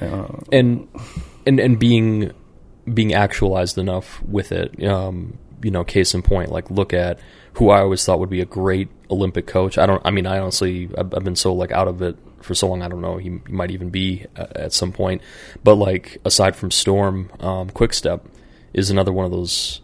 [0.01, 0.89] and
[1.47, 2.33] and and being
[2.93, 4.83] being actualized enough with it.
[4.85, 7.21] Um, you know, case in point, like look at
[7.55, 9.79] who I always thought would be a great Olympic coach.
[9.79, 10.03] I don't.
[10.05, 12.83] I mean, I honestly, I've, I've been so like out of it for so long.
[12.83, 13.17] I don't know.
[13.17, 15.23] He, he might even be at, at some point.
[15.63, 18.25] But like aside from Storm, um, Quickstep
[18.73, 19.81] is another one of those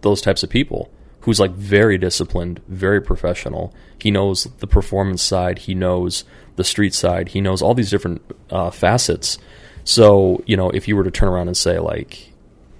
[0.00, 0.90] those types of people
[1.20, 3.74] who's like very disciplined, very professional.
[3.98, 6.24] He knows the performance side, he knows
[6.56, 9.38] the street side, he knows all these different uh, facets.
[9.84, 12.32] So, you know, if you were to turn around and say, like,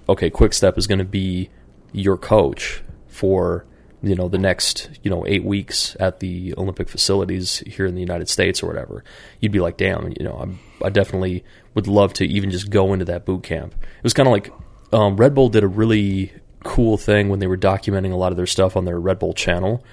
[0.07, 1.49] okay, Quickstep is going to be
[1.91, 3.65] your coach for,
[4.05, 8.01] you know, the next, you know, eight weeks at the Olympic facilities here in the
[8.01, 9.03] United States or whatever,
[9.39, 12.93] you'd be like, damn, you know, I'm, I definitely would love to even just go
[12.93, 13.73] into that boot camp.
[13.73, 14.53] It was kind of like
[14.93, 16.31] um, Red Bull did a really
[16.63, 19.33] cool thing when they were documenting a lot of their stuff on their Red Bull
[19.33, 19.83] channel,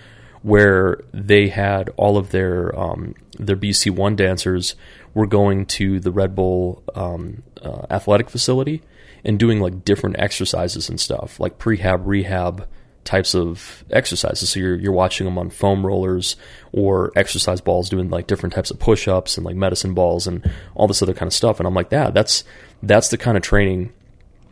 [0.42, 4.76] where they had all of their um, their BC One dancers
[5.14, 8.82] were going to the Red Bull um, uh, athletic facility
[9.24, 12.68] and doing like different exercises and stuff, like prehab, rehab
[13.04, 14.50] types of exercises.
[14.50, 16.36] So you're you're watching them on foam rollers
[16.72, 20.48] or exercise balls doing like different types of push ups and like medicine balls and
[20.74, 21.58] all this other kind of stuff.
[21.60, 22.44] And I'm like, that that's
[22.82, 23.92] that's the kind of training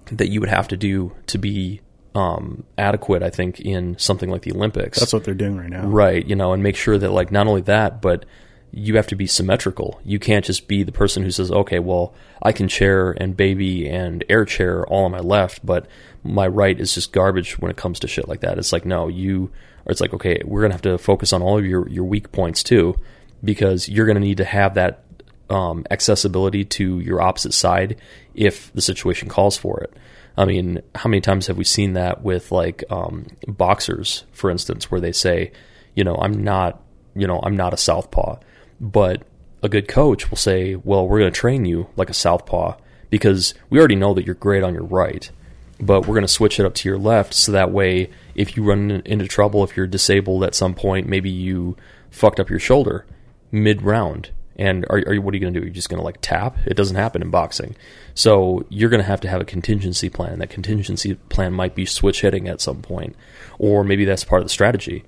[0.07, 1.81] that you would have to do to be
[2.15, 4.99] um, adequate, I think, in something like the Olympics.
[4.99, 5.87] That's what they're doing right now.
[5.87, 8.25] Right, you know, and make sure that like not only that, but
[8.73, 10.01] you have to be symmetrical.
[10.05, 13.89] You can't just be the person who says, "Okay, well, I can chair and baby
[13.89, 15.87] and air chair all on my left, but
[16.23, 19.09] my right is just garbage when it comes to shit like that." It's like, no,
[19.09, 19.51] you
[19.87, 22.05] or it's like, "Okay, we're going to have to focus on all of your your
[22.05, 22.97] weak points too
[23.43, 25.05] because you're going to need to have that
[25.49, 28.01] um, accessibility to your opposite side
[28.35, 29.93] if the situation calls for it.
[30.37, 34.91] I mean, how many times have we seen that with like um, boxers, for instance,
[34.91, 35.53] where they say,
[35.95, 36.81] you know, I'm not,
[37.15, 38.39] you know, I'm not a southpaw,
[38.81, 39.23] but
[39.63, 42.77] a good coach will say, well, we're going to train you like a southpaw
[43.11, 45.31] because we already know that you're great on your right,
[45.79, 48.63] but we're going to switch it up to your left so that way, if you
[48.63, 51.77] run into trouble, if you're disabled at some point, maybe you
[52.11, 53.05] fucked up your shoulder
[53.53, 54.31] mid round.
[54.57, 55.67] And are, are you, what are you going to do?
[55.67, 56.59] You're just going to like tap?
[56.67, 57.77] It doesn't happen in boxing.
[58.15, 60.39] So you're going to have to have a contingency plan.
[60.39, 63.17] That contingency plan might be switch hitting at some point,
[63.59, 65.05] or maybe that's part of the strategy.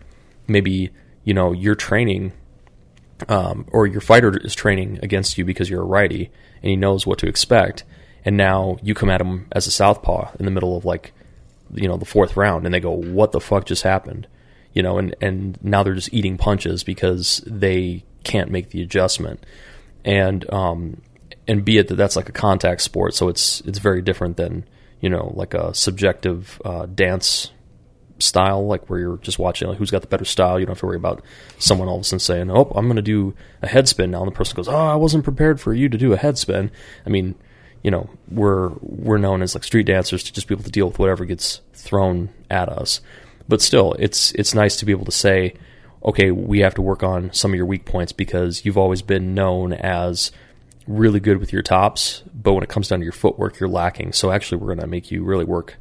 [0.48, 0.90] Maybe
[1.24, 2.32] you know you're training,
[3.28, 6.30] um, or your fighter is training against you because you're a righty
[6.62, 7.84] and he knows what to expect,
[8.24, 11.12] and now you come at him as a southpaw in the middle of like,
[11.74, 14.26] you know, the fourth round, and they go, "What the fuck just happened?"
[14.72, 19.44] You know, and and now they're just eating punches because they can't make the adjustment,
[20.04, 21.02] and um,
[21.48, 24.64] and be it that that's like a contact sport, so it's it's very different than
[25.00, 27.50] you know like a subjective uh, dance
[28.22, 30.58] style, like where you're just watching like who's got the better style.
[30.58, 31.22] You don't have to worry about
[31.58, 34.22] someone all of a sudden saying, "Oh, I'm going to do a head spin now,"
[34.22, 36.70] and the person goes, "Oh, I wasn't prepared for you to do a head spin."
[37.06, 37.34] I mean,
[37.82, 40.86] you know, we're we're known as like street dancers to just be able to deal
[40.86, 43.00] with whatever gets thrown at us,
[43.48, 45.54] but still, it's it's nice to be able to say,
[46.04, 49.34] "Okay, we have to work on some of your weak points because you've always been
[49.34, 50.32] known as."
[50.86, 54.12] really good with your tops, but when it comes down to your footwork, you're lacking.
[54.12, 55.76] So actually, we're going to make you really work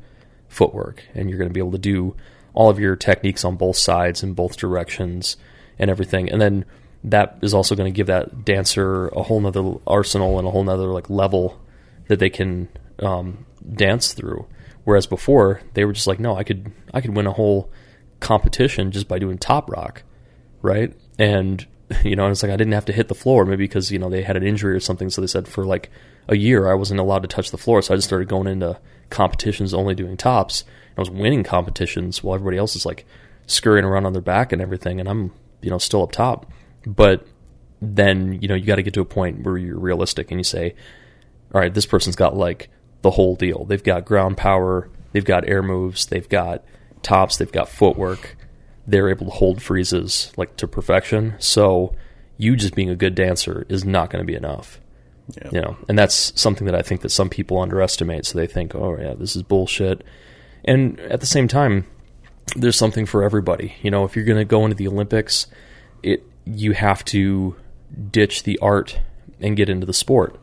[0.48, 2.16] footwork, and you're going to be able to do
[2.54, 5.38] all of your techniques on both sides in both directions
[5.80, 6.30] and everything.
[6.30, 6.66] And then
[7.04, 10.64] that is also going to give that dancer a whole nother arsenal and a whole
[10.64, 11.60] nother like level
[12.08, 12.70] that they can
[13.00, 14.46] um, dance through.
[14.84, 17.72] Whereas before, they were just like, no, I could I could win a whole
[18.20, 20.04] competition just by doing top rock,
[20.62, 20.94] right?
[21.18, 21.66] And
[22.04, 24.00] you know, and it's like I didn't have to hit the floor, maybe because you
[24.00, 25.10] know they had an injury or something.
[25.10, 25.90] So they said for like
[26.28, 28.80] a year I wasn't allowed to touch the floor, so I just started going into
[29.10, 30.64] competitions only doing tops.
[30.98, 33.06] I was winning competitions while everybody else is like
[33.48, 35.32] scurrying around on their back and everything, and I'm
[35.62, 36.52] you know still up top.
[36.86, 37.26] But
[37.82, 40.44] then you know you got to get to a point where you're realistic and you
[40.44, 40.76] say,
[41.54, 42.70] all right, this person's got like
[43.02, 43.66] the whole deal.
[43.66, 46.64] They've got ground power, they've got air moves, they've got
[47.02, 48.38] tops, they've got footwork.
[48.88, 51.36] They're able to hold freezes like to perfection.
[51.40, 51.96] So
[52.38, 54.80] you just being a good dancer is not going to be enough.
[55.36, 55.50] Yeah.
[55.52, 58.26] You know, and that's something that I think that some people underestimate.
[58.26, 60.04] So they think, oh yeah, this is bullshit.
[60.66, 61.88] And at the same time,
[62.56, 63.76] there's something for everybody.
[63.82, 65.48] You know, if you're going to go into the Olympics,
[66.04, 67.56] it you have to
[68.10, 69.00] ditch the art
[69.40, 70.40] and get into the sport.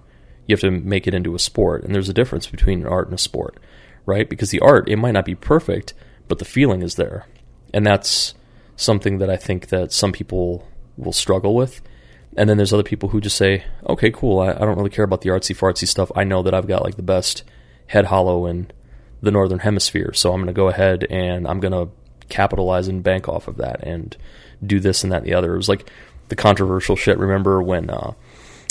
[0.47, 3.09] You have to make it into a sport, and there's a difference between an art
[3.09, 3.59] and a sport,
[4.07, 4.29] right?
[4.29, 5.95] Because the art it might not be perfect,
[6.27, 7.27] but the feeling is there,
[7.75, 8.35] and that's
[8.77, 10.67] something that I think that some people
[10.97, 11.83] will struggle with.
[12.37, 15.05] And then there's other people who just say, okay, cool, I, I don't really care
[15.05, 16.13] about the artsy fartsy stuff.
[16.15, 17.43] I know that I've got like the best
[17.89, 18.71] head hollow in
[19.21, 21.93] the northern hemisphere, so I'm going to go ahead and I'm going to
[22.29, 24.17] capitalize and bank off of that and
[24.65, 25.55] do this and that and the other.
[25.55, 25.89] It was like
[26.29, 27.19] the controversial shit.
[27.19, 28.13] Remember when uh,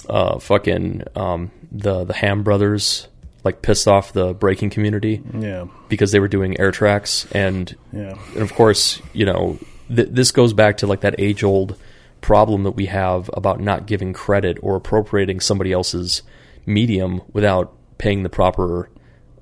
[0.10, 3.08] uh, fucking um, the the Hamm brothers
[3.44, 5.68] like pissed off the breaking community Yeah.
[5.90, 8.18] because they were doing air tracks and Yeah.
[8.34, 9.58] and of course, you know,
[9.94, 11.78] th- this goes back to like that age old
[12.22, 16.24] problem that we have about not giving credit or appropriating somebody else's
[16.66, 18.90] medium without paying the proper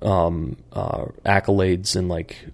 [0.02, 2.48] um, uh, accolades and like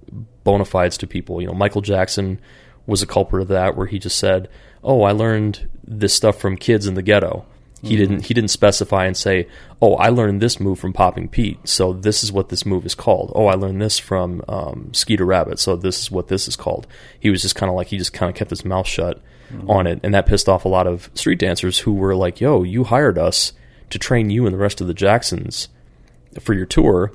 [0.43, 1.41] bona fides to people.
[1.41, 2.39] You know, Michael Jackson
[2.85, 4.49] was a culprit of that, where he just said,
[4.83, 7.45] "Oh, I learned this stuff from kids in the ghetto."
[7.83, 8.25] He didn't.
[8.25, 9.47] He didn't specify and say,
[9.81, 12.93] "Oh, I learned this move from Popping Pete, so this is what this move is
[12.93, 16.55] called." Oh, I learned this from um, Skeeter Rabbit, so this is what this is
[16.55, 16.85] called.
[17.19, 19.19] He was just kind of like he just kind of kept his mouth shut
[19.67, 22.61] on it, and that pissed off a lot of street dancers who were like, "Yo,
[22.61, 23.53] you hired us
[23.89, 25.67] to train you and the rest of the Jacksons
[26.39, 27.11] for your tour,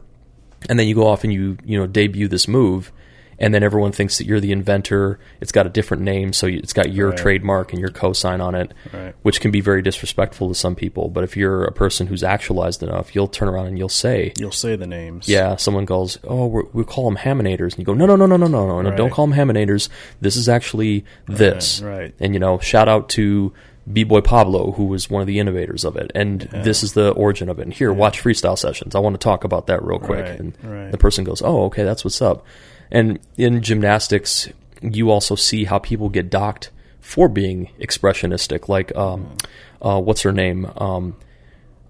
[0.69, 2.93] and then you go off and you you know debut this move
[3.39, 5.19] and then everyone thinks that you're the inventor.
[5.41, 7.19] It's got a different name, so it's got your right.
[7.19, 9.15] trademark and your cosign on it, right.
[9.23, 11.09] which can be very disrespectful to some people.
[11.09, 14.53] But if you're a person who's actualized enough, you'll turn around and you'll say, you'll
[14.53, 15.29] say the names.
[15.29, 18.27] Yeah, someone calls, oh, we we call them Haminators, and you go, no, no, no,
[18.27, 18.97] no, no, no, no, right.
[18.97, 19.89] don't call them Haminators.
[20.21, 21.83] This is actually this.
[21.83, 22.15] Right.
[22.19, 23.53] And you know, shout out to
[23.93, 26.11] B-Boy Pablo, who was one of the innovators of it.
[26.15, 27.63] And this is the origin of it.
[27.63, 28.95] And here, watch freestyle sessions.
[28.95, 30.25] I want to talk about that real quick.
[30.25, 30.91] Right, and right.
[30.91, 32.45] the person goes, oh, okay, that's what's up.
[32.91, 34.49] And in gymnastics,
[34.83, 38.69] you also see how people get docked for being expressionistic.
[38.69, 39.37] Like, um,
[39.81, 40.71] uh, what's her name?
[40.77, 41.17] Um,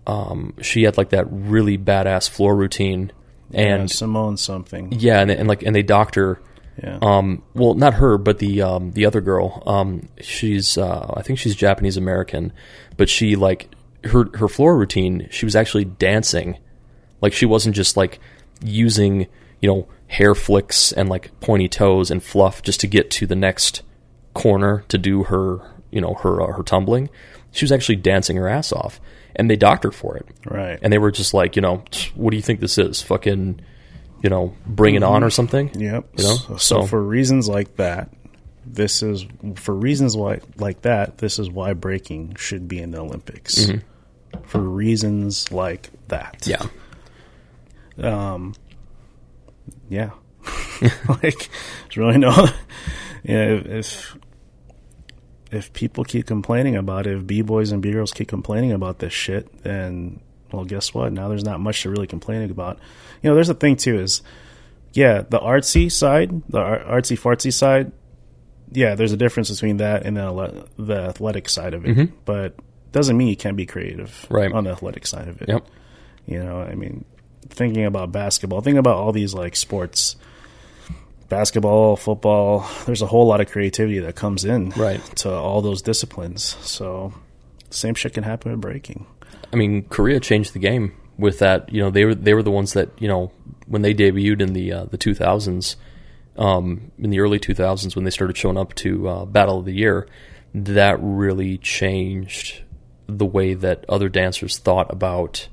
[0.06, 3.10] um, she had like that really badass floor routine,
[3.50, 4.92] Yeah, and Simone something.
[4.92, 6.40] yeah, and, and like and they docked her.
[6.82, 6.98] Yeah.
[7.00, 9.62] Um, well, not her, but the um, the other girl.
[9.66, 12.52] Um, she's uh, I think she's Japanese American,
[12.96, 13.70] but she like
[14.04, 15.28] her her floor routine.
[15.30, 16.58] She was actually dancing,
[17.20, 18.20] like she wasn't just like
[18.62, 19.26] using
[19.60, 23.36] you know hair flicks and like pointy toes and fluff just to get to the
[23.36, 23.82] next
[24.34, 25.58] corner to do her
[25.90, 27.08] you know her uh, her tumbling.
[27.52, 29.00] She was actually dancing her ass off,
[29.34, 30.26] and they docked her for it.
[30.44, 30.78] Right.
[30.82, 31.82] And they were just like, you know,
[32.14, 33.00] what do you think this is?
[33.00, 33.60] Fucking,
[34.22, 35.68] you know, bring it on or something.
[35.78, 36.08] Yep.
[36.16, 38.10] You know, So, so for reasons like that,
[38.64, 39.24] this is
[39.56, 41.18] for reasons why like that.
[41.18, 43.70] This is why breaking should be in the Olympics.
[44.44, 46.46] For reasons like that.
[46.46, 46.66] yeah,
[47.98, 48.54] Um.
[49.88, 50.10] Yeah.
[51.08, 51.48] like,
[51.84, 52.46] there's really no.
[53.22, 53.54] Yeah.
[53.54, 54.16] If, if
[55.50, 59.00] if people keep complaining about it, if b boys and b girls keep complaining about
[59.00, 60.20] this shit, then
[60.52, 61.12] well, guess what?
[61.12, 62.78] Now there's not much to really complain about.
[63.22, 64.22] You know, there's a thing too is,
[64.92, 67.92] yeah, the artsy side, the artsy fartsy side.
[68.72, 72.14] Yeah, there's a difference between that and the the athletic side of it, mm-hmm.
[72.24, 72.54] but
[72.92, 74.50] doesn't mean you can't be creative Right.
[74.52, 75.48] on the athletic side of it.
[75.48, 75.66] yep,
[76.26, 77.04] You know, I mean,
[77.48, 80.16] thinking about basketball, thinking about all these like sports,
[81.28, 82.66] basketball, football.
[82.86, 85.02] There's a whole lot of creativity that comes in Right.
[85.16, 86.56] to all those disciplines.
[86.62, 87.12] So,
[87.70, 89.06] same shit can happen with breaking.
[89.52, 91.72] I mean, Korea changed the game with that.
[91.72, 93.32] You know, they were they were the ones that you know
[93.66, 95.76] when they debuted in the uh, the 2000s,
[96.36, 99.74] um, in the early 2000s when they started showing up to uh, Battle of the
[99.74, 100.08] Year.
[100.54, 102.62] That really changed
[103.06, 105.48] the way that other dancers thought about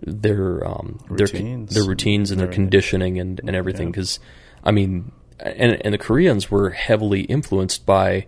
[0.00, 1.72] their um, Routines.
[1.72, 3.88] their their routines and their conditioning and, and everything.
[3.88, 3.92] Yeah.
[3.92, 4.20] Because
[4.62, 8.26] I mean, and and the Koreans were heavily influenced by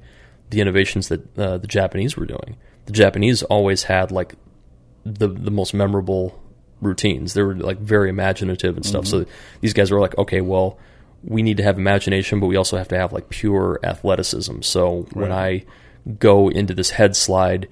[0.51, 2.57] the innovations that uh, the Japanese were doing.
[2.87, 4.35] The Japanese always had like
[5.05, 6.41] the the most memorable
[6.81, 7.35] routines.
[7.35, 9.05] They were like very imaginative and stuff.
[9.05, 9.25] Mm-hmm.
[9.25, 10.79] So these guys were like, okay, well,
[11.23, 14.63] we need to have imagination, but we also have to have like pure athleticism.
[14.63, 15.65] So when I
[16.19, 17.69] go into this head slide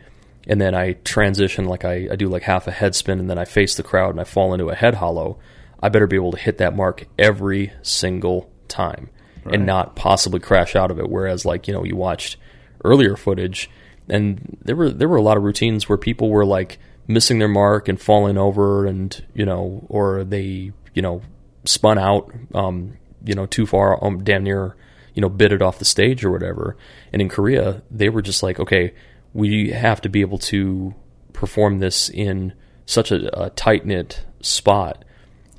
[0.46, 3.38] and then I transition, like I, I do like half a head spin and then
[3.38, 5.38] I face the crowd and I fall into a head hollow,
[5.82, 9.10] I better be able to hit that mark every single time
[9.50, 11.08] and not possibly crash out of it.
[11.08, 12.36] Whereas like, you know, you watched
[12.84, 13.70] earlier footage
[14.10, 16.78] and there were there were a lot of routines where people were like
[17.08, 21.20] missing their mark and falling over and you know or they you know
[21.64, 24.76] spun out um you know too far um, damn near
[25.14, 26.76] you know bit it off the stage or whatever
[27.12, 28.94] and in Korea they were just like okay
[29.32, 30.94] we have to be able to
[31.32, 32.52] perform this in
[32.86, 35.04] such a, a tight knit spot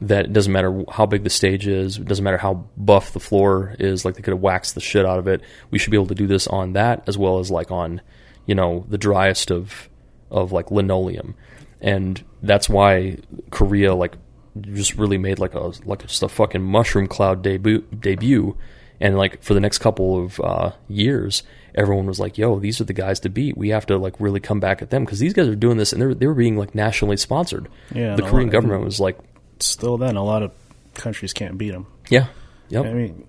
[0.02, 3.20] that it doesn't matter how big the stage is, it doesn't matter how buff the
[3.20, 4.06] floor is.
[4.06, 5.42] Like they could have waxed the shit out of it.
[5.72, 8.02] We should be able to do this on that as well as like on,
[8.46, 9.90] you know, the driest of
[10.32, 11.36] of like linoleum,
[11.82, 13.18] and that's why
[13.52, 14.16] Korea like
[14.62, 18.58] just really made like a like just a fucking mushroom cloud debut debut,
[19.00, 21.44] and like for the next couple of uh, years,
[21.76, 23.58] everyone was like, "Yo, these are the guys to beat.
[23.58, 25.94] We have to like really come back at them because these guys are doing this
[25.94, 27.68] and they're they were being like nationally sponsored.
[27.94, 29.18] Yeah, the Korean lot- government was like,
[29.60, 30.52] Still, then a lot of
[30.96, 31.86] countries can't beat them.
[32.10, 32.28] yeah,
[32.70, 33.26] yep, I mean,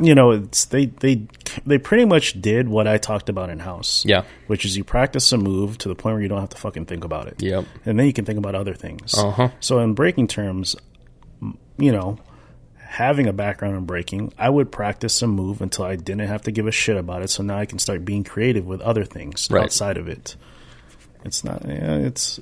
[0.00, 1.26] you know, it's they they
[1.64, 4.04] they pretty much did what I talked about in house.
[4.06, 6.56] yeah, which is you practice a move to the point where you don't have to
[6.58, 7.42] fucking think about it.
[7.42, 9.14] yep, and then you can think about other things.
[9.14, 9.48] Uh-huh.
[9.60, 10.76] So in breaking terms,
[11.78, 12.18] you know,
[12.78, 16.50] having a background in breaking, I would practice a move until I didn't have to
[16.50, 17.30] give a shit about it.
[17.30, 19.64] So now I can start being creative with other things Right.
[19.64, 20.36] outside of it.
[21.24, 21.62] It's not.
[21.66, 22.38] Yeah, it's.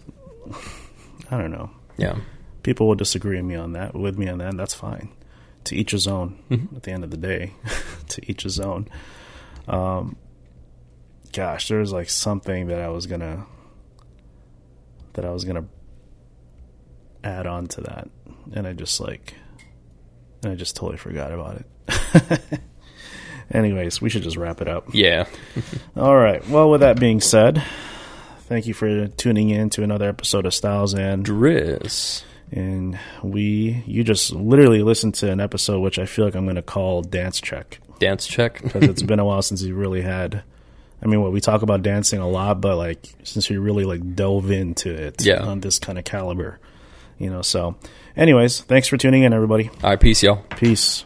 [1.31, 1.71] I don't know.
[1.97, 2.17] yeah,
[2.63, 3.95] People will disagree with me on that.
[3.95, 5.09] With me on that, and that's fine.
[5.65, 6.39] To each his own.
[6.77, 7.53] At the end of the day,
[8.09, 8.89] to each his own.
[9.67, 10.17] Um,
[11.33, 13.47] gosh, there was like something that I was gonna
[15.15, 15.65] that I was gonna
[17.23, 18.09] add on to that,
[18.53, 19.35] and I just like,
[20.43, 22.41] and I just totally forgot about it.
[23.51, 24.89] Anyways, we should just wrap it up.
[24.93, 25.27] yeah.
[25.97, 26.47] All right.
[26.49, 27.63] Well, with that being said,
[28.43, 32.25] thank you for tuning in to another episode of Styles and Dris.
[32.55, 36.55] And we you just literally listened to an episode which I feel like I'm going
[36.57, 38.63] to call dance check Dance check.
[38.63, 40.43] because it's been a while since you really had.
[41.03, 44.15] I mean, what we talk about dancing a lot, but like since we really like
[44.17, 45.43] dove into it Yeah.
[45.43, 46.59] on this kind of caliber,
[47.19, 47.43] you know.
[47.43, 47.77] So,
[48.17, 49.69] anyways, thanks for tuning in, everybody.
[49.83, 50.43] All right, peace, y'all.
[50.57, 51.05] Peace.